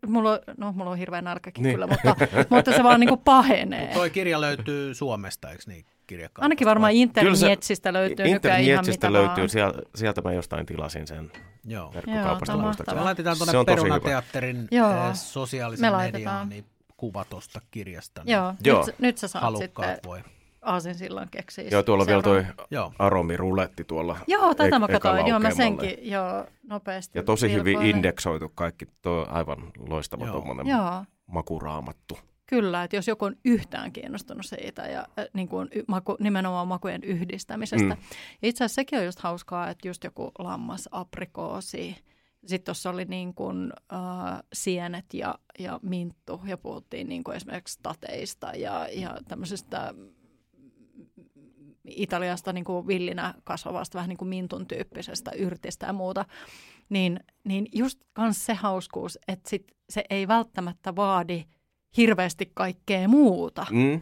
mulla 0.07 0.31
on, 0.31 0.39
no 0.57 0.71
mulla 0.71 0.89
on 0.91 0.97
hirveä 0.97 1.21
nälkäkin 1.21 1.63
Niin. 1.63 1.73
kyllä, 1.73 1.87
mutta, 1.87 2.15
mutta 2.55 2.71
se 2.71 2.83
vaan 2.83 2.99
niin 2.99 3.07
kuin 3.09 3.21
pahenee. 3.21 3.93
Toi 3.93 4.09
kirja 4.09 4.41
löytyy 4.41 4.93
Suomesta, 4.93 5.51
eikö 5.51 5.63
niin? 5.67 5.85
Kirjakaupasta? 6.07 6.45
Ainakin 6.45 6.67
varmaan 6.67 6.91
internetsistä 6.93 7.93
löytyy 7.93 8.25
Internetsistä 8.25 9.07
mitä 9.07 9.13
löytyy, 9.13 9.35
vaan. 9.37 9.49
sieltä, 9.49 9.79
sieltä 9.95 10.21
mä 10.21 10.31
jostain 10.33 10.65
tilasin 10.65 11.07
sen 11.07 11.31
Joo. 11.65 11.93
verkkokaupasta 11.93 12.51
Joo, 12.51 12.55
on 12.57 12.61
Me 12.61 12.65
muistaakseni. 12.65 13.01
laitetaan 13.03 13.37
tuonne. 13.37 13.65
Perunateatterin 13.65 14.67
Joo. 14.71 14.91
eh, 15.09 15.13
sosiaalisen 15.15 15.91
Me 15.93 15.97
mediaan 15.97 16.49
niin 16.49 16.65
kuva 16.97 17.25
tuosta 17.25 17.61
kirjasta. 17.71 18.23
Niin 18.23 18.33
Joo, 18.33 18.53
Joo. 18.63 18.85
Nyt, 18.85 18.99
nyt 18.99 19.17
sä 19.17 19.27
saat 19.27 19.43
halukkaat 19.43 19.89
sitten 19.89 20.09
voi. 20.09 20.21
Aasinsillan 20.62 21.28
keksiä. 21.32 21.68
Joo, 21.72 21.84
tuolla 21.84 22.01
on 22.01 22.07
vielä 22.07 22.22
toi 22.22 22.41
seuraava- 22.41 22.68
Joo. 22.72 22.93
aromiruletti 22.99 23.84
tuolla. 23.84 24.18
Joo, 24.28 24.53
tätä 24.55 24.76
ek- 24.76 24.80
mä 24.80 24.88
katsoin. 24.88 25.28
Joo, 25.28 25.39
mä 25.39 25.51
senkin 25.51 25.97
joo, 26.12 26.45
nopeasti. 26.64 27.20
Ja 27.20 27.24
tosi 27.24 27.51
hyvin 27.51 27.66
vilkoilen. 27.66 27.95
indeksoitu 27.95 28.49
kaikki. 28.55 28.86
Tuo 29.01 29.12
on 29.14 29.30
aivan 29.30 29.72
loistava 29.88 30.26
Joo. 30.26 30.34
tuommoinen 30.34 30.68
Joo, 30.68 31.03
makuraamattu. 31.28 32.20
kyllä. 32.45 32.84
Että 32.84 32.95
jos 32.95 33.07
joku 33.07 33.26
on 33.26 33.36
yhtään 33.45 33.91
kiinnostunut 33.91 34.45
siitä 34.45 34.82
ja 34.82 34.99
äh, 34.99 35.26
niin 35.34 35.47
kuin, 35.47 35.68
y- 35.76 35.84
maku, 35.88 36.16
nimenomaan 36.20 36.68
makujen 36.68 37.03
yhdistämisestä. 37.03 37.95
Mm. 37.95 38.01
Mm. 38.01 38.18
Itse 38.43 38.64
asiassa 38.64 38.76
sekin 38.76 38.99
on 38.99 39.05
just 39.05 39.20
hauskaa, 39.20 39.70
että 39.70 39.88
just 39.88 40.03
joku 40.03 40.32
lammas, 40.39 40.89
aprikoosi, 40.91 41.95
sitten 42.45 42.66
tuossa 42.66 42.89
oli 42.89 43.05
niin 43.05 43.34
kuin, 43.34 43.74
äh, 43.93 44.39
sienet 44.53 45.14
ja, 45.14 45.36
ja 45.60 45.80
minttu 45.84 46.41
ja 46.45 46.57
puhuttiin 46.57 47.10
niin 47.10 47.24
kuin 47.24 47.36
esimerkiksi 47.38 47.80
tateista 47.84 48.47
ja, 48.55 48.88
ja 48.91 49.18
tämmöisestä 49.28 49.93
Italiasta 51.86 52.54
niin 52.54 52.64
kuin 52.64 52.88
villinä 52.88 53.34
kasvavasta 53.43 53.95
vähän 53.97 54.10
niin 54.10 54.18
kuin 54.18 54.30
mintun 54.30 54.68
tyyppisestä 54.68 55.32
yrtistä 55.32 55.86
ja 55.86 55.93
muuta, 55.93 56.26
niin, 56.89 57.20
niin 57.43 57.68
just 57.74 58.00
kans 58.14 58.45
se 58.45 58.54
hauskuus, 58.54 59.20
että 59.28 59.50
sit 59.50 59.72
se 59.89 60.04
ei 60.10 60.28
välttämättä 60.28 60.95
vaadi 60.95 61.43
hirveästi 61.97 62.52
kaikkea 62.54 63.08
muuta. 63.08 63.66
Mm. 63.72 64.02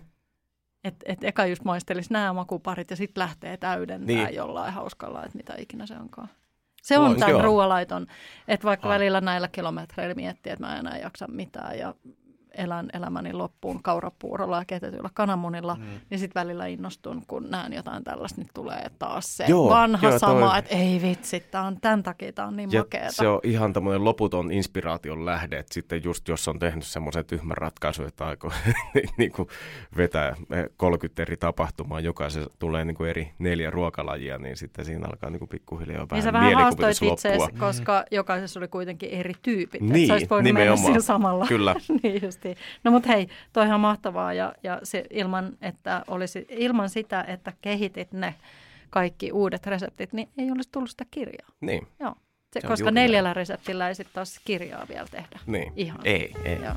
Että 0.84 1.06
et 1.12 1.24
eka 1.24 1.45
just 1.45 1.64
maistelisi 1.64 2.14
nämä 2.14 2.34
makuparit 2.34 2.89
ja 2.89 2.95
sitten 2.95 3.22
lähtee 3.22 3.58
täydentää 3.58 4.16
Niin. 4.16 4.36
jollain 4.36 4.74
hauskalla, 4.74 5.26
että 5.26 5.38
mitä 5.38 5.54
ikinä 5.58 5.86
se 5.86 5.95
onkaan. 5.98 6.30
Se 6.82 6.98
on 6.98 7.10
Voi- 7.10 7.20
tämän 7.20 7.43
ruoalaiton, 7.43 8.08
että 8.48 8.66
vaikka 8.66 8.88
Ah. 8.89 8.93
välillä 8.95 9.22
näillä 9.22 9.48
kilometreillä 9.48 10.16
miettii, 10.16 10.52
että 10.54 10.66
mä 10.66 10.74
en 10.74 10.80
enää 10.80 10.98
jaksa 10.98 11.28
mitään 11.28 11.78
ja 11.78 11.95
elän 12.58 12.89
elämäni 12.93 13.34
loppuun 13.34 13.84
kaurapuurolla 13.84 14.58
ja 14.58 14.66
ketetyllä 14.66 15.10
kananmunilla, 15.14 15.76
mm. 15.76 15.84
niin 16.10 16.20
sitten 16.20 16.41
välillä 16.41 16.66
innostun, 16.66 17.24
kun 17.28 17.49
näen 17.49 17.74
jotain 17.74 18.03
tällaista, 18.03 18.41
niin 18.41 18.49
tulee 18.53 18.91
taas 18.99 19.38
se 19.38 19.45
joo, 19.47 19.70
vanha 19.70 20.10
joo, 20.10 20.20
sama, 20.20 20.49
toi... 20.49 20.60
että 20.60 20.76
ei 20.76 21.01
vitsi, 21.01 21.39
tämä 21.39 21.64
on 21.64 21.78
tämän 21.82 22.03
takia, 22.03 22.34
tämä 22.34 22.47
on 22.47 22.55
niin 22.55 22.72
ja 22.72 22.80
makeata. 22.80 23.12
Se 23.12 23.28
on 23.28 23.39
ihan 23.43 23.74
tämmöinen 23.74 24.03
loputon 24.03 24.51
inspiraation 24.51 25.26
lähde, 25.26 25.60
että 25.60 25.74
sitten 25.74 26.03
just 26.03 26.28
jos 26.28 26.47
on 26.47 26.60
tehnyt 26.60 26.84
semmoisen 26.84 27.26
tyhmän 27.26 27.58
ratkaisun, 27.58 28.08
että 28.08 28.26
aikoo 28.26 28.51
niin 29.18 29.32
kuin 29.32 29.47
vetää 29.97 30.36
30 30.78 31.22
eri 31.22 31.38
tapahtumaa, 31.38 31.99
jokaisessa 31.99 32.49
tulee 32.60 32.86
niin 32.86 32.95
kuin 32.95 33.10
eri 33.10 33.32
neljä 33.39 33.72
ruokalajia, 33.72 34.38
niin 34.38 34.58
sitten 34.58 34.86
siinä 34.86 35.08
alkaa 35.08 35.30
niin 35.30 35.39
kuin 35.39 35.49
pikkuhiljaa 35.49 36.08
vähän 36.10 36.24
niin 36.24 36.34
vähän 36.34 36.53
haastoit 36.53 36.97
itseäsi, 37.14 37.51
koska 37.60 38.03
jokaisessa 38.12 38.60
oli 38.60 38.68
kuitenkin 38.68 39.10
eri 39.10 39.34
tyypit. 39.41 39.82
Niin, 39.82 40.12
että 40.12 40.26
sä 40.26 40.30
voinut 40.30 40.43
nimenomaan. 40.43 40.82
mennä 40.82 41.01
samalla. 41.01 41.47
Kyllä. 41.47 41.76
niin 42.03 42.22
justiin. 42.50 42.82
No 42.84 42.91
mutta 42.91 43.10
hei, 43.10 43.28
toi 43.54 43.66
ihan 43.66 43.80
mahtavaa 43.80 44.34
ja, 44.34 44.54
ja 44.64 44.80
se 44.84 45.06
ilman, 45.10 45.58
että 45.62 46.04
olisi, 46.08 46.45
ilman 46.50 46.89
sitä, 46.89 47.26
että 47.28 47.54
kehitit 47.62 48.12
ne 48.12 48.36
kaikki 48.89 49.32
uudet 49.32 49.68
reseptit, 49.68 50.14
niin 50.14 50.30
ei 50.38 50.52
olisi 50.52 50.70
tullut 50.72 50.89
sitä 50.89 51.06
kirjaa. 51.12 51.50
Niin. 51.62 51.88
Joo. 52.00 52.16
Se, 52.54 52.62
se 52.62 52.68
koska 52.68 52.91
neljällä 52.91 53.34
reseptillä 53.34 53.88
ei 53.88 53.95
sitten 53.95 54.14
taas 54.14 54.39
kirjaa 54.45 54.86
vielä 54.89 55.08
tehdä. 55.12 55.39
Niin. 55.45 55.74
Ihan. 55.76 56.02
Ei, 56.04 56.34
ei. 56.43 56.60
Joo. 56.64 56.76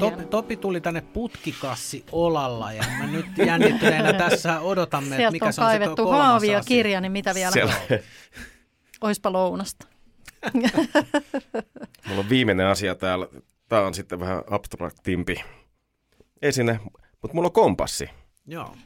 Topi, 0.00 0.24
Topi 0.24 0.56
tuli 0.56 0.80
tänne 0.80 1.00
putkikassi 1.00 2.04
olalla 2.12 2.72
ja 2.72 2.84
mä 2.98 3.06
nyt 3.06 3.26
jännittyneenä 3.38 4.12
tässä 4.28 4.60
odotamme, 4.60 5.16
että 5.16 5.30
mikä 5.30 5.46
on 5.46 5.52
se 5.52 5.60
on 5.60 5.66
kaivettu 5.66 6.04
se 6.04 6.10
haavia 6.10 6.60
kirja, 6.66 7.00
niin 7.00 7.12
mitä 7.12 7.34
vielä? 7.34 7.52
Siellä. 7.52 7.74
Oispa 9.00 9.32
lounasta. 9.32 9.86
Mulla 12.08 12.20
on 12.20 12.28
viimeinen 12.28 12.66
asia 12.66 12.94
täällä. 12.94 13.28
Tämä 13.68 13.82
on 13.82 13.94
sitten 13.94 14.20
vähän 14.20 14.42
abstraktimpi 14.50 15.44
esine, 16.42 16.80
mutta 17.22 17.34
mulla 17.34 17.46
on 17.46 17.52
kompassi. 17.52 18.10
Joo. 18.46 18.76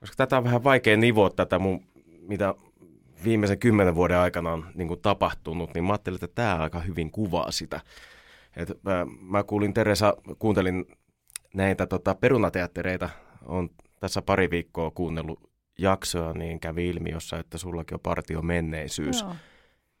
Koska 0.00 0.16
tätä 0.16 0.36
on 0.36 0.44
vähän 0.44 0.64
vaikea 0.64 0.96
nivoa 0.96 1.30
tätä 1.30 1.58
mun, 1.58 1.84
mitä 2.28 2.54
viimeisen 3.24 3.58
kymmenen 3.58 3.94
vuoden 3.94 4.18
aikana 4.18 4.52
on 4.52 4.66
niin 4.74 4.88
kuin 4.88 5.00
tapahtunut, 5.00 5.74
niin 5.74 5.84
mä 5.84 5.92
ajattelin, 5.92 6.24
että 6.24 6.34
tämä 6.34 6.56
aika 6.56 6.80
hyvin 6.80 7.10
kuvaa 7.10 7.50
sitä. 7.50 7.80
Et 8.56 8.68
mä, 8.82 9.06
mä 9.20 9.42
kuulin 9.42 9.74
Teresa, 9.74 10.16
kuuntelin 10.38 10.86
näitä 11.54 11.86
tota, 11.86 12.14
perunateattereita, 12.14 13.08
on 13.44 13.70
tässä 14.00 14.22
pari 14.22 14.50
viikkoa 14.50 14.90
kuunnellut 14.90 15.50
jaksoa, 15.78 16.32
niin 16.32 16.60
kävi 16.60 16.88
ilmi 16.88 17.10
jossa, 17.10 17.38
että 17.38 17.58
sullakin 17.58 17.94
on 17.94 18.00
partio 18.00 18.42
menneisyys. 18.42 19.20
Joo. 19.20 19.34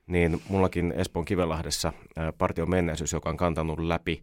Niin 0.06 0.42
mullakin 0.48 0.92
Espoon 0.96 1.24
Kivelahdessa 1.24 1.92
partio 2.38 2.66
menneisyys, 2.66 3.12
joka 3.12 3.30
on 3.30 3.36
kantanut 3.36 3.78
läpi 3.78 4.22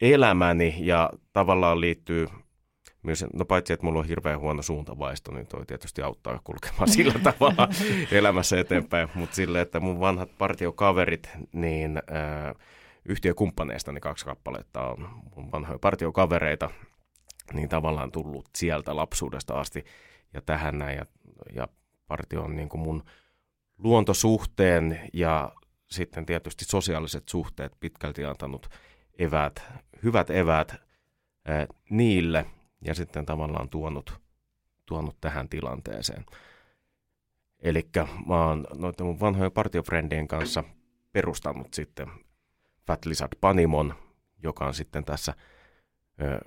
elämäni 0.00 0.74
ja 0.78 1.10
tavallaan 1.32 1.80
liittyy 1.80 2.26
myös, 3.02 3.24
no 3.32 3.44
paitsi, 3.44 3.72
että 3.72 3.86
mulla 3.86 3.98
on 3.98 4.06
hirveän 4.06 4.40
huono 4.40 4.62
suuntavaisto, 4.62 5.32
niin 5.32 5.46
toi 5.46 5.66
tietysti 5.66 6.02
auttaa 6.02 6.40
kulkemaan 6.44 6.88
sillä 6.98 7.14
tavalla 7.22 7.68
elämässä 8.12 8.60
eteenpäin. 8.60 9.08
Mutta 9.14 9.36
sille, 9.36 9.60
että 9.60 9.80
mun 9.80 10.00
vanhat 10.00 10.38
partiokaverit, 10.38 11.30
niin 11.52 11.96
äh, 11.96 12.54
yhtiökumppaneista, 13.04 13.92
niin 13.92 14.00
kaksi 14.00 14.24
kappaletta 14.24 14.86
on 14.86 15.08
mun 15.36 15.52
vanhoja 15.52 15.78
partiokavereita, 15.78 16.70
niin 17.52 17.68
tavallaan 17.68 18.12
tullut 18.12 18.48
sieltä 18.56 18.96
lapsuudesta 18.96 19.54
asti 19.54 19.84
ja 20.34 20.42
tähän 20.42 20.78
näin. 20.78 20.96
Ja, 20.96 21.06
ja 21.54 21.68
partio 22.06 22.42
on 22.42 22.56
niin 22.56 22.68
kuin 22.68 22.80
mun 22.80 23.02
luontosuhteen 23.78 25.10
ja 25.12 25.52
sitten 25.90 26.26
tietysti 26.26 26.64
sosiaaliset 26.64 27.28
suhteet 27.28 27.72
pitkälti 27.80 28.24
antanut 28.24 28.68
eväät, 29.18 29.64
hyvät 30.02 30.30
eväät 30.30 30.74
ää, 31.44 31.66
niille 31.90 32.46
ja 32.84 32.94
sitten 32.94 33.26
tavallaan 33.26 33.68
tuonut, 33.68 34.20
tuonut 34.86 35.16
tähän 35.20 35.48
tilanteeseen. 35.48 36.24
Eli 37.58 37.88
mä 38.26 38.46
oon 38.46 38.66
noiden 38.74 39.06
mun 39.06 39.20
vanhojen 39.20 39.52
partiofrendien 39.52 40.28
kanssa 40.28 40.64
perustanut 41.12 41.74
sitten 41.74 42.08
Fat 42.86 43.06
Lizard 43.06 43.32
Panimon, 43.40 43.94
joka 44.42 44.66
on 44.66 44.74
sitten 44.74 45.04
tässä 45.04 45.34
ö, 46.20 46.40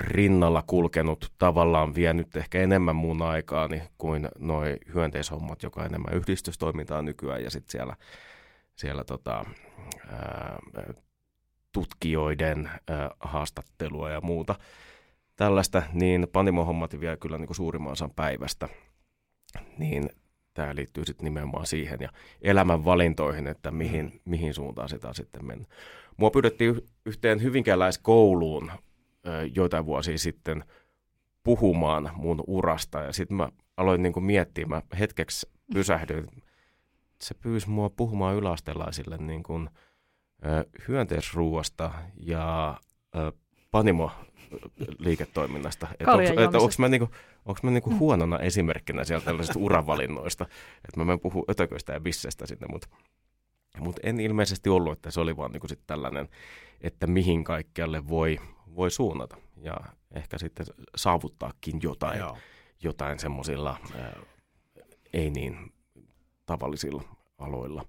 rinnalla 0.00 0.62
kulkenut 0.66 1.32
tavallaan 1.38 1.94
vienyt 1.94 2.36
ehkä 2.36 2.60
enemmän 2.60 2.96
mun 2.96 3.22
aikaani 3.22 3.82
kuin 3.98 4.28
noi 4.38 4.76
hyönteishommat, 4.94 5.62
joka 5.62 5.80
on 5.80 5.86
enemmän 5.86 6.14
yhdistystoimintaa 6.14 7.02
nykyään 7.02 7.44
ja 7.44 7.50
sitten 7.50 7.72
siellä, 7.72 7.96
siellä 8.74 9.04
tota, 9.04 9.44
ää, 10.10 10.58
tutkijoiden 11.72 12.70
ää, 12.88 13.10
haastattelua 13.20 14.10
ja 14.10 14.20
muuta 14.20 14.54
tällaista, 15.36 15.82
niin 15.92 16.26
Panimo-hommat 16.32 17.00
vie 17.00 17.16
kyllä 17.16 17.38
niin 17.38 17.54
suurimman 17.54 17.92
osan 17.92 18.10
päivästä. 18.10 18.68
Niin 19.78 20.10
tämä 20.54 20.74
liittyy 20.74 21.04
sitten 21.04 21.24
nimenomaan 21.24 21.66
siihen 21.66 21.98
ja 22.00 22.08
elämän 22.42 22.84
valintoihin, 22.84 23.46
että 23.46 23.70
mihin, 23.70 24.20
mihin 24.24 24.54
suuntaan 24.54 24.88
sitä 24.88 25.12
sitten 25.12 25.44
mennä. 25.44 25.64
Mua 26.16 26.30
pyydettiin 26.30 26.80
yhteen 27.06 27.42
hyvinkäläiskouluun 27.42 28.72
joitain 29.54 29.86
vuosia 29.86 30.18
sitten 30.18 30.64
puhumaan 31.42 32.10
mun 32.14 32.44
urasta 32.46 33.00
ja 33.00 33.12
sitten 33.12 33.36
mä 33.36 33.48
aloin 33.76 34.02
niin 34.02 34.12
kuin 34.12 34.24
miettiä, 34.24 34.66
mä 34.66 34.82
hetkeksi 34.98 35.48
pysähdyin, 35.74 36.26
se 37.22 37.34
pyysi 37.34 37.70
mua 37.70 37.90
puhumaan 37.90 38.36
yläastelaisille 38.36 39.16
niin 39.18 39.42
kuin, 39.42 39.70
hyönteisruuasta 40.88 41.92
ja 42.16 42.76
panimo 43.70 44.10
liiketoiminnasta. 44.98 45.88
Että 46.00 46.12
onko, 46.12 46.22
että 46.22 46.58
onko 46.58 46.74
mä, 46.78 46.88
niinku, 46.88 47.08
mä 47.62 47.70
niinku 47.70 47.90
mm. 47.90 47.98
huonona 47.98 48.38
esimerkkinä 48.38 49.04
sieltä 49.04 49.24
tällaisista 49.24 49.58
uravalinnoista, 49.58 50.44
että 50.74 51.00
mä 51.00 51.04
menen 51.04 51.20
puhu 51.20 51.44
ötököistä 51.50 51.92
ja 51.92 52.00
bissestä 52.00 52.46
sinne, 52.46 52.66
mutta 52.70 52.88
mut 53.80 54.00
en 54.02 54.20
ilmeisesti 54.20 54.70
ollut, 54.70 54.92
että 54.92 55.10
se 55.10 55.20
oli 55.20 55.36
vaan 55.36 55.50
niinku 55.50 55.68
sit 55.68 55.80
tällainen, 55.86 56.28
että 56.80 57.06
mihin 57.06 57.44
kaikkialle 57.44 58.08
voi, 58.08 58.38
voi 58.76 58.90
suunnata 58.90 59.36
ja 59.56 59.76
ehkä 60.14 60.38
sitten 60.38 60.66
saavuttaakin 60.96 61.80
jotain, 61.82 62.18
Joo. 62.18 62.38
jotain 62.82 63.18
semmoisilla 63.18 63.78
ei 65.12 65.30
niin 65.30 65.72
tavallisilla 66.46 67.02
aloilla. 67.38 67.84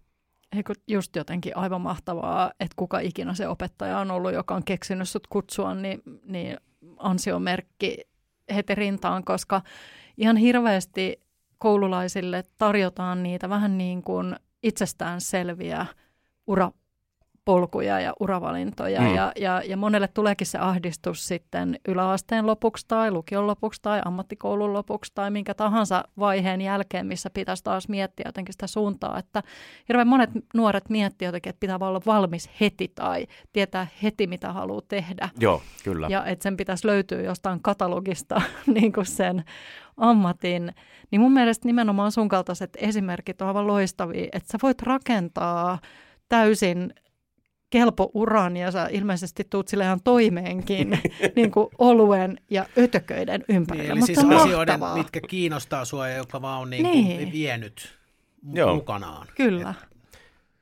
Eikö 0.55 0.73
just 0.87 1.15
jotenkin 1.15 1.57
aivan 1.57 1.81
mahtavaa, 1.81 2.51
että 2.59 2.73
kuka 2.75 2.99
ikinä 2.99 3.33
se 3.33 3.47
opettaja 3.47 3.99
on 3.99 4.11
ollut, 4.11 4.33
joka 4.33 4.55
on 4.55 4.63
keksinyt 4.63 5.09
sut 5.09 5.27
kutsua, 5.27 5.75
niin, 5.75 6.01
niin 6.23 6.57
ansiomerkki 6.97 7.97
heti 8.55 8.75
rintaan, 8.75 9.23
koska 9.23 9.61
ihan 10.17 10.37
hirveästi 10.37 11.19
koululaisille 11.57 12.43
tarjotaan 12.57 13.23
niitä 13.23 13.49
vähän 13.49 13.77
niin 13.77 14.03
kuin 14.03 14.35
itsestään 14.63 15.21
selviä 15.21 15.85
ura 16.47 16.71
polkuja 17.45 17.99
ja 17.99 18.13
uravalintoja. 18.19 19.01
Mm. 19.01 19.15
Ja, 19.15 19.31
ja, 19.35 19.61
ja 19.65 19.77
monelle 19.77 20.07
tuleekin 20.07 20.47
se 20.47 20.57
ahdistus 20.57 21.27
sitten 21.27 21.79
yläasteen 21.87 22.47
lopuksi 22.47 22.85
tai 22.87 23.11
lukion 23.11 23.47
lopuksi 23.47 23.81
tai 23.81 24.01
ammattikoulun 24.05 24.73
lopuksi 24.73 25.11
tai 25.15 25.31
minkä 25.31 25.53
tahansa 25.53 26.03
vaiheen 26.19 26.61
jälkeen, 26.61 27.07
missä 27.07 27.29
pitäisi 27.29 27.63
taas 27.63 27.89
miettiä 27.89 28.23
jotenkin 28.27 28.53
sitä 28.53 28.67
suuntaa. 28.67 29.19
Että 29.19 29.43
hirveän 29.89 30.07
monet 30.07 30.29
nuoret 30.53 30.89
miettii 30.89 31.25
jotenkin, 31.25 31.49
että 31.49 31.59
pitää 31.59 31.77
olla 31.81 32.01
valmis 32.05 32.49
heti 32.59 32.91
tai 32.95 33.27
tietää 33.53 33.87
heti, 34.03 34.27
mitä 34.27 34.53
haluaa 34.53 34.81
tehdä. 34.87 35.29
Joo, 35.39 35.61
kyllä. 35.83 36.07
Ja 36.09 36.25
että 36.25 36.43
sen 36.43 36.57
pitäisi 36.57 36.87
löytyä 36.87 37.21
jostain 37.21 37.59
katalogista 37.61 38.41
niin 38.79 38.93
kuin 38.93 39.05
sen 39.05 39.43
ammatin. 39.97 40.73
Niin 41.11 41.21
mun 41.21 41.33
mielestä 41.33 41.67
nimenomaan 41.67 42.11
sun 42.11 42.29
kaltaiset 42.29 42.77
esimerkit 42.77 43.41
on 43.41 43.47
aivan 43.47 43.67
loistavia, 43.67 44.27
että 44.33 44.51
sä 44.51 44.57
voit 44.63 44.81
rakentaa 44.81 45.79
täysin 46.29 46.93
kelpo 47.73 48.11
uran 48.13 48.57
ja 48.57 48.71
sä 48.71 48.87
ilmeisesti 48.91 49.43
tuut 49.49 49.67
sille 49.67 49.83
ihan 49.83 49.99
toimeenkin 50.03 50.99
niin 51.35 51.51
kuin 51.51 51.67
oluen 51.77 52.37
ja 52.49 52.65
ötököiden 52.77 53.43
ympärillä. 53.49 53.83
Niin, 53.83 53.91
eli 53.91 53.99
Mutta 53.99 54.21
siis 54.21 54.41
asioiden, 54.41 54.79
mitkä 54.93 55.19
kiinnostaa 55.29 55.85
sua 55.85 56.07
ja 56.07 56.17
joka 56.17 56.41
vaan 56.41 56.61
on 56.61 56.69
niin 56.69 56.83
kuin 56.83 57.03
niin. 57.03 57.31
vienyt 57.31 57.97
Joo. 58.53 58.75
mukanaan. 58.75 59.27
Kyllä. 59.35 59.69
Et. 59.69 59.89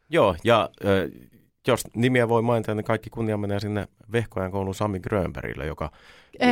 Joo, 0.10 0.36
ja 0.44 0.70
äh, 0.86 1.30
jos 1.68 1.84
nimiä 1.96 2.30
voi 2.30 2.42
mainita, 2.42 2.76
niin 2.76 2.86
kaikki 2.86 3.10
kunnia 3.10 3.38
menee 3.38 3.60
sinne 3.60 3.88
Vehkojan 4.12 4.52
koulun 4.52 4.76
Sami 4.76 5.00
Grönbergille, 5.00 5.66
joka 5.66 5.92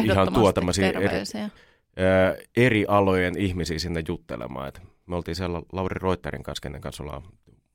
ihan 0.04 0.34
tuo 0.34 0.54
tämmöisiä 0.54 0.90
eri, 0.90 1.06
äh, 1.06 2.38
eri 2.58 2.86
alojen 2.88 3.38
ihmisiä 3.38 3.80
sinne 3.80 4.04
juttelemaan. 4.08 4.68
Et 4.68 4.82
me 5.06 5.16
oltiin 5.16 5.36
siellä 5.36 5.62
Lauri 5.72 5.96
Reuterin 6.02 6.44
kanssa, 6.44 6.62
kenen 6.62 6.82
kanssa 6.82 7.04
ollaan 7.04 7.24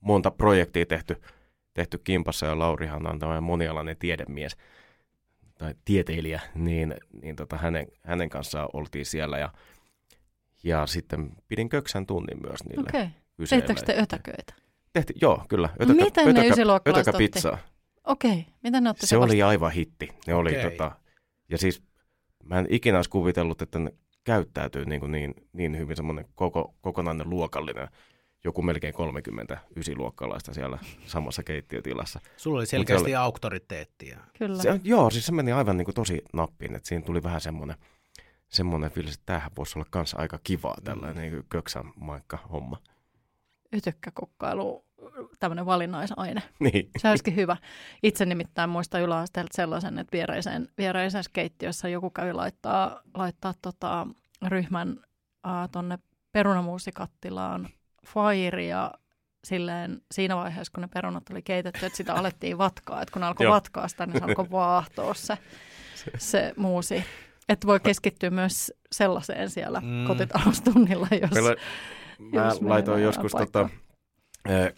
monta 0.00 0.30
projektia 0.30 0.86
tehty– 0.86 1.16
tehty 1.74 1.98
kimpassa 1.98 2.46
ja 2.46 2.58
Laurihan 2.58 3.06
on 3.06 3.18
tämmöinen 3.18 3.42
monialainen 3.42 3.96
tiedemies 3.96 4.56
tai 5.58 5.74
tieteilijä, 5.84 6.40
niin, 6.54 6.94
niin 7.22 7.36
tota, 7.36 7.56
hänen, 7.56 7.86
hänen 8.02 8.28
kanssaan 8.28 8.68
oltiin 8.72 9.06
siellä 9.06 9.38
ja, 9.38 9.52
ja 10.64 10.86
sitten 10.86 11.32
pidin 11.48 11.68
köksän 11.68 12.06
tunnin 12.06 12.42
myös 12.42 12.64
niille, 12.64 12.88
okay. 12.88 13.08
yseillä. 13.38 13.66
Teittekö 13.66 13.92
te 13.92 14.02
ötäköitä? 14.02 14.54
Tehti, 14.92 15.12
joo, 15.20 15.44
kyllä. 15.48 15.68
Ötökä, 15.82 16.04
Miten 16.04 16.24
ne 16.26 16.30
ötökä, 16.30 16.52
ysiluokkalaiset 16.52 17.14
ötökä 17.14 17.18
pizzaa. 17.18 17.58
Okei, 18.04 18.46
miten 18.62 18.84
ne 18.84 18.90
otti 18.90 19.06
Se 19.06 19.18
vasta- 19.18 19.32
oli 19.32 19.42
aivan 19.42 19.72
hitti. 19.72 20.08
Ne 20.26 20.34
oli, 20.34 20.50
Okei. 20.50 20.70
tota, 20.70 20.92
ja 21.48 21.58
siis 21.58 21.82
mä 22.44 22.58
en 22.58 22.66
ikinä 22.70 22.98
olisi 22.98 23.10
kuvitellut, 23.10 23.62
että 23.62 23.78
ne 23.78 23.92
käyttäytyy 24.24 24.84
niin, 24.84 25.00
kuin 25.00 25.12
niin, 25.12 25.34
niin 25.52 25.78
hyvin 25.78 25.96
semmoinen 25.96 26.24
koko, 26.34 26.74
kokonainen 26.80 27.30
luokallinen, 27.30 27.88
joku 28.44 28.62
melkein 28.62 28.94
30 28.94 29.58
ysiluokkalaista 29.76 30.54
siellä 30.54 30.78
samassa 31.06 31.42
keittiötilassa. 31.42 32.20
Sulla 32.36 32.58
oli 32.58 32.66
se 32.66 32.70
selkeästi 32.70 33.04
oli- 33.04 33.14
auktoriteettia. 33.14 34.20
Kyllä. 34.38 34.62
Se, 34.62 34.80
joo, 34.84 35.10
siis 35.10 35.26
se 35.26 35.32
meni 35.32 35.52
aivan 35.52 35.76
niin 35.76 35.84
kuin 35.84 35.94
tosi 35.94 36.22
nappiin, 36.32 36.74
että 36.76 36.88
siinä 36.88 37.04
tuli 37.04 37.22
vähän 37.22 37.40
semmoinen, 37.40 37.76
semmoinen 38.48 38.90
fiilis, 38.90 39.14
että 39.14 39.26
tämähän 39.26 39.50
voisi 39.56 39.78
olla 39.78 39.86
kanssa 39.90 40.16
aika 40.18 40.38
kivaa 40.44 40.76
tällainen 40.84 41.32
niin 41.32 41.44
köksän 41.48 41.92
maikka 41.96 42.38
homma. 42.52 42.78
Ytökkäkokkailu, 43.72 44.84
tämmöinen 45.40 45.66
valinnaisaine. 45.66 46.42
Niin. 46.60 46.90
Se 46.98 47.08
olisikin 47.08 47.36
hyvä. 47.36 47.56
Itse 48.02 48.26
nimittäin 48.26 48.70
muistan 48.70 49.02
yläasteelta 49.02 49.56
sellaisen, 49.56 49.98
että 49.98 50.12
viereiseen, 50.12 50.68
viereisessä 50.78 51.30
keittiössä 51.32 51.88
joku 51.88 52.10
kävi 52.10 52.32
laittaa, 52.32 53.00
laittaa 53.14 53.54
tota, 53.62 54.06
ryhmän 54.46 55.00
äh, 55.46 55.68
tonne 55.72 55.98
perunamuusikattilaan 56.32 57.68
fairia 58.06 58.90
silleen 59.44 60.00
siinä 60.12 60.36
vaiheessa, 60.36 60.72
kun 60.74 60.82
ne 60.82 60.88
perunat 60.94 61.30
oli 61.30 61.42
keitetty, 61.42 61.86
että 61.86 61.96
sitä 61.96 62.14
alettiin 62.20 62.58
vatkaa. 62.58 63.02
Että 63.02 63.12
kun 63.12 63.20
ne 63.20 63.26
alkoi 63.26 63.48
vatkaa 63.48 63.88
sitä, 63.88 64.06
niin 64.06 64.18
se 64.18 64.24
alkoi 64.24 64.50
vaahtoa 64.50 65.14
se, 65.14 65.38
se 66.18 66.52
muusi. 66.56 67.04
Että 67.48 67.66
voi 67.66 67.80
keskittyä 67.80 68.30
myös 68.30 68.72
sellaiseen 68.92 69.50
siellä 69.50 69.80
Mm. 69.80 70.06
kotitaloustunnilla, 70.06 71.08
jos... 71.22 71.30
Meillä, 71.30 71.54
mä 72.18 72.44
jos 72.44 72.62
laitoin 72.62 73.02
joskus 73.02 73.32
tota, 73.32 73.68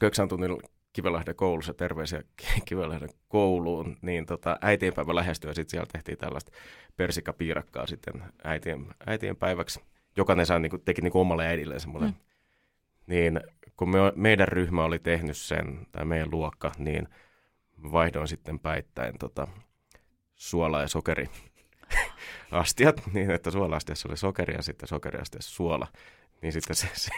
köksän 0.00 0.28
tunnilla 0.28 0.60
Kivelahden 0.92 1.36
koulussa, 1.36 1.74
terveisiä 1.74 2.22
Kivelahden 2.64 3.08
kouluun, 3.28 3.96
niin 4.02 4.26
tota, 4.26 4.58
äitienpäivä 4.62 5.14
lähestyi 5.14 5.50
ja 5.50 5.54
sitten 5.54 5.70
siellä 5.70 5.86
tehtiin 5.92 6.18
tällaista 6.18 6.52
persikapiirakkaa 6.96 7.86
sitten 7.86 8.22
äitien, 8.44 8.86
äitien 9.06 9.36
päiväksi. 9.36 9.80
Jokainen 10.16 10.46
sai, 10.46 10.60
niinku, 10.60 10.78
teki 10.78 11.02
niinku 11.02 11.20
omalle 11.20 11.46
äidilleen 11.46 11.80
semmoinen. 11.80 12.10
Mm. 12.10 12.16
Niin 13.07 13.40
kun 13.76 13.90
me, 13.90 13.98
meidän 14.14 14.48
ryhmä 14.48 14.84
oli 14.84 14.98
tehnyt 14.98 15.36
sen, 15.36 15.86
tai 15.92 16.04
meidän 16.04 16.30
luokka, 16.30 16.72
niin 16.78 17.09
vaihdoin 17.92 18.28
sitten 18.28 18.59
päittäin 18.61 19.18
tota, 19.18 19.48
suola- 20.34 20.80
ja 20.82 20.88
sokeri 20.88 21.26
astiat, 22.50 23.02
niin 23.12 23.30
että 23.30 23.50
suola-astiassa 23.50 24.09
oli 24.09 24.16
sokeri 24.16 24.54
ja 24.54 24.62
sitten 24.62 24.88
sokeriastiassa 24.88 25.50
suola. 25.54 25.86
Niin 26.42 26.52
sitten 26.52 26.76
se, 26.76 26.88
se 26.92 27.11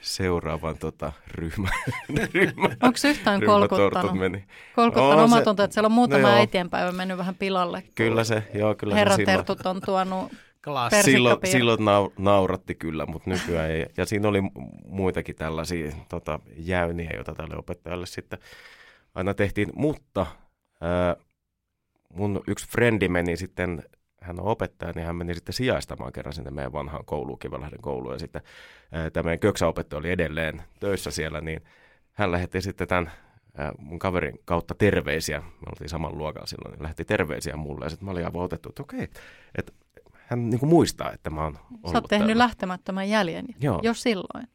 seuraavan 0.00 0.78
tota, 0.78 1.12
ryhmä, 1.28 1.68
ryhmä, 2.34 2.64
Onko 2.82 2.98
yhtään 3.08 3.40
ryhmätortut 3.42 3.78
kolkuttanut? 3.78 4.18
meni. 4.18 4.44
Kolkuttanut 4.76 5.12
On 5.12 5.24
oma 5.24 5.38
se- 5.38 5.44
tuntuu, 5.44 5.64
että 5.64 5.74
siellä 5.74 5.86
on 5.86 5.92
muutama 5.92 6.22
no 6.22 6.28
joo. 6.28 6.36
äitienpäivä 6.36 6.92
mennyt 6.92 7.18
vähän 7.18 7.34
pilalle. 7.34 7.82
Kyllä 7.94 8.24
se, 8.24 8.42
joo, 8.54 8.74
kyllä 8.74 8.94
Herran 8.94 9.16
se 9.16 9.24
tertut 9.24 9.66
on 9.66 9.80
tuonut. 9.80 10.32
Klassi. 10.64 10.96
Persi- 10.96 11.10
silloin, 11.10 11.38
Persikkapiir- 11.38 11.50
silloin 11.50 11.84
nau, 11.84 12.10
nauratti 12.18 12.74
kyllä, 12.74 13.06
mutta 13.06 13.30
nykyään 13.30 13.70
ei. 13.70 13.86
Ja 13.96 14.06
siinä 14.06 14.28
oli 14.28 14.40
mu- 14.40 14.88
muitakin 14.88 15.36
tällaisia 15.36 15.92
tota, 16.08 16.38
jäyniä, 16.56 17.10
joita 17.14 17.34
tälle 17.34 17.56
opettajalle 17.56 18.06
sitten 18.06 18.38
aina 19.14 19.34
tehtiin. 19.34 19.68
Mutta 19.74 20.26
ää, 20.80 21.16
mun 22.14 22.42
yksi 22.46 22.68
frendi 22.68 23.08
meni 23.08 23.36
sitten, 23.36 23.82
hän 24.22 24.40
on 24.40 24.46
opettaja, 24.46 24.92
niin 24.94 25.06
hän 25.06 25.16
meni 25.16 25.34
sitten 25.34 25.52
sijaistamaan 25.52 26.12
kerran 26.12 26.32
sinne 26.32 26.50
meidän 26.50 26.72
vanhaan 26.72 27.04
kouluun, 27.04 27.38
Kivelahden 27.38 27.80
kouluun. 27.80 28.14
Ja 28.14 28.18
sitten 28.18 28.42
ää, 28.92 29.10
tämä 29.10 29.24
meidän 29.24 29.40
köksäopettaja 29.40 29.98
oli 29.98 30.10
edelleen 30.10 30.62
töissä 30.80 31.10
siellä, 31.10 31.40
niin 31.40 31.60
hän 32.12 32.32
lähetti 32.32 32.60
sitten 32.62 32.88
tämän 32.88 33.10
ää, 33.56 33.72
mun 33.78 33.98
kaverin 33.98 34.38
kautta 34.44 34.74
terveisiä. 34.74 35.40
Me 35.40 35.66
oltiin 35.72 35.88
saman 35.88 36.18
luokalla 36.18 36.46
silloin, 36.46 36.72
niin 36.72 36.82
lähetti 36.82 37.04
terveisiä 37.04 37.56
mulle. 37.56 37.84
Ja 37.84 37.90
sitten 37.90 38.04
mä 38.04 38.10
olin 38.10 38.24
aivan 38.24 38.42
otettu, 38.42 38.68
että 38.68 38.82
okei, 38.82 39.08
että 39.54 39.72
hän 40.30 40.50
niin 40.50 40.60
kuin 40.60 40.70
muistaa, 40.70 41.12
että 41.12 41.30
mä 41.30 41.42
oon 41.44 41.58
ollut 41.70 41.92
Sä 41.92 41.98
oot 41.98 42.04
tehnyt 42.08 42.26
täällä. 42.26 42.44
lähtemättömän 42.44 43.08
jäljen 43.08 43.44
Joo. 43.60 43.80
jo 43.82 43.94
silloin. 43.94 44.48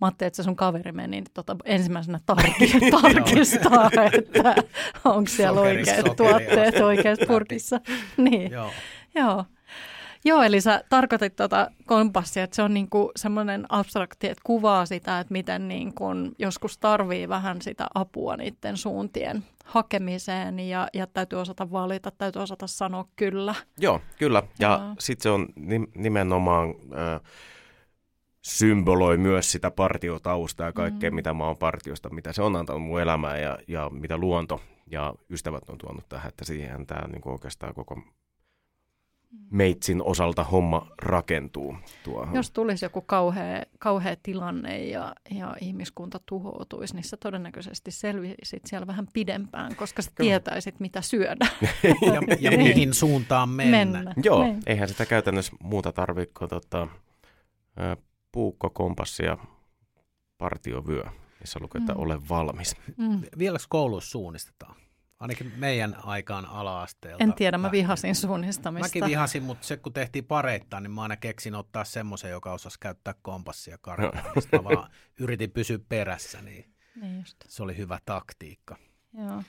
Mä 0.00 0.06
ajattelin, 0.06 0.26
että 0.26 0.36
se 0.36 0.42
sun 0.42 0.56
kaveri 0.56 0.92
meni 0.92 1.10
niin 1.10 1.24
tota, 1.34 1.56
ensimmäisenä 1.64 2.20
tarki- 2.32 2.90
tarkistaa, 2.90 3.90
että 4.12 4.54
onko 5.04 5.28
siellä 5.30 5.58
Sokeri, 5.60 5.78
oikeat 5.78 5.96
sokeri. 6.06 6.14
tuotteet 6.16 6.74
oikeassa 6.80 7.26
purkissa. 7.26 7.80
niin. 8.16 8.50
Joo. 8.52 8.70
Joo. 9.14 9.44
Joo, 10.26 10.42
eli 10.42 10.60
sä 10.60 10.84
tarkoitit 10.88 11.36
tuota 11.36 11.70
kompassia, 11.86 12.44
että 12.44 12.56
se 12.56 12.62
on 12.62 12.74
niinku 12.74 13.12
semmoinen 13.16 13.66
abstrakti, 13.68 14.26
että 14.28 14.42
kuvaa 14.46 14.86
sitä, 14.86 15.20
että 15.20 15.32
miten 15.32 15.68
niinku 15.68 16.06
joskus 16.38 16.78
tarvii 16.78 17.28
vähän 17.28 17.62
sitä 17.62 17.86
apua 17.94 18.36
niiden 18.36 18.76
suuntien 18.76 19.44
hakemiseen 19.64 20.60
ja, 20.60 20.88
ja 20.94 21.06
täytyy 21.06 21.40
osata 21.40 21.70
valita, 21.70 22.10
täytyy 22.10 22.42
osata 22.42 22.66
sanoa 22.66 23.04
kyllä. 23.16 23.54
Joo, 23.78 24.00
kyllä. 24.18 24.42
Ja 24.58 24.80
Joo. 24.82 24.94
sitten 24.98 25.22
se 25.22 25.30
on 25.30 25.48
nim- 25.60 25.90
nimenomaan 25.94 26.68
äh, 26.70 27.20
symboloi 28.42 29.16
myös 29.18 29.52
sitä 29.52 29.70
partiotaustaa 29.70 30.66
ja 30.66 30.72
kaikkea, 30.72 31.10
Mm. 31.10 31.14
mitä 31.14 31.34
mä 31.34 31.44
oon 31.46 31.56
partiosta, 31.56 32.10
mitä 32.10 32.32
se 32.32 32.42
on 32.42 32.56
antanut 32.56 32.82
mun 32.82 33.00
elämään 33.00 33.42
ja, 33.42 33.58
ja 33.68 33.90
mitä 33.90 34.16
luonto 34.16 34.60
ja 34.90 35.14
ystävät 35.30 35.68
on 35.68 35.78
tuonut 35.78 36.08
tähän, 36.08 36.28
että 36.28 36.44
siihen 36.44 36.86
tämä 36.86 37.08
niin 37.08 37.22
oikeastaan 37.28 37.74
koko 37.74 38.00
meitsin 39.50 40.02
osalta 40.02 40.44
homma 40.44 40.86
rakentuu 41.02 41.76
tuohon. 42.04 42.34
Jos 42.36 42.50
tulisi 42.50 42.84
joku 42.84 43.00
kauhea, 43.00 43.62
kauhea 43.78 44.16
tilanne 44.22 44.84
ja, 44.84 45.14
ja 45.30 45.56
ihmiskunta 45.60 46.20
tuhoutuisi, 46.26 46.94
niin 46.94 47.04
sä 47.04 47.16
todennäköisesti 47.16 47.90
selvisit 47.90 48.62
siellä 48.66 48.86
vähän 48.86 49.06
pidempään, 49.12 49.76
koska 49.76 50.02
sä 50.02 50.10
Kyllä. 50.14 50.28
tietäisit, 50.28 50.80
mitä 50.80 51.00
syödä. 51.00 51.46
Ja, 51.82 52.36
ja 52.40 52.50
Niin. 52.50 52.62
mihin 52.62 52.94
suuntaan 52.94 53.48
mennä. 53.48 53.78
Mennä. 53.78 54.14
Joo, 54.24 54.42
Niin. 54.42 54.62
eihän 54.66 54.88
sitä 54.88 55.06
käytännössä 55.06 55.52
muuta 55.62 55.92
tarvitse 55.92 56.32
kuin 56.38 56.48
tota, 56.50 56.88
puukko, 58.32 58.70
kompassi 58.70 59.24
ja 59.24 59.38
partiovyö, 60.38 61.04
missä 61.40 61.58
lukee, 61.62 61.78
että 61.78 61.94
Mm. 61.94 62.00
ole 62.00 62.28
valmis. 62.28 62.76
Mm. 62.96 63.20
Vieläkö 63.38 63.64
koulussa 63.68 64.10
suunnistetaan? 64.10 64.76
Ainakin 65.24 65.52
meidän 65.56 65.96
aikaan 66.04 66.46
ala-asteelta. 66.46 67.24
En 67.24 67.32
tiedä, 67.32 67.58
mä 67.58 67.70
vihasin 67.70 68.14
suunnistamista. 68.14 68.88
Mäkin 68.88 69.04
vihasin, 69.06 69.42
mutta 69.42 69.66
se 69.66 69.76
kun 69.76 69.92
tehtiin 69.92 70.24
pareittain, 70.24 70.82
niin 70.82 70.90
mä 70.90 71.02
aina 71.02 71.16
keksin 71.16 71.54
ottaa 71.54 71.84
semmoisen, 71.84 72.30
joka 72.30 72.52
osasi 72.52 72.80
käyttää 72.80 73.14
kompassia 73.22 73.78
mä 74.62 74.64
vaan 74.64 74.90
yritin 75.20 75.50
pysyä 75.50 75.78
perässä, 75.88 76.42
niin 76.42 76.74
Niin 77.00 77.18
just. 77.18 77.36
se 77.48 77.62
oli 77.62 77.76
hyvä 77.76 77.98
taktiikka. 78.04 78.76
Joo. 79.18 79.42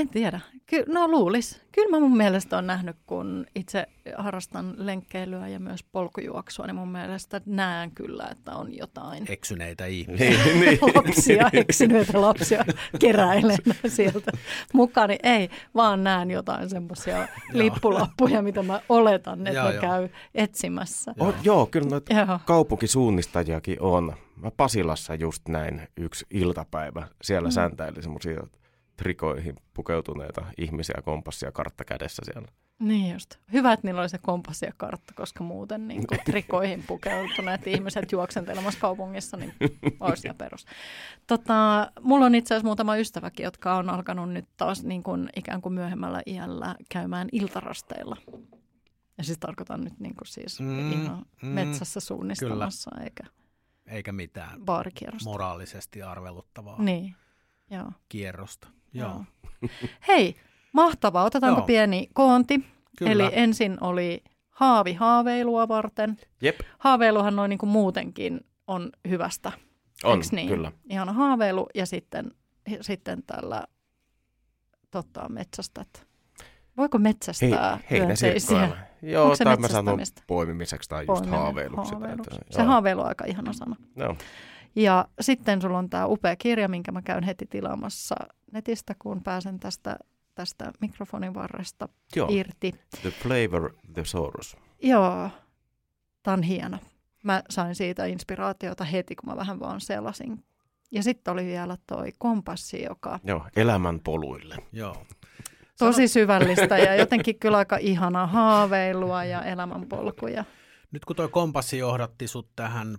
En 0.00 0.08
tiedä. 0.08 0.40
Ky- 0.66 0.84
no 0.88 1.08
luulis. 1.08 1.62
Kyllä 1.72 1.90
mä 1.90 2.00
mun 2.00 2.16
mielestä 2.16 2.58
on 2.58 2.66
nähnyt, 2.66 2.96
kun 3.06 3.46
itse 3.54 3.86
harrastan 4.16 4.74
lenkkeilyä 4.76 5.48
ja 5.48 5.60
myös 5.60 5.84
polkujuoksua, 5.84 6.66
niin 6.66 6.74
mun 6.74 6.88
mielestä 6.88 7.40
näen 7.46 7.90
kyllä, 7.90 8.28
että 8.30 8.52
on 8.52 8.76
jotain 8.76 9.24
Eksyneitä 9.28 9.86
ihmisiä. 9.96 10.30
Lapsia, 10.94 11.50
eksyneitä 11.68 12.20
lapsia 12.20 12.64
keräilen 12.98 13.58
sieltä 13.96 14.32
mukaan. 14.74 15.08
Niin 15.08 15.20
ei, 15.22 15.50
vaan 15.74 16.04
näen 16.04 16.30
jotain 16.30 16.70
semmoisia 16.70 17.28
lippulappuja, 17.52 18.42
mitä 18.42 18.62
mä 18.62 18.80
oletan, 18.88 19.46
että 19.46 19.72
ne 19.72 19.78
käy 19.80 20.08
etsimässä. 20.34 21.14
Oh, 21.18 21.34
joo, 21.42 21.66
kyllä 21.66 21.88
noita 21.88 22.14
Joo. 22.14 22.40
kaupunkisuunnistajiakin 22.44 23.80
on. 23.80 24.14
Mä 24.36 24.50
Pasilassa 24.50 25.14
just 25.14 25.48
näin 25.48 25.88
yksi 25.96 26.26
iltapäivä. 26.30 27.08
Siellä 27.22 27.48
mm. 27.48 27.52
säntäili 27.52 28.02
semmoisia 28.02 28.42
trikoihin 29.02 29.56
pukeutuneita 29.74 30.44
ihmisiä 30.58 31.00
kompassia 31.04 31.52
kartta 31.52 31.84
kädessä 31.84 32.22
siellä. 32.24 32.48
Niin 32.78 33.12
just. 33.12 33.34
Hyvä, 33.52 33.72
että 33.72 33.86
niillä 33.86 34.00
oli 34.00 34.08
se 34.08 34.18
kompassi 34.18 34.66
ja 34.66 34.72
kartta, 34.76 35.14
koska 35.16 35.44
muuten 35.44 35.88
niin 35.88 36.06
kuin 36.06 36.20
trikoihin 36.30 36.84
pukeutuneet 36.86 37.66
ihmiset 37.66 38.12
juoksentelemassa 38.12 38.80
kaupungissa, 38.80 39.36
niin 39.36 39.54
olisi 40.00 40.28
ja 40.28 40.34
perus. 40.34 40.66
Tota, 41.26 41.90
mulla 42.00 42.26
on 42.26 42.34
itse 42.34 42.54
asiassa 42.54 42.66
muutama 42.66 42.96
ystäväkin, 42.96 43.44
jotka 43.44 43.74
on 43.76 43.90
alkanut 43.90 44.32
nyt 44.32 44.48
taas 44.56 44.82
niin 44.82 45.02
kuin 45.02 45.30
ikään 45.36 45.62
kuin 45.62 45.72
myöhemmällä 45.72 46.22
iällä 46.26 46.76
käymään 46.90 47.28
iltarasteilla. 47.32 48.16
Ja 49.18 49.24
siis 49.24 49.38
tarkoitan 49.38 49.80
nyt 49.84 50.00
niin 50.00 50.14
kuin 50.14 50.28
siis 50.28 50.60
Mm, 50.60 50.92
ihan 50.92 51.24
mm, 51.42 51.48
metsässä 51.48 52.00
suunnistamassa, 52.00 52.90
kyllä. 52.90 53.04
eikä 53.04 53.24
Eikä 53.86 54.12
mitään 54.12 54.60
moraalisesti 55.24 56.02
arveluttavaa 56.02 56.82
Niin, 56.82 57.14
joo. 57.70 57.92
kierrosta. 58.08 58.68
Joo. 58.92 59.24
Hei, 60.08 60.34
mahtavaa. 60.72 61.24
Otetaanko 61.24 61.60
Joo. 61.60 61.66
pieni 61.66 62.08
koonti? 62.14 62.64
Kyllä. 62.98 63.12
Eli 63.12 63.28
ensin 63.32 63.78
oli 63.80 64.24
haavi 64.50 64.94
haaveilua 64.94 65.68
varten. 65.68 66.16
Jep, 66.42 66.60
Haaveiluhan 66.78 67.36
noin 67.36 67.48
niin 67.48 67.58
kuin 67.58 67.70
muutenkin 67.70 68.40
on 68.66 68.90
hyvästä. 69.08 69.52
on, 70.04 70.22
niin? 70.32 70.48
kyllä. 70.48 70.72
Ihana 70.90 71.12
haaveilu 71.12 71.66
ja 71.74 71.86
sitten, 71.86 72.30
sitten 72.80 73.22
tällä 73.22 73.64
totta, 74.90 75.28
metsästät. 75.28 76.06
Voiko 76.76 76.98
metsästää 76.98 77.78
Hei, 77.90 77.98
hyönteisiä? 78.00 78.68
Joo, 79.02 79.24
Onko 79.24 79.36
se 79.36 79.44
tai 79.44 79.56
mä 79.56 79.68
sanon 79.68 79.84
metsästämistä? 79.84 80.22
poimimiseksi 80.26 80.88
tai 80.88 81.00
just 81.02 81.06
Poimiminen, 81.06 81.40
haaveiluksi. 81.40 81.92
haaveiluksi. 81.92 82.30
Tai, 82.30 82.38
Se 82.50 82.62
haaveilu 82.62 83.00
on 83.00 83.06
aika 83.06 83.24
ihana 83.24 83.52
sana. 83.52 83.76
Joo. 83.96 84.16
Ja 84.76 85.08
sitten 85.20 85.62
sulla 85.62 85.78
on 85.78 85.90
tämä 85.90 86.06
upea 86.06 86.36
kirja, 86.36 86.68
minkä 86.68 86.92
mä 86.92 87.02
käyn 87.02 87.24
heti 87.24 87.46
tilaamassa 87.46 88.14
netistä, 88.52 88.94
kun 88.98 89.22
pääsen 89.22 89.60
tästä, 89.60 89.96
tästä 90.34 90.72
mikrofonin 90.80 91.34
varresta 91.34 91.88
Joo. 92.16 92.28
irti. 92.30 92.72
The 93.00 93.10
Flavor 93.10 93.74
Thesaurus. 93.94 94.56
Joo, 94.82 95.30
tämä 96.22 96.32
on 96.32 96.42
hieno. 96.42 96.78
Mä 97.24 97.42
sain 97.50 97.74
siitä 97.74 98.04
inspiraatiota 98.04 98.84
heti, 98.84 99.16
kun 99.16 99.28
mä 99.28 99.36
vähän 99.36 99.60
vaan 99.60 99.80
selasin. 99.80 100.44
Ja 100.90 101.02
sitten 101.02 101.32
oli 101.32 101.46
vielä 101.46 101.76
toi 101.86 102.12
kompassi, 102.18 102.82
joka 102.82 103.20
Joo, 103.24 103.46
elämän 103.56 104.00
poluille. 104.00 104.56
Joo. 104.72 105.06
tosi 105.78 106.08
syvällistä 106.08 106.78
ja 106.78 106.94
jotenkin 107.02 107.38
kyllä 107.38 107.56
aika 107.56 107.76
ihanaa 107.76 108.26
haaveilua 108.26 109.24
ja 109.24 109.42
elämänpolkuja. 109.42 110.44
Nyt 110.92 111.04
kun 111.04 111.16
toi 111.16 111.28
kompassi 111.28 111.78
johdatti 111.78 112.28
sut 112.28 112.48
tähän 112.56 112.98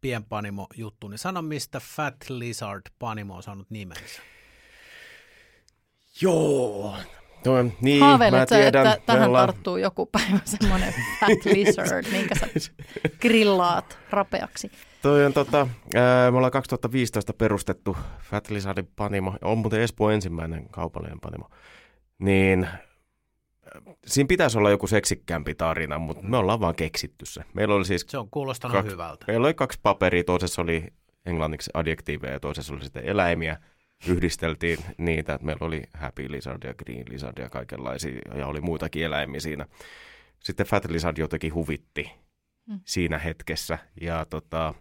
pienpanimo-juttuun, 0.00 1.10
niin 1.10 1.18
sano 1.18 1.42
mistä 1.42 1.80
Fat 1.80 2.16
Lizard 2.28 2.82
Panimo 2.98 3.36
on 3.36 3.42
saanut 3.42 3.70
nimensä. 3.70 4.22
Joo. 6.22 6.94
No, 7.44 7.52
niin, 7.80 8.00
Haaveilet 8.00 8.40
mä 8.40 8.46
sä, 8.46 8.56
tiedän. 8.56 8.86
että 8.86 9.02
tähän 9.06 9.22
me 9.22 9.26
ollaan- 9.26 9.48
tarttuu 9.48 9.76
joku 9.76 10.06
päivä 10.06 10.38
semmoinen 10.44 10.94
fat 11.20 11.44
lizard, 11.44 12.06
minkä 12.12 12.34
sä 12.34 12.46
grillaat 13.20 13.98
rapeaksi. 14.10 14.70
Toi 15.02 15.24
on 15.26 15.32
tota, 15.32 15.68
ää, 15.94 16.30
me 16.30 16.36
ollaan 16.36 16.50
2015 16.52 17.32
perustettu 17.32 17.96
Fat 18.22 18.50
Lizardin 18.50 18.88
panimo. 18.96 19.34
On 19.42 19.58
muuten 19.58 19.80
Espoon 19.80 20.12
ensimmäinen 20.12 20.68
kaupallinen 20.70 21.20
panimo. 21.20 21.50
Niin 22.18 22.64
ää, 22.64 22.78
siinä 24.06 24.26
pitäisi 24.28 24.58
olla 24.58 24.70
joku 24.70 24.86
seksikkäämpi 24.86 25.54
tarina, 25.54 25.98
mutta 25.98 26.22
me 26.22 26.36
ollaan 26.36 26.60
vaan 26.60 26.74
keksitty 26.74 27.26
se. 27.26 27.42
Meillä 27.54 27.74
oli 27.74 27.84
siis 27.84 28.04
Se 28.08 28.18
on 28.18 28.28
kuulostanut 28.30 28.76
Kaksi- 28.76 28.92
hyvältä. 28.92 29.24
Meillä 29.28 29.46
oli 29.46 29.54
kaksi 29.54 29.78
paperia, 29.82 30.24
toisessa 30.24 30.62
oli 30.62 30.86
englanniksi 31.26 31.70
adjektiiveja 31.74 32.32
ja 32.32 32.40
toisessa 32.40 32.74
oli 32.74 32.84
sitten 32.84 33.04
eläimiä. 33.04 33.56
Yhdisteltiin 34.08 34.78
niitä, 34.98 35.34
että 35.34 35.46
meillä 35.46 35.66
oli 35.66 35.82
Happy 35.94 36.30
Lizard 36.32 36.62
ja 36.64 36.74
Green 36.74 37.04
Lizard 37.08 37.38
ja 37.42 37.50
kaikenlaisia 37.50 38.18
ja 38.34 38.46
oli 38.46 38.60
muitakin 38.60 39.04
eläimiä 39.04 39.40
siinä. 39.40 39.66
Sitten 40.40 40.66
Fat 40.66 40.84
Lizard 40.84 41.18
jotenkin 41.18 41.54
huvitti 41.54 42.10
Mm. 42.68 42.80
siinä 42.84 43.18
hetkessä 43.18 43.78
ja 44.00 44.24
tota, 44.30 44.74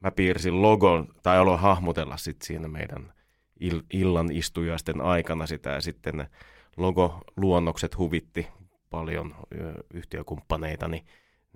mä 0.00 0.10
piirsin 0.10 0.62
logon 0.62 1.08
tai 1.22 1.38
aloin 1.38 1.60
hahmotella 1.60 2.16
sitten 2.16 2.46
siinä 2.46 2.68
meidän 2.68 3.12
il- 3.64 3.84
illan 3.92 4.32
istujaisten 4.32 5.00
aikana 5.00 5.46
sitä 5.46 5.70
ja 5.70 5.80
sitten 5.80 6.16
ne 6.16 6.28
logoluonnokset 6.76 7.98
huvitti 7.98 8.48
paljon 8.90 9.34
yhtiökumppaneita, 9.94 10.88
niin, 10.88 11.06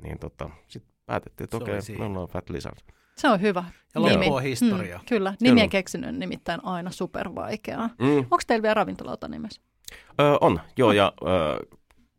niin 0.03 0.18
tota, 0.18 0.51
sitten 0.68 0.95
päätettiin, 1.07 1.45
että 1.45 1.57
okei, 1.57 1.83
siinä. 1.83 1.99
me 1.99 2.05
ollaan 2.05 2.29
Fat 2.29 2.51
Lizard. 2.51 2.79
Se 3.17 3.29
on 3.29 3.41
hyvä. 3.41 3.65
Ja 3.95 4.01
nimi. 4.01 4.27
historia. 4.43 4.99
Mm, 4.99 5.05
kyllä, 5.09 5.31
Kyllä. 5.31 5.37
nimien 5.41 5.71
keksiminen 5.71 6.15
on 6.15 6.19
nimittäin 6.19 6.61
aina 6.65 6.91
supervaikeaa. 6.91 7.91
Mm. 7.99 8.19
Onko 8.19 8.39
teillä 8.47 8.62
vielä 8.62 8.75
ravintolauta 8.75 9.29
nimessä? 9.29 9.61
Ö, 10.21 10.39
on, 10.41 10.61
joo, 10.77 10.93
ja 10.93 11.12
ö, 11.23 11.67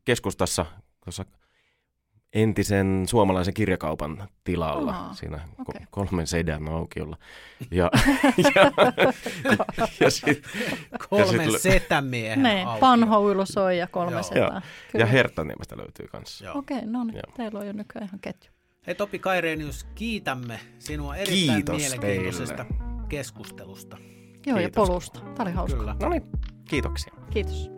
keskustassa 0.05 0.65
tuossa 1.05 1.25
entisen 2.33 3.03
suomalaisen 3.07 3.53
kirjakaupan 3.53 4.27
tilalla, 4.43 4.91
Aa, 4.95 5.13
siinä 5.13 5.39
okei. 5.59 5.81
kolmen 5.89 6.27
sedän 6.27 6.67
aukiolla. 6.69 7.17
Ja, 7.71 7.91
ja, 8.55 8.71
ja, 9.99 10.09
sit, 10.09 10.43
Kolmen 11.09 11.51
sit- 11.51 11.61
setämiehen 11.61 12.43
Ne, 12.43 12.63
aukio. 12.65 12.79
panho, 12.79 13.19
uilosoi 13.21 13.77
ja 13.77 13.87
kolme 13.87 14.23
setää. 14.23 14.43
ja 14.43 14.61
Kyllä. 14.91 15.05
Herttaniemestä 15.05 15.77
löytyy 15.77 16.07
kanssa. 16.07 16.53
Okei, 16.53 16.81
no 16.85 17.03
niin, 17.03 17.19
teillä 17.37 17.59
on 17.59 17.67
jo 17.67 17.73
nykyään 17.73 18.07
ihan 18.07 18.19
ketju. 18.19 18.51
Hei 18.87 18.95
Topi 18.95 19.19
Kairenius, 19.19 19.83
kiitämme 19.95 20.59
sinua 20.79 21.15
erittäin 21.15 21.55
Kiitos 21.55 21.77
mielenkiintoisesta 21.77 22.65
keskustelusta. 23.09 23.97
Joo, 24.45 24.57
ja 24.59 24.69
Kiitos. 24.69 24.87
polusta. 24.87 25.19
Tämä 25.19 25.33
oli 25.39 25.51
hauska. 25.51 25.79
Kyllä. 25.79 25.95
No 26.01 26.09
niin, 26.09 26.23
kiitoksia. 26.69 27.13
Kiitos. 27.31 27.74